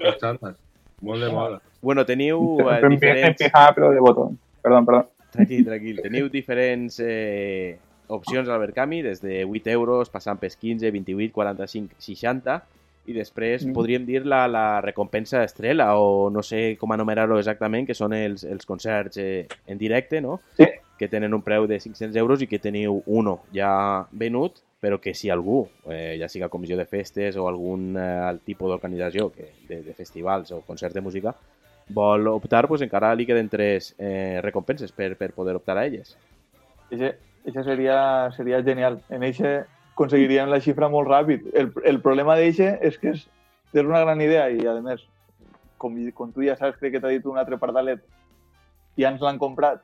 Els 0.01 0.19
xandalls. 0.21 0.59
Molt 1.05 1.23
de 1.23 1.31
moda. 1.33 1.61
Bueno, 1.85 2.05
teniu 2.09 2.57
eh, 2.65 2.79
En 2.83 2.95
diferents... 2.97 3.39
pijama, 3.43 3.75
però 3.77 3.93
de 3.95 4.01
botón. 4.01 4.39
Perdó, 4.63 4.85
perdó. 4.85 5.03
Tranquil, 5.37 5.65
tranquil. 5.67 6.01
Teniu 6.03 6.31
diferents 6.33 6.97
eh, 7.05 7.77
opcions 8.09 8.49
al 8.49 8.61
Verkami, 8.65 9.03
des 9.05 9.21
de 9.21 9.45
8 9.45 9.71
euros, 9.77 10.09
passant 10.11 10.41
pels 10.41 10.57
15, 10.57 10.91
28, 10.91 11.33
45, 11.37 11.95
60, 12.01 12.57
i 13.07 13.13
després 13.15 13.65
Mm. 13.67 13.73
podríem 13.73 14.05
dir 14.07 14.25
la, 14.27 14.47
la 14.49 14.81
recompensa 14.81 15.43
estrella, 15.45 15.95
o 15.97 16.29
no 16.31 16.43
sé 16.43 16.77
com 16.79 16.93
anomenar-ho 16.93 17.39
exactament, 17.39 17.87
que 17.87 17.95
són 17.95 18.13
els, 18.13 18.45
els 18.45 18.67
concerts 18.67 19.17
eh, 19.19 19.47
en 19.67 19.79
directe, 19.79 20.21
no? 20.21 20.41
Sí. 20.57 20.67
Que 20.99 21.09
tenen 21.09 21.35
un 21.35 21.43
preu 21.43 21.67
de 21.67 21.79
500 21.79 22.17
euros 22.17 22.43
i 22.43 22.47
que 22.47 22.59
teniu 22.59 23.03
uno 23.07 23.41
ja 23.53 24.07
venut, 24.13 24.63
però 24.81 25.01
que 25.01 25.15
si 25.15 25.31
algú, 25.31 25.69
eh, 25.91 26.17
ja 26.21 26.29
siga 26.29 26.49
comissió 26.49 26.77
de 26.77 26.85
festes 26.87 27.37
o 27.37 27.49
algun 27.49 27.97
eh, 27.99 28.39
tipus 28.45 28.71
d'organització 28.71 29.31
de, 29.69 29.83
de 29.83 29.95
festivals 29.95 30.53
o 30.53 30.61
concerts 30.61 30.95
de 30.95 31.01
música, 31.01 31.35
vol 31.89 32.27
optar, 32.29 32.67
pues 32.67 32.83
encara 32.83 33.15
li 33.15 33.27
queden 33.27 33.49
tres 33.49 33.95
eh, 33.99 34.41
recompenses 34.43 34.91
per, 34.93 35.17
per 35.17 35.33
poder 35.33 35.55
optar 35.57 35.77
a 35.79 35.87
elles. 35.87 36.17
Això, 36.91 37.63
seria, 37.63 38.31
seria 38.37 38.63
genial. 38.63 39.01
En 39.11 39.23
això 39.23 39.65
aconseguiríem 39.97 40.53
la 40.53 40.61
xifra 40.61 40.91
molt 40.93 41.09
ràpid. 41.09 41.49
El, 41.57 41.73
el 41.89 42.03
problema 42.05 42.37
d'eixe 42.37 42.75
és 42.85 42.99
que 43.01 43.15
és, 43.15 43.25
és 43.73 43.83
una 43.83 44.03
gran 44.05 44.21
idea 44.21 44.47
i, 44.53 44.61
a 44.69 44.77
més, 44.85 45.01
com, 45.81 45.97
com 46.15 46.33
tu 46.35 46.45
ja 46.45 46.57
saps, 46.59 46.77
crec 46.81 46.97
que 46.97 47.03
t'ha 47.03 47.15
dit 47.15 47.25
un 47.27 47.41
altre 47.41 47.57
pardalet, 47.61 48.03
ja 49.01 49.13
ens 49.13 49.25
l'han 49.25 49.41
comprat. 49.41 49.81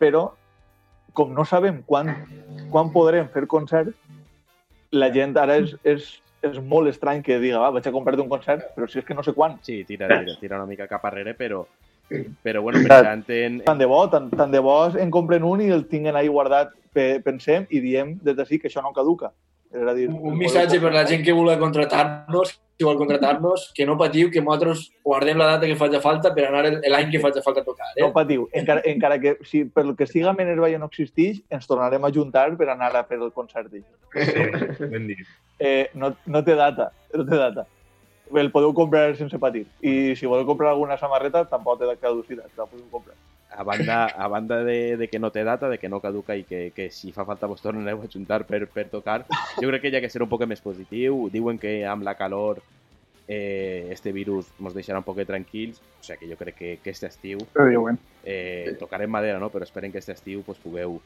Però, 0.00 0.26
com 1.16 1.32
no 1.32 1.46
sabem 1.48 1.80
quan, 1.88 2.12
quan 2.74 2.92
podrem 2.92 3.30
fer 3.32 3.46
concerts, 3.48 3.96
la 4.94 5.08
gent 5.14 5.32
ara 5.40 5.56
és, 5.62 5.72
és, 5.88 6.10
és 6.44 6.60
molt 6.60 6.92
estrany 6.92 7.24
que 7.24 7.40
diga, 7.40 7.62
va, 7.62 7.72
vaig 7.74 7.88
a 7.88 7.94
comprar 7.94 8.20
un 8.20 8.28
concert, 8.30 8.68
però 8.76 8.90
si 8.90 9.00
és 9.00 9.08
que 9.08 9.16
no 9.16 9.24
sé 9.24 9.32
quan. 9.32 9.56
Sí, 9.64 9.80
tira, 9.88 10.10
tira, 10.10 10.36
tira 10.42 10.60
una 10.60 10.68
mica 10.68 10.90
cap 10.90 11.08
arrere, 11.08 11.32
però, 11.38 11.64
però 12.42 12.60
bueno, 12.62 12.80
pensant 12.86 13.24
en... 13.30 13.60
Tant 13.64 13.78
de 13.80 13.86
bo, 13.86 14.02
tant, 14.12 14.28
tant 14.36 14.50
de 14.52 14.60
bo 14.60 14.76
en 14.98 15.10
compren 15.10 15.44
un 15.44 15.60
i 15.64 15.70
el 15.74 15.86
tinguen 15.88 16.16
ahí 16.16 16.28
guardat, 16.28 16.74
pe, 16.92 17.20
pensem, 17.24 17.66
i 17.70 17.80
diem 17.80 18.18
des 18.22 18.36
d'ací 18.36 18.58
que 18.60 18.68
això 18.68 18.82
no 18.82 18.92
caduca. 18.92 19.32
És 19.74 19.82
a 19.82 19.94
dir, 19.96 20.04
Un, 20.08 20.20
un 20.30 20.36
missatge 20.38 20.78
per 20.78 20.92
la 20.94 21.02
gent 21.08 21.24
que 21.26 21.32
vulgui 21.34 21.56
contratar-nos, 21.58 22.52
si 22.78 22.84
vol 22.86 22.96
contratar-nos, 22.98 23.72
que 23.74 23.86
no 23.86 23.96
patiu, 23.98 24.28
que 24.30 24.40
nosaltres 24.42 24.84
guardem 25.02 25.38
la 25.38 25.48
data 25.56 25.66
que 25.66 25.74
faci 25.74 25.98
falta 26.02 26.30
per 26.34 26.44
anar 26.46 26.64
el- 26.68 26.78
l'any 26.92 27.10
que 27.10 27.18
faci 27.18 27.42
falta 27.42 27.64
tocar. 27.66 27.88
Eh? 27.96 28.02
No 28.04 28.12
patiu, 28.14 28.46
encara, 28.52 28.82
encara 28.86 29.18
que 29.18 29.36
si 29.42 29.64
per 29.64 29.82
el 29.84 29.96
que 29.98 30.06
siga 30.06 30.32
Minerva 30.32 30.70
ja 30.70 30.78
no 30.78 30.86
existeix, 30.86 31.42
ens 31.50 31.66
tornarem 31.66 32.04
a 32.06 32.12
juntar 32.14 32.52
per 32.56 32.68
anar 32.70 32.92
a 32.94 33.02
fer 33.04 33.18
el 33.18 33.32
concert. 33.32 33.72
Sí, 33.74 33.82
ben 34.90 35.08
dit. 35.10 35.26
Eh, 35.58 35.88
no, 35.94 36.14
no 36.26 36.44
té 36.44 36.54
data, 36.54 36.92
no 37.14 37.26
té 37.26 37.36
data. 37.36 37.66
El 38.32 38.50
podeu 38.50 38.72
comprar 38.72 39.16
sense 39.18 39.38
patir. 39.38 39.66
I 39.84 40.14
si 40.16 40.26
voleu 40.26 40.46
comprar 40.48 40.70
alguna 40.72 40.96
samarreta, 40.96 41.44
tampoc 41.50 41.80
té 41.80 41.90
caducitat, 42.00 42.52
la 42.56 42.66
podeu 42.66 42.86
comprar. 42.90 43.16
A 43.54 43.62
banda, 43.62 44.06
a 44.06 44.26
banda 44.26 44.64
de, 44.64 44.96
de 44.96 45.06
que 45.08 45.20
no 45.20 45.30
té 45.30 45.44
data, 45.44 45.68
de 45.68 45.78
que 45.78 45.88
no 45.88 46.00
caduca 46.00 46.34
i 46.34 46.42
que, 46.42 46.72
que 46.74 46.88
si 46.90 47.12
fa 47.14 47.26
falta 47.28 47.46
vos 47.46 47.62
tornareu 47.62 48.00
a 48.02 48.08
juntar 48.10 48.42
per, 48.48 48.64
per 48.66 48.88
tocar, 48.90 49.20
jo 49.60 49.68
crec 49.68 49.84
que 49.84 49.92
hi 49.92 49.98
ha 49.98 50.02
que 50.02 50.10
ser 50.10 50.24
un 50.24 50.30
poc 50.32 50.42
més 50.50 50.64
positiu. 50.64 51.28
Diuen 51.30 51.60
que 51.62 51.84
amb 51.86 52.02
la 52.02 52.16
calor 52.18 52.62
eh, 53.28 53.88
este 53.90 54.12
virus 54.12 54.50
ens 54.58 54.74
deixarà 54.74 54.98
un 55.00 55.06
poc 55.06 55.20
tranquils, 55.28 55.80
o 56.00 56.04
sigui 56.04 56.24
que 56.24 56.30
jo 56.32 56.38
crec 56.40 56.56
que, 56.58 56.72
que 56.82 56.90
este 56.90 57.06
estiu 57.06 57.44
eh, 58.24 58.74
tocarem 58.80 59.10
madera, 59.10 59.38
no? 59.38 59.50
però 59.50 59.64
esperen 59.64 59.92
que 59.92 59.98
este 59.98 60.12
estiu 60.12 60.42
pues, 60.42 60.58
pugueu 60.58 61.00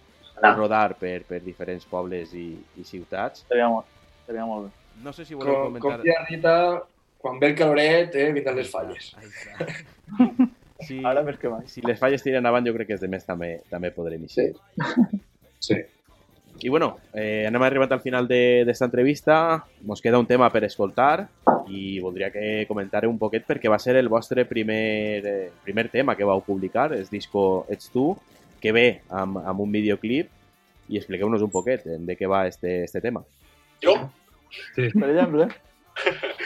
rodar 0.56 0.96
per, 0.98 1.24
per 1.26 1.42
diferents 1.42 1.84
pobles 1.86 2.34
i, 2.34 2.52
i 2.78 2.84
ciutats. 2.84 3.44
Seria 3.48 3.68
molt, 3.68 3.86
seria 4.26 4.46
molt 4.46 4.68
bé. 4.68 4.76
No 5.02 5.12
sé 5.12 5.24
si 5.24 5.34
voleu 5.34 5.54
Com, 5.54 5.78
comentar... 5.78 6.00
com 6.00 6.30
Rita, 6.30 6.56
quan 7.18 7.38
ve 7.40 7.48
el 7.52 7.54
caloret, 7.58 8.14
eh, 8.14 8.30
vindran 8.32 8.56
les 8.56 8.70
falles. 8.70 9.12
Sí, 10.78 11.00
Ara 11.02 11.24
més 11.26 11.34
que 11.42 11.50
mai. 11.50 11.64
si 11.66 11.82
les 11.82 11.98
falles 11.98 12.22
tiren 12.22 12.46
avant, 12.46 12.62
jo 12.62 12.70
crec 12.76 12.86
que 12.86 12.94
els 12.94 13.00
demés 13.02 13.24
també, 13.26 13.48
també 13.66 13.90
podrem 13.90 14.22
eixir. 14.28 14.52
Sí. 15.58 15.74
I 16.62 16.70
bueno, 16.70 17.00
eh, 17.12 17.46
anem 17.48 17.64
arribat 17.66 17.90
al 17.96 18.00
final 18.00 18.28
d'esta 18.30 18.86
entrevista. 18.86 19.38
Ens 19.82 20.00
queda 20.00 20.20
un 20.22 20.26
tema 20.30 20.46
per 20.54 20.62
escoltar 20.68 21.26
i 21.66 21.98
voldria 21.98 22.30
que 22.30 22.64
comentareu 22.70 23.10
un 23.10 23.18
poquet 23.18 23.42
perquè 23.46 23.66
va 23.68 23.80
ser 23.82 23.96
el 23.98 24.08
vostre 24.08 24.46
primer, 24.46 25.26
eh, 25.26 25.50
primer 25.66 25.88
tema 25.90 26.14
que 26.14 26.24
vau 26.24 26.40
publicar, 26.46 26.92
el 26.94 27.10
disco 27.10 27.66
Ets 27.68 27.90
tu, 27.90 28.12
que 28.62 28.70
ve 28.70 28.86
amb, 29.10 29.42
amb 29.42 29.66
un 29.66 29.74
videoclip 29.74 30.30
i 30.88 30.96
expliqueu-nos 31.02 31.42
un 31.42 31.50
poquet 31.50 31.82
de 31.84 32.16
què 32.16 32.30
va 32.30 32.46
este, 32.46 32.84
este 32.84 33.02
tema. 33.02 33.24
Jo? 33.82 33.98
Sí. 34.76 34.92
Per 34.94 35.10
exemple, 35.10 35.50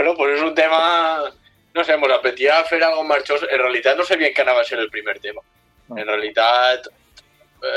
Bueno, 0.00 0.16
pues 0.16 0.38
és 0.38 0.42
un 0.42 0.54
tema... 0.54 1.30
No 1.74 1.82
sé, 1.84 1.94
mos 2.00 2.12
apetia 2.14 2.54
fer 2.64 2.78
algo 2.82 3.02
marxós. 3.04 3.42
En 3.44 3.58
realitat 3.60 3.98
no 3.98 4.06
sabien 4.08 4.32
que 4.32 4.40
anava 4.40 4.62
a 4.62 4.64
ser 4.64 4.78
el 4.80 4.88
primer 4.88 5.18
tema. 5.20 5.42
En 5.92 6.06
realitat 6.08 6.88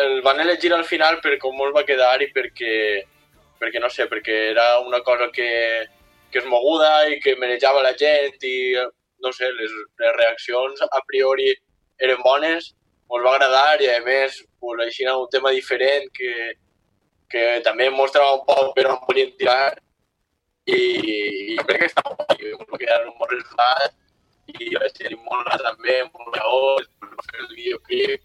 el 0.06 0.22
van 0.24 0.40
elegir 0.40 0.72
al 0.72 0.86
final 0.88 1.20
per 1.20 1.34
com 1.42 1.58
mos 1.60 1.74
va 1.76 1.84
quedar 1.84 2.14
i 2.24 2.30
perquè, 2.32 2.78
perquè 3.60 3.84
no 3.84 3.92
sé, 3.92 4.08
perquè 4.08 4.40
era 4.54 4.80
una 4.80 5.02
cosa 5.04 5.28
que, 5.36 5.50
que 6.32 6.40
és 6.40 6.48
moguda 6.48 6.94
i 7.12 7.20
que 7.20 7.36
merejava 7.44 7.84
la 7.84 7.92
gent 8.00 8.40
i, 8.48 8.56
no 9.20 9.36
sé, 9.36 9.52
les, 9.60 9.76
les 10.00 10.18
reaccions 10.22 10.80
a 10.88 11.04
priori 11.12 11.52
eren 12.00 12.24
bones, 12.24 12.72
mos 13.12 13.28
va 13.28 13.36
agradar 13.36 13.82
i 13.84 13.92
a 13.92 14.00
més, 14.08 14.40
pues, 14.64 14.88
així 14.88 15.04
era 15.04 15.20
un 15.20 15.28
tema 15.28 15.52
diferent 15.52 16.08
que, 16.16 16.54
que 17.28 17.48
també 17.68 17.92
mostrava 17.92 18.40
un 18.40 18.48
poc 18.48 18.78
per 18.80 18.94
on 18.96 19.04
volien 19.10 19.36
tirar 19.36 19.74
i, 20.66 20.76
i 20.76 21.58
jo 21.58 21.66
crec 21.68 21.80
que 21.84 21.90
està 21.92 22.04
molt 22.08 22.24
bé, 22.40 22.54
va 22.72 22.80
quedar 22.82 23.02
un 23.08 23.18
bon 23.20 23.30
resultat 23.34 23.94
i 24.54 24.74
va 24.76 24.88
ser 24.92 25.12
molt 25.18 25.48
grat 25.48 25.64
també, 25.66 25.98
molt 26.14 26.36
després 26.36 27.18
va 27.20 27.26
fer 27.32 27.42
el 27.44 27.52
videoclip 27.56 28.22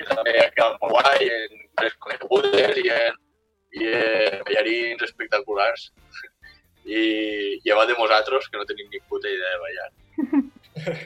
que 0.00 0.06
també 0.08 0.34
ha 0.40 0.50
quedat 0.54 0.78
molt 0.80 0.94
guai, 0.96 1.28
en 1.28 1.58
les 1.84 1.96
conegudes 2.04 2.78
i 2.80 2.86
en, 2.94 3.18
i 3.76 3.88
en 3.92 4.38
ballarins 4.46 5.02
espectaculars. 5.04 5.90
I 6.88 7.00
llevat 7.66 7.90
de 7.90 7.96
nosaltres, 7.98 8.48
que 8.48 8.56
no 8.56 8.64
tenim 8.64 8.88
ni 8.88 9.00
puta 9.10 9.28
idea 9.28 9.50
de 9.52 9.58
ballar. 9.66 9.90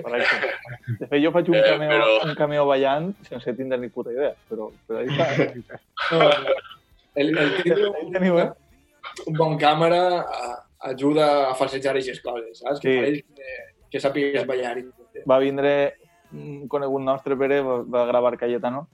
correcte. 0.04 0.52
De 1.00 1.06
fet, 1.10 1.18
jo 1.24 1.32
faig 1.34 1.48
un 1.50 1.56
Eh, 1.58 1.64
cameo, 1.66 1.90
però- 1.90 2.20
un 2.28 2.34
cameo 2.38 2.66
ballant 2.70 3.10
sense 3.26 3.54
tindre 3.58 3.78
ni 3.82 3.88
puta 3.90 4.12
idea, 4.14 4.30
però, 4.48 4.70
però 4.86 5.00
ahí 5.02 5.10
està. 5.10 5.80
No, 6.12 6.30
el, 7.16 7.34
el 7.38 7.50
tindre 7.62 7.90
Ahí 7.90 8.04
un, 8.06 8.12
teniu, 8.14 8.38
eh? 8.38 8.48
Un 9.26 9.36
bon 9.38 9.58
càmera 9.58 10.20
a, 10.22 10.48
ajuda 10.90 11.50
a 11.50 11.54
falsejar 11.54 11.94
aquestes 11.94 12.20
coses, 12.20 12.58
saps? 12.60 12.80
Que 12.80 12.90
Sí. 12.90 12.96
pareix 12.98 13.22
que, 13.34 13.52
que 13.90 14.00
sàpigues 14.00 14.46
ballar. 14.46 14.76
va 15.28 15.38
vindre 15.38 15.94
un 16.32 16.66
conegut 16.68 17.02
nostre, 17.02 17.36
Pere, 17.36 17.60
va, 17.62 17.82
va 17.82 18.06
gravar 18.06 18.36
Cayetano, 18.36 18.88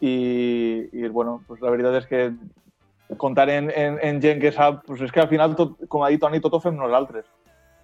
i, 0.00 0.88
i 0.92 1.08
bueno, 1.08 1.42
pues 1.46 1.60
la 1.60 1.70
veritat 1.70 1.94
és 2.00 2.06
que 2.06 3.16
comptar 3.16 3.48
en, 3.50 3.70
en, 3.70 3.98
en 4.02 4.20
gent 4.22 4.40
que 4.40 4.52
sap, 4.52 4.84
pues 4.86 5.00
és 5.00 5.12
que 5.12 5.20
al 5.20 5.28
final, 5.28 5.54
tot, 5.56 5.76
com 5.88 6.02
ha 6.02 6.08
dit 6.12 6.20
Toni, 6.20 6.40
tot 6.40 6.54
ho 6.54 6.60
fem 6.60 6.76
nosaltres. 6.76 7.26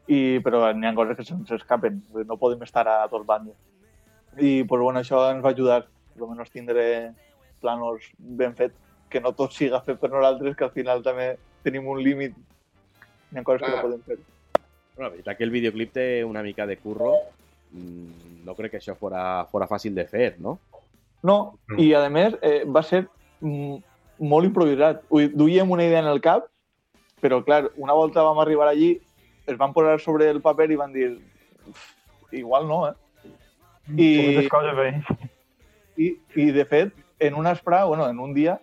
I, 0.06 0.40
però 0.44 0.66
n'hi 0.76 0.86
ha 0.86 0.94
coses 0.94 1.16
que 1.16 1.24
se'ns 1.24 1.50
escapen, 1.56 2.02
no 2.28 2.36
podem 2.36 2.62
estar 2.66 2.84
a 2.88 3.08
tots 3.08 3.24
bandes. 3.26 3.56
I 4.36 4.64
pues, 4.64 4.80
bueno, 4.82 5.00
això 5.00 5.22
ens 5.30 5.44
va 5.44 5.54
ajudar, 5.54 5.86
almenys 6.20 6.50
tindre 6.52 7.14
planos 7.60 8.10
ben 8.18 8.54
fets, 8.54 8.76
que 9.08 9.20
no 9.20 9.32
tot 9.32 9.52
siga 9.52 9.80
fet 9.86 10.00
per 10.00 10.10
nosaltres, 10.10 10.56
que 10.56 10.64
al 10.64 10.74
final 10.74 11.02
també 11.02 11.36
tenim 11.64 11.88
un 11.88 12.02
límit, 12.02 12.36
n'hi 13.32 13.40
ha 13.40 13.44
coses 13.46 13.64
que 13.64 13.72
no 13.72 13.82
podem 13.82 14.04
fer. 14.06 14.18
Bueno, 14.94 15.08
la 15.08 15.14
veritat 15.16 15.38
que 15.38 15.44
el 15.48 15.50
videoclip 15.54 15.92
té 15.96 16.06
una 16.24 16.42
mica 16.42 16.66
de 16.70 16.76
curro. 16.78 17.16
Mm, 17.72 18.44
No 18.44 18.52
crec 18.54 18.74
que 18.74 18.78
això 18.78 18.92
fora, 19.00 19.46
fora 19.48 19.66
fàcil 19.66 19.94
de 19.96 20.04
fer, 20.04 20.34
no? 20.38 20.58
No, 21.24 21.56
i 21.80 21.94
a 21.96 22.02
més 22.12 22.34
eh, 22.44 22.66
va 22.68 22.82
ser 22.84 23.06
mm, 23.40 23.78
molt 24.28 24.44
improvisat. 24.50 25.00
Duíem 25.32 25.70
una 25.72 25.86
idea 25.86 26.02
en 26.04 26.10
el 26.10 26.20
cap, 26.20 26.44
però 27.24 27.40
clar, 27.46 27.70
una 27.80 27.96
volta 27.96 28.22
vam 28.22 28.42
arribar 28.42 28.68
allí, 28.68 28.98
es 29.48 29.56
van 29.56 29.72
posar 29.72 29.96
sobre 30.00 30.28
el 30.28 30.42
paper 30.44 30.70
i 30.70 30.76
van 30.76 30.92
dir 30.92 31.08
"Uf, 31.68 31.86
igual 32.32 32.68
no, 32.68 32.82
eh? 32.90 32.94
I, 33.96 34.48
coses 34.48 34.76
i, 35.96 36.10
I, 36.34 36.50
de 36.52 36.64
fet, 36.64 36.92
en 37.18 37.34
una 37.34 37.52
espra, 37.52 37.84
bueno, 37.84 38.08
en 38.08 38.18
un 38.18 38.34
dia, 38.34 38.58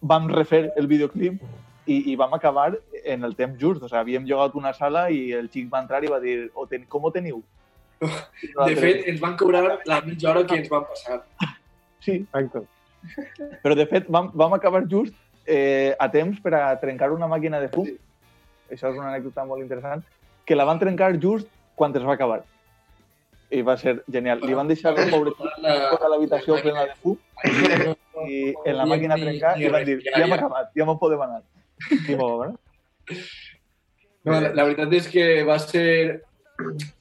vam 0.00 0.28
refer 0.28 0.72
el 0.76 0.86
videoclip 0.86 1.40
i, 1.86 2.12
i 2.12 2.16
vam 2.16 2.32
acabar 2.34 2.78
en 3.04 3.24
el 3.24 3.34
temps 3.36 3.58
just. 3.60 3.82
O 3.82 3.88
sigui, 3.88 4.00
havíem 4.00 4.28
llogat 4.28 4.54
una 4.56 4.72
sala 4.72 5.08
i 5.10 5.32
el 5.36 5.50
xic 5.52 5.68
va 5.72 5.82
entrar 5.84 6.02
i 6.04 6.10
va 6.12 6.20
dir 6.20 6.50
"O 6.54 6.66
ten, 6.66 6.86
com 6.88 7.04
ho 7.04 7.10
teniu? 7.12 7.42
De 8.68 8.76
fet, 8.76 9.04
ens 9.08 9.20
van 9.20 9.36
cobrar 9.36 9.80
la 9.86 10.00
mitja 10.04 10.30
hora 10.30 10.44
que 10.46 10.56
ens 10.56 10.68
van 10.68 10.84
passar. 10.88 11.22
sí, 12.00 12.24
Exacte. 12.32 12.66
Però, 13.62 13.74
de 13.76 13.84
fet, 13.86 14.06
vam, 14.08 14.30
vam 14.32 14.54
acabar 14.56 14.80
just 14.88 15.12
eh, 15.46 15.94
a 16.00 16.08
temps 16.10 16.40
per 16.40 16.54
a 16.56 16.80
trencar 16.80 17.10
una 17.12 17.28
màquina 17.28 17.60
de 17.60 17.68
fum. 17.68 17.88
Això 18.72 18.88
és 18.88 18.96
una 18.96 19.10
anècdota 19.10 19.44
molt 19.44 19.60
interessant. 19.60 20.02
Que 20.48 20.56
la 20.56 20.64
van 20.64 20.80
trencar 20.80 21.12
just 21.20 21.48
quan 21.76 21.92
es 21.96 22.02
va 22.02 22.14
acabar. 22.16 22.42
I 23.52 23.60
va 23.62 23.76
ser 23.76 23.98
genial. 24.10 24.40
Li 24.40 24.56
van 24.56 24.68
deixar 24.68 24.94
el 24.96 25.10
pobre 25.12 25.34
tota 25.36 26.08
l'habitació 26.08 26.56
plena 26.62 26.86
de 26.88 26.94
fum 27.02 27.18
i 28.24 28.54
en 28.64 28.76
la 28.80 28.86
màquina 28.88 29.18
trencar 29.20 29.58
i 29.60 29.68
van 29.68 29.84
dir 29.84 29.98
ja 30.06 30.16
hem 30.24 30.32
acabat, 30.32 30.72
ja 30.74 30.86
me'n 30.88 30.98
podem 30.98 31.20
anar. 31.26 31.42
Molt, 32.20 32.44
eh? 32.46 33.18
No, 34.24 34.38
la, 34.40 34.50
la 34.56 34.64
veritat 34.64 34.92
és 34.96 35.08
que 35.12 35.24
va 35.44 35.58
ser 35.60 36.22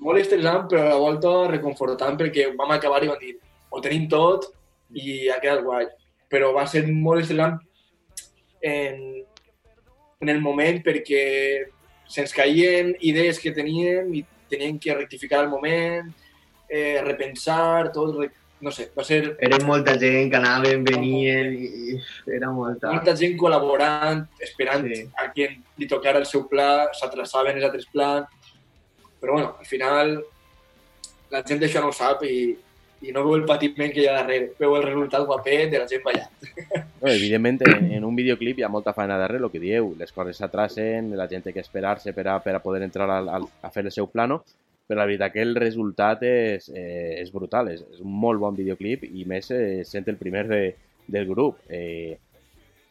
molt 0.04 0.20
estressant, 0.20 0.66
però 0.70 0.84
a 0.84 0.92
la 0.92 1.02
volta 1.02 1.34
reconfortant, 1.52 2.18
perquè 2.20 2.50
vam 2.58 2.74
acabar 2.76 3.04
i 3.04 3.12
vam 3.12 3.22
dir 3.22 3.38
ho 3.74 3.82
tenim 3.82 4.10
tot 4.12 4.50
i 4.94 5.30
ha 5.32 5.40
quedat 5.42 5.64
guai. 5.66 5.88
Però 6.30 6.52
va 6.56 6.66
ser 6.70 6.84
molt 6.90 7.24
estressant 7.24 7.60
en, 8.64 9.00
en 10.22 10.34
el 10.34 10.42
moment 10.42 10.82
perquè 10.86 11.24
se'ns 12.10 12.36
caien 12.36 12.94
idees 13.02 13.40
que 13.42 13.54
teníem 13.56 14.12
i 14.20 14.24
teníem 14.52 14.78
que 14.82 14.96
rectificar 14.96 15.44
el 15.44 15.50
moment, 15.50 16.12
eh, 16.70 17.00
repensar, 17.06 17.92
tot, 17.96 18.20
no 18.64 18.72
sé, 18.72 18.88
va 18.98 19.04
ser 19.04 19.36
Era 19.44 19.58
molta 19.68 19.98
gent 20.00 20.30
que 20.32 20.40
anaven, 20.40 20.86
venien 20.88 21.52
i 21.54 21.98
era 22.32 22.50
molta... 22.56 22.94
molta 22.94 23.16
gent 23.20 23.36
col·laborant, 23.40 24.24
esperant 24.40 24.88
Sí. 24.88 25.02
a 25.20 25.28
qui 25.36 25.50
li 25.78 25.88
tocara 25.92 26.22
el 26.24 26.28
seu 26.30 26.46
pla, 26.48 26.88
s'atrasaven 26.96 27.60
els 27.60 27.66
altres 27.68 27.90
plans, 27.92 28.30
però 29.20 29.34
bueno, 29.36 29.56
al 29.60 29.68
final 29.68 30.22
la 31.34 31.44
gent 31.44 31.64
això 31.66 31.82
no 31.84 31.92
ho 31.92 31.98
sap 31.98 32.24
i, 32.24 32.54
i 33.04 33.12
no 33.12 33.26
veu 33.26 33.36
el 33.36 33.46
patiment 33.50 33.92
que 33.92 34.04
hi 34.04 34.08
ha 34.08 34.16
darrere, 34.22 34.54
veu 34.60 34.78
el 34.78 34.84
resultat 34.88 35.26
guapet 35.28 35.70
de 35.72 35.84
la 35.84 35.88
gent 35.92 36.04
ballant. 36.08 36.32
No, 37.04 37.10
evidentment, 37.12 37.58
en, 37.68 37.90
en 37.98 38.06
un 38.08 38.16
videoclip 38.16 38.62
hi 38.62 38.64
ha 38.64 38.70
molta 38.72 38.94
feina 38.96 39.18
darrere, 39.20 39.44
el 39.44 39.52
que 39.52 39.60
dieu, 39.60 39.90
les 40.00 40.14
coses 40.16 40.38
s'atrasen, 40.40 41.10
la 41.20 41.26
gent 41.28 41.44
té 41.44 41.52
que 41.52 41.60
esperar-se 41.60 42.14
per 42.16 42.24
a, 42.32 42.38
per 42.40 42.54
a 42.56 42.62
poder 42.64 42.80
entrar 42.86 43.10
al, 43.12 43.28
al, 43.28 43.48
a 43.60 43.72
fer 43.76 43.84
el 43.84 43.92
seu 43.92 44.08
plano, 44.08 44.38
però 44.88 45.00
la 45.00 45.06
veritat 45.08 45.32
que 45.34 45.42
el 45.42 45.56
resultat 45.56 46.24
és, 46.28 46.68
eh, 46.70 47.22
és 47.22 47.32
brutal, 47.32 47.70
és, 47.72 47.84
és 47.94 48.02
un 48.04 48.12
molt 48.12 48.40
bon 48.42 48.56
videoclip 48.56 49.06
i 49.08 49.24
més 49.26 49.50
eh, 49.52 49.84
sent 49.88 50.10
el 50.12 50.18
primer 50.20 50.48
de, 50.50 50.62
del 51.08 51.28
grup. 51.30 51.62
Eh, 51.70 52.18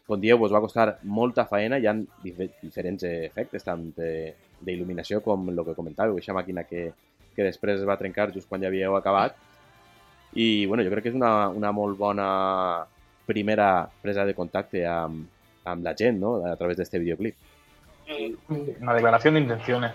com 0.07 0.19
dieu, 0.19 0.41
us 0.41 0.51
va 0.51 0.59
costar 0.61 0.97
molta 1.03 1.45
feina, 1.47 1.77
hi 1.79 1.87
ha 1.87 1.93
dif 2.23 2.41
diferents 2.61 3.05
efectes, 3.07 3.63
tant 3.63 3.85
de- 3.95 4.33
d'il·luminació 4.63 5.21
com 5.23 5.49
el 5.51 5.59
que 5.63 5.75
comentàveu, 5.75 6.15
aquesta 6.17 6.35
màquina 6.35 6.63
que, 6.63 6.89
que 7.35 7.43
després 7.43 7.79
es 7.79 7.87
va 7.87 7.97
trencar 7.99 8.31
just 8.33 8.49
quan 8.49 8.61
ja 8.63 8.69
havíeu 8.71 8.95
acabat, 8.95 9.35
i 10.33 10.65
bueno, 10.65 10.83
jo 10.83 10.91
crec 10.91 11.03
que 11.05 11.11
és 11.13 11.15
una, 11.15 11.49
una 11.49 11.71
molt 11.75 11.97
bona 11.97 12.85
primera 13.27 13.87
presa 14.01 14.25
de 14.25 14.33
contacte 14.35 14.85
amb, 14.87 15.27
amb 15.63 15.83
la 15.85 15.93
gent, 15.95 16.19
no?, 16.19 16.35
a 16.45 16.55
través 16.59 16.77
d'este 16.77 16.99
videoclip. 16.99 17.35
Una 18.81 18.93
declaración 18.95 19.35
de 19.35 19.41
intenciones. 19.41 19.93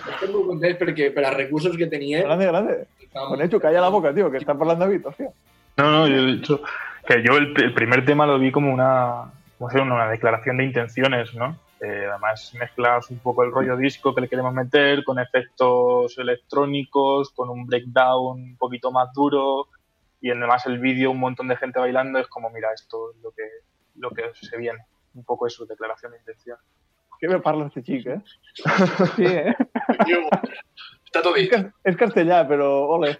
Estem 0.00 0.32
molt 0.32 0.48
contents 0.48 0.78
perquè 0.80 1.10
per 1.14 1.24
als 1.26 1.36
recursos 1.36 1.76
que 1.76 1.88
teníem... 1.90 2.24
Grande, 2.24 2.46
grande. 2.46 2.76
Con 3.12 3.42
hecho, 3.42 3.60
calla 3.60 3.80
la 3.80 3.88
boca, 3.88 4.14
tío, 4.14 4.30
que 4.30 4.38
está 4.38 4.52
hablando 4.52 4.84
David, 4.84 5.06
hostia. 5.06 5.30
No, 5.76 5.90
no, 5.90 6.06
yo 6.06 6.16
he 6.16 6.26
dicho 6.26 6.60
que 7.06 7.22
yo 7.22 7.36
el, 7.36 7.54
el 7.60 7.74
primer 7.74 8.04
tema 8.04 8.26
lo 8.26 8.38
vi 8.38 8.52
como 8.52 8.72
una, 8.72 9.32
como 9.58 9.70
ser 9.70 9.80
una 9.80 10.08
declaración 10.08 10.58
de 10.58 10.64
intenciones, 10.64 11.34
¿no? 11.34 11.56
Eh, 11.80 12.06
además 12.10 12.52
mezclas 12.58 13.10
un 13.10 13.18
poco 13.20 13.42
el 13.42 13.50
rollo 13.50 13.76
disco 13.76 14.14
que 14.14 14.20
le 14.20 14.28
queremos 14.28 14.52
meter 14.52 15.02
con 15.02 15.18
efectos 15.18 16.18
electrónicos, 16.18 17.30
con 17.30 17.48
un 17.48 17.66
breakdown 17.66 18.38
un 18.38 18.56
poquito 18.58 18.92
más 18.92 19.10
duro 19.14 19.68
y 20.20 20.30
además 20.30 20.66
el 20.66 20.78
vídeo 20.78 21.10
un 21.10 21.20
montón 21.20 21.48
de 21.48 21.56
gente 21.56 21.78
bailando 21.78 22.18
es 22.18 22.26
como 22.28 22.50
mira 22.50 22.68
esto 22.74 23.12
es 23.12 23.22
lo 23.22 23.30
que 23.30 23.44
lo 23.96 24.10
que 24.10 24.24
se 24.34 24.58
viene, 24.58 24.84
un 25.14 25.24
poco 25.24 25.46
eso, 25.46 25.64
declaración 25.64 26.12
de 26.12 26.18
intención. 26.18 26.58
¿Qué 27.20 27.28
me 27.28 27.38
parla 27.40 27.66
este 27.66 27.82
chico, 27.82 28.10
eh? 28.10 28.20
Sí, 29.16 29.24
eh? 29.26 29.54
Està 31.10 31.22
tot 31.24 31.36
És, 31.36 31.48
dit. 31.50 31.70
és 31.90 31.96
castellà, 31.98 32.44
però 32.46 32.68
ole. 32.96 33.16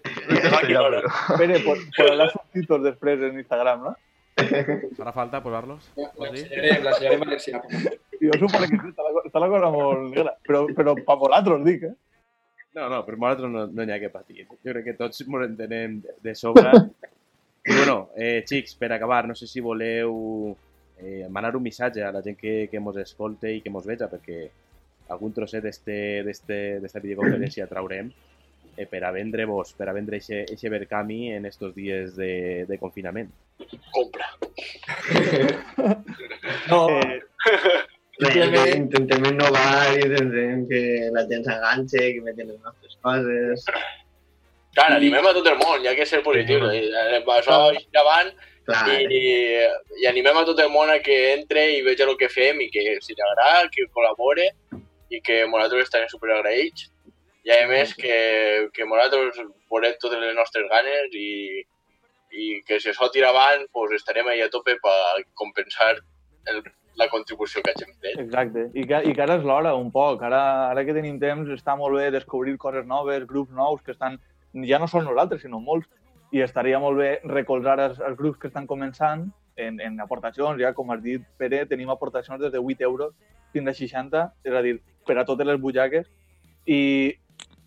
Pere, 1.37 1.59
por, 1.65 1.77
por 1.97 2.13
les 2.15 2.31
subtítols 2.33 2.85
després 2.87 3.21
en 3.27 3.39
Instagram, 3.41 3.83
no? 3.89 3.95
Farà 4.97 5.11
falta 5.13 5.41
posar-los? 5.43 5.89
L'ensenyarem 5.97 7.17
en 7.17 7.25
valencià. 7.25 7.59
Jo 8.21 8.37
suposo 8.39 8.69
que 8.71 8.79
està 8.91 9.41
la, 9.43 9.49
cosa 9.51 9.69
molt 9.73 10.07
negra. 10.15 10.33
Però, 10.47 10.63
però 10.77 10.95
pa 11.05 11.17
vosaltres, 11.19 11.65
dic, 11.67 11.83
eh? 11.89 11.93
No, 12.77 12.87
no, 12.87 13.01
per 13.03 13.17
nosaltres 13.19 13.51
no 13.51 13.65
no 13.67 13.83
n'hi 13.83 13.91
ha 13.91 13.99
que 13.99 14.09
patir. 14.13 14.45
Jo 14.47 14.71
crec 14.71 14.85
que 14.87 14.95
tots 14.99 15.19
ens 15.25 15.45
entenem 15.49 15.99
de- 16.05 16.15
de 16.23 16.35
sobre. 16.35 16.71
I 17.67 17.75
bueno, 17.75 17.97
eh, 18.15 18.39
xics, 18.47 18.73
per 18.79 18.93
acabar, 18.95 19.25
no 19.27 19.35
sé 19.35 19.45
si 19.51 19.59
voleu 19.61 20.55
eh, 21.01 21.27
manar 21.29 21.55
un 21.55 21.63
missatge 21.63 22.03
a 22.03 22.11
la 22.11 22.21
gent 22.21 22.37
que, 22.39 22.67
que 22.71 22.79
mos 22.79 22.97
escolte 22.97 23.51
i 23.51 23.61
que 23.61 23.73
mos 23.73 23.85
veja, 23.85 24.09
perquè 24.11 24.43
algun 25.11 25.33
trosset 25.35 25.65
d'esta 25.65 27.03
videoconferència 27.03 27.67
traurem 27.67 28.11
eh, 28.77 28.85
per 28.87 29.03
a 29.03 29.11
vendre-vos, 29.11 29.73
per 29.77 29.89
a 29.89 29.95
vendre 29.97 30.21
eixe 30.21 30.71
Verkami 30.71 31.33
en 31.35 31.45
estos 31.49 31.75
dies 31.75 32.15
de, 32.15 32.65
de 32.69 32.79
confinament. 32.79 33.31
Compra. 33.91 34.29
No, 36.69 36.87
eh 36.99 37.21
Intentem, 38.21 38.83
intentem 38.83 39.23
innovar 39.31 39.95
i 39.97 40.03
intentem 40.05 40.65
que 40.69 40.81
la 41.15 41.23
gent 41.29 41.45
s'enganxe, 41.47 42.01
que 42.13 42.21
metin 42.21 42.51
les 42.51 42.59
nostres 42.61 42.93
coses. 43.01 43.63
Clar, 44.75 44.91
animem 44.93 45.25
a 45.25 45.33
tot 45.33 45.49
el 45.49 45.57
món, 45.57 45.81
ja 45.81 45.95
que 45.97 46.05
ser 46.05 46.21
positiu. 46.25 46.67
I, 46.69 46.83
eh, 46.93 47.21
Això 47.25 47.57
davant 47.95 48.29
Clar, 48.67 48.85
i, 49.09 49.21
i 50.01 50.07
animem 50.09 50.37
a 50.37 50.45
tot 50.45 50.59
el 50.61 50.69
món 50.69 50.91
a 50.93 50.99
que 51.01 51.17
entre 51.33 51.63
i 51.75 51.81
veja 51.85 52.05
el 52.05 52.17
que 52.19 52.29
fem 52.29 52.61
i 52.61 52.69
que 52.73 52.83
si 53.01 53.15
li 53.15 53.25
agrada, 53.25 53.69
que 53.73 53.87
col·labore 53.95 54.51
i 55.11 55.21
que 55.25 55.41
nosaltres 55.47 55.89
estarem 55.89 56.11
superagraïts. 56.11 56.89
I 57.41 57.55
a 57.55 57.61
més 57.67 57.95
que, 57.97 58.17
que 58.75 58.85
nosaltres 58.85 59.39
veurem 59.71 59.95
totes 60.01 60.21
les 60.21 60.35
nostres 60.37 60.67
ganes 60.69 61.15
i, 61.17 61.63
i 62.37 62.51
que 62.67 62.77
si 62.79 62.91
això 62.91 63.09
tira 63.09 63.31
avant 63.33 63.65
pues 63.73 63.95
estarem 63.97 64.29
ahí 64.29 64.43
a 64.45 64.51
tope 64.53 64.77
per 64.83 65.23
compensar 65.33 65.95
el, 66.51 66.61
la 67.01 67.07
contribució 67.09 67.63
que 67.63 67.73
hagin 67.73 67.93
fet. 67.97 68.19
Exacte. 68.19 68.67
I 68.77 68.85
que, 68.87 68.99
i 69.09 69.15
que 69.15 69.23
ara 69.25 69.39
és 69.39 69.47
l'hora, 69.47 69.73
un 69.79 69.89
poc. 69.93 70.21
Ara, 70.27 70.41
ara 70.69 70.83
que 70.85 70.95
tenim 70.95 71.17
temps, 71.21 71.49
està 71.55 71.75
molt 71.79 71.97
bé 71.97 72.11
descobrir 72.13 72.57
coses 72.61 72.85
noves, 72.87 73.25
grups 73.29 73.55
nous 73.57 73.81
que 73.85 73.95
estan... 73.95 74.19
Ja 74.67 74.81
no 74.81 74.87
són 74.91 75.05
nosaltres, 75.07 75.41
sinó 75.45 75.61
molts. 75.63 75.87
I 76.31 76.41
estaria 76.45 76.79
molt 76.79 76.97
bé 76.99 77.11
recolzar 77.27 77.77
els, 77.83 77.99
els 77.99 78.17
grups 78.17 78.39
que 78.39 78.47
estan 78.47 78.67
començant 78.67 79.27
en, 79.59 79.79
en 79.83 79.99
aportacions. 79.99 80.59
Ja, 80.61 80.73
com 80.73 80.91
has 80.93 81.01
dit, 81.03 81.25
Pere, 81.37 81.65
tenim 81.67 81.91
aportacions 81.91 82.39
des 82.41 82.53
de 82.53 82.59
8 82.59 82.87
euros 82.87 83.13
fins 83.51 83.67
a 83.67 83.75
60, 83.75 84.25
és 84.47 84.55
a 84.55 84.61
dir, 84.63 84.77
per 85.07 85.17
a 85.19 85.25
totes 85.27 85.47
les 85.47 85.59
butxaques. 85.59 86.07
I 86.71 86.81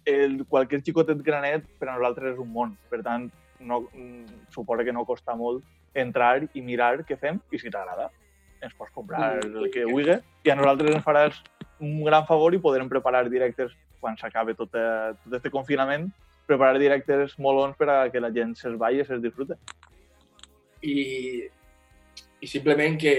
el, 0.09 0.41
qualsevol 0.49 0.85
xicotet 0.87 1.21
granet 1.25 1.69
per 1.79 1.91
a 1.91 1.97
nosaltres 1.99 2.35
és 2.35 2.41
un 2.41 2.53
món. 2.53 2.77
Per 2.89 3.03
tant, 3.05 3.29
no, 3.61 3.85
mm, 3.93 4.49
suposa 4.55 4.85
que 4.85 4.93
no 4.93 5.05
costa 5.05 5.37
molt 5.37 5.65
entrar 5.95 6.43
i 6.53 6.63
mirar 6.63 6.97
què 7.07 7.17
fem 7.17 7.41
i 7.53 7.59
si 7.59 7.71
t'agrada 7.71 8.11
ens 8.65 8.75
pots 8.75 8.93
comprar 8.95 9.39
el 9.45 9.69
que 9.73 9.85
vulguis 9.87 10.23
i 10.45 10.51
a 10.51 10.57
nosaltres 10.59 10.97
ens 10.97 11.05
faràs 11.05 11.41
un 11.81 12.03
gran 12.05 12.27
favor 12.27 12.55
i 12.55 12.61
podrem 12.63 12.89
preparar 12.91 13.25
directes 13.29 13.73
quan 14.01 14.17
s'acabe 14.19 14.55
tot, 14.59 14.73
tot 14.73 15.37
este 15.39 15.53
confinament 15.53 16.09
preparar 16.47 16.79
directes 16.79 17.39
molons 17.39 17.77
per 17.79 17.89
a 17.91 17.99
que 18.13 18.21
la 18.21 18.31
gent 18.35 18.55
se'ls 18.59 18.79
balli 18.81 19.01
i 19.01 19.07
se'ls 19.09 19.23
disfrute. 19.23 19.57
i, 20.85 21.49
i 22.41 22.47
simplement 22.47 22.99
que, 23.01 23.15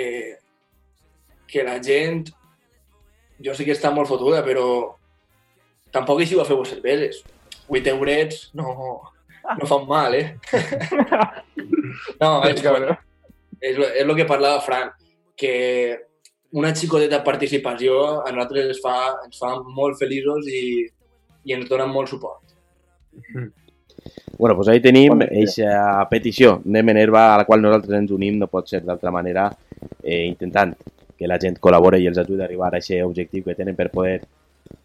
que 1.47 1.63
la 1.65 1.79
gent, 1.81 2.27
jo 3.41 3.55
sé 3.57 3.65
que 3.65 3.73
està 3.73 3.89
molt 3.93 4.07
fotuda, 4.09 4.43
però 4.45 4.67
tampoc 5.91 6.21
hi 6.21 6.27
a 6.39 6.45
fer 6.45 6.57
vos 6.59 6.69
cerveses. 6.69 7.23
8 7.67 7.89
eurets 7.89 8.51
no, 8.53 8.75
no 9.57 9.65
fan 9.65 9.87
mal, 9.89 10.13
eh? 10.13 10.35
no, 12.21 12.43
és, 12.45 12.61
és, 12.61 13.77
lo- 13.79 13.89
és 13.89 14.03
el 14.05 14.15
que 14.15 14.27
parlava 14.29 14.61
Fran, 14.61 14.91
que 15.35 15.53
una 16.55 16.71
xicoteta 16.77 17.23
participació 17.25 18.21
a 18.21 18.31
nosaltres 18.31 18.69
ens 18.75 18.81
fa, 18.83 18.95
ens 19.25 19.41
fa 19.41 19.55
molt 19.65 19.97
feliços 19.99 20.45
i, 20.47 20.85
i 21.49 21.57
ens 21.57 21.67
donen 21.69 21.89
molt 21.91 22.13
suport. 22.13 22.44
Bueno, 24.37 24.55
doncs 24.55 24.67
ahí 24.67 24.81
tenim 24.83 25.21
aquesta 25.23 26.03
petició. 26.11 26.59
De 26.63 26.83
Menerva 26.83 27.33
a 27.33 27.37
la 27.39 27.45
qual 27.47 27.61
nosaltres 27.63 27.95
ens 27.97 28.11
unim, 28.11 28.35
no 28.37 28.49
pot 28.51 28.67
ser 28.69 28.81
d'altra 28.85 29.11
manera, 29.11 29.47
eh, 30.03 30.25
intentant 30.27 30.75
que 31.17 31.29
la 31.31 31.39
gent 31.41 31.55
col·labore 31.63 32.01
i 32.01 32.07
els 32.09 32.19
ajudi 32.19 32.43
a 32.43 32.45
arribar 32.45 32.67
a 32.67 32.77
aquest 32.77 33.01
objectiu 33.05 33.45
que 33.45 33.55
tenen 33.55 33.77
per 33.77 33.89
poder 33.93 34.19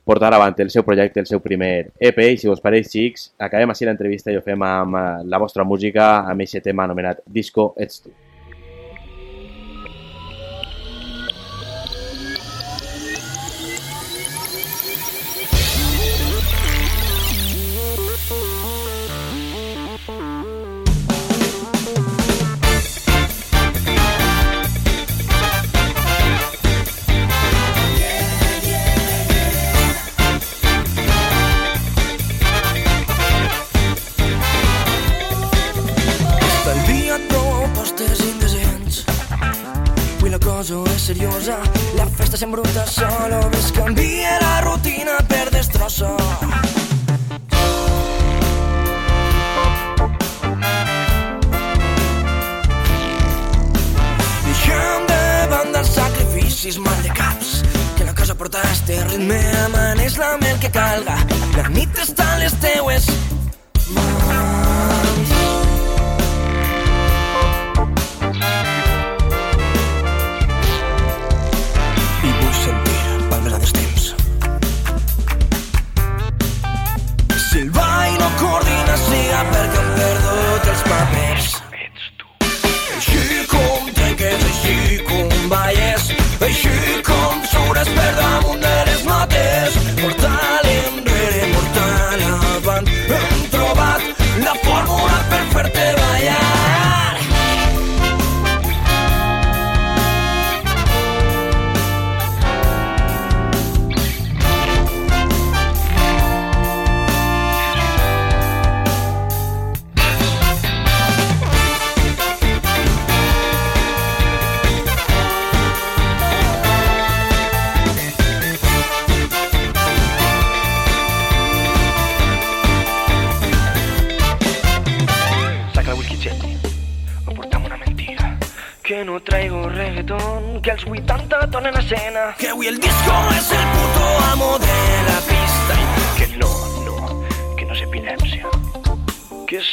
portar 0.05 0.33
avant 0.35 0.55
el 0.59 0.71
seu 0.71 0.85
projecte, 0.87 1.21
el 1.21 1.27
seu 1.27 1.43
primer 1.43 1.91
EP, 1.99 2.19
i 2.31 2.39
si 2.39 2.49
us 2.49 2.63
pareix, 2.63 2.89
xics, 2.93 3.31
acabem 3.39 3.75
així 3.75 3.89
l'entrevista 3.89 4.33
i 4.33 4.39
ho 4.39 4.47
fem 4.47 4.63
amb 4.63 4.97
eh, 4.97 5.07
la 5.27 5.43
vostra 5.43 5.67
música, 5.67 6.11
amb 6.31 6.47
aquest 6.47 6.65
tema 6.65 6.87
anomenat 6.87 7.25
Disco 7.27 7.73
Ets 7.77 8.05
tu. 8.07 8.15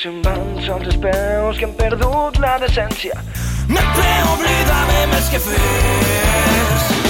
Se'n 0.08 0.22
van 0.24 0.44
sols 0.64 0.86
els 0.88 1.00
peus 1.04 1.58
que 1.60 1.68
han 1.68 1.74
perdut 1.80 2.40
la 2.44 2.54
decència. 2.64 3.20
Mentre 3.68 4.14
oblidàvem 4.36 5.18
els 5.20 5.34
que 5.34 5.44
fes 5.50 7.07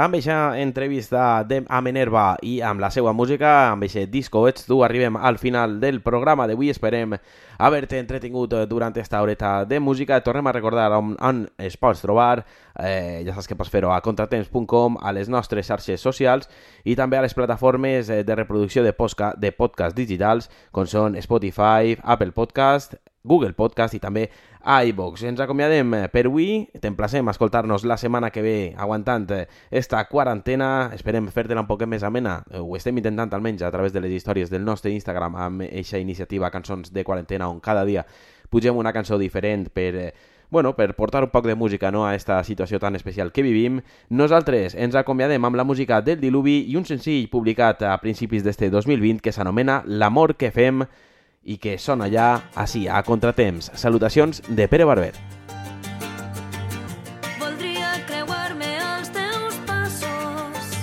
amb 0.00 0.14
aquesta 0.14 0.58
entrevista 0.58 1.44
de, 1.44 1.58
a 1.68 1.80
Menerva 1.84 2.38
i 2.40 2.62
amb 2.64 2.80
la 2.80 2.88
seva 2.88 3.12
música, 3.12 3.50
amb 3.68 3.84
aquest 3.84 4.08
disco 4.08 4.46
Ets 4.48 4.64
tu, 4.64 4.78
arribem 4.80 5.18
al 5.20 5.36
final 5.36 5.74
del 5.82 6.00
programa 6.00 6.46
d'avui. 6.48 6.70
Esperem 6.72 7.18
haver-te 7.60 7.98
entretingut 8.00 8.54
durant 8.70 8.96
esta 8.96 9.20
horeta 9.20 9.66
de 9.68 9.76
música. 9.80 10.22
Tornem 10.24 10.48
a 10.48 10.54
recordar 10.56 10.88
on, 10.96 11.12
on 11.20 11.42
es 11.60 11.76
pots 11.76 12.00
trobar. 12.00 12.46
Eh, 12.80 13.20
ja 13.26 13.36
saps 13.36 13.50
que 13.50 13.58
pots 13.60 13.68
fer-ho 13.68 13.92
a 13.92 14.00
contratemps.com, 14.00 14.96
a 15.04 15.12
les 15.12 15.28
nostres 15.28 15.68
xarxes 15.68 16.00
socials 16.00 16.48
i 16.88 16.96
també 16.96 17.20
a 17.20 17.26
les 17.26 17.36
plataformes 17.36 18.08
eh, 18.08 18.22
de 18.24 18.40
reproducció 18.40 18.86
de, 18.86 18.94
posca, 18.96 19.34
de 19.36 19.52
podcast 19.52 19.98
digitals 19.98 20.48
com 20.72 20.88
són 20.88 21.20
Spotify, 21.20 21.98
Apple 22.00 22.32
Podcast, 22.32 22.96
Google 23.22 23.52
Podcast 23.52 23.94
i 23.94 24.00
també 24.00 24.28
iVox. 24.60 25.24
Ens 25.28 25.40
acomiadem 25.40 25.94
eh, 25.94 26.04
per 26.12 26.24
avui, 26.28 26.66
t'emplacem 26.80 27.28
a 27.28 27.34
escoltar-nos 27.34 27.84
la 27.84 27.98
setmana 28.00 28.30
que 28.32 28.42
ve 28.42 28.56
aguantant 28.78 29.28
eh, 29.36 29.46
esta 29.70 30.02
quarantena, 30.08 30.90
esperem 30.96 31.28
fer-te-la 31.28 31.64
un 31.64 31.68
poc 31.68 31.84
més 31.86 32.04
amena, 32.06 32.40
Eh, 32.50 32.58
ho 32.58 32.76
estem 32.76 32.96
intentant 32.98 33.32
almenys 33.34 33.62
a 33.62 33.70
través 33.70 33.92
de 33.92 34.00
les 34.00 34.12
històries 34.12 34.50
del 34.50 34.64
nostre 34.64 34.90
Instagram 34.90 35.36
amb 35.36 35.62
eixa 35.68 35.98
iniciativa 35.98 36.50
Cançons 36.50 36.92
de 36.92 37.04
Quarantena 37.04 37.48
on 37.48 37.60
cada 37.60 37.84
dia 37.84 38.06
pugem 38.50 38.76
una 38.76 38.92
cançó 38.92 39.18
diferent 39.18 39.68
per, 39.70 40.14
bueno, 40.50 40.74
per 40.76 40.94
portar 40.96 41.22
un 41.22 41.30
poc 41.30 41.46
de 41.46 41.54
música 41.54 41.90
no, 41.90 42.06
a 42.06 42.14
esta 42.14 42.42
situació 42.44 42.80
tan 42.80 42.96
especial 42.96 43.32
que 43.32 43.42
vivim. 43.42 43.80
Nosaltres 44.08 44.74
ens 44.74 44.96
acomiadem 44.98 45.44
amb 45.44 45.56
la 45.56 45.64
música 45.64 46.00
del 46.02 46.20
Diluvi 46.20 46.64
i 46.68 46.76
un 46.76 46.84
senzill 46.84 47.28
publicat 47.30 47.82
a 47.86 47.96
principis 48.02 48.42
d'este 48.42 48.70
2020 48.70 49.22
que 49.22 49.32
s'anomena 49.32 49.82
L'amor 49.86 50.34
que 50.36 50.50
fem 50.50 50.82
i 51.50 51.58
que 51.58 51.76
sona 51.82 52.06
ja 52.12 52.28
així, 52.54 52.86
a 52.88 53.02
contratemps. 53.06 53.72
Salutacions 53.82 54.42
de 54.48 54.68
Pere 54.70 54.86
Barber. 54.88 55.12
Voldria 57.40 57.90
teus 59.16 59.58
passos 59.68 60.74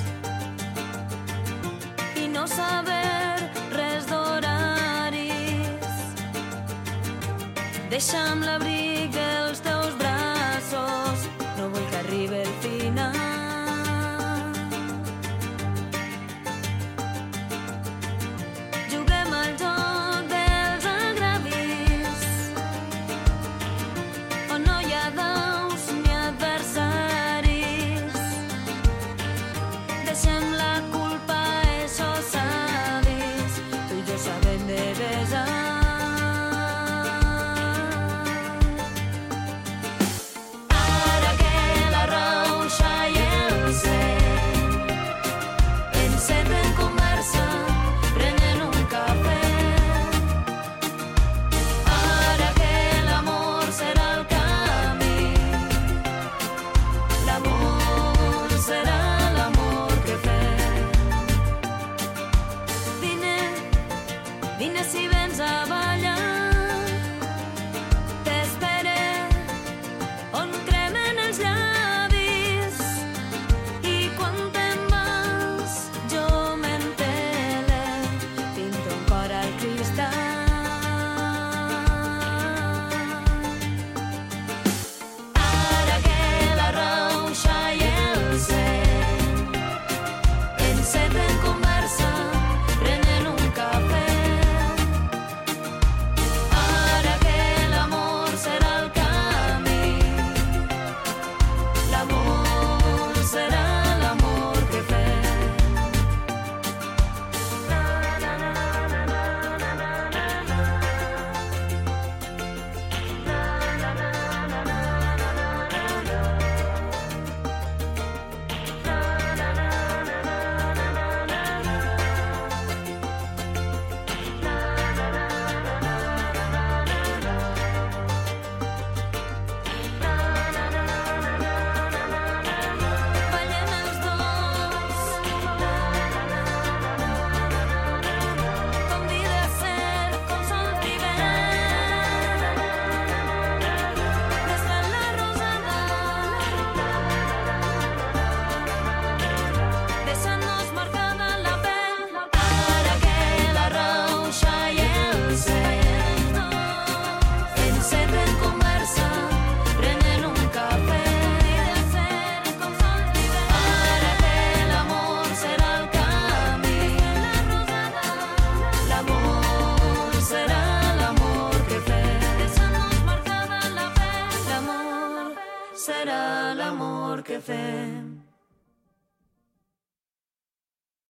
i 2.20 2.28
no 2.34 2.48
saber 2.52 3.48
res. 3.78 4.10
Deixa'm 7.94 8.44
l'abric 8.44 8.77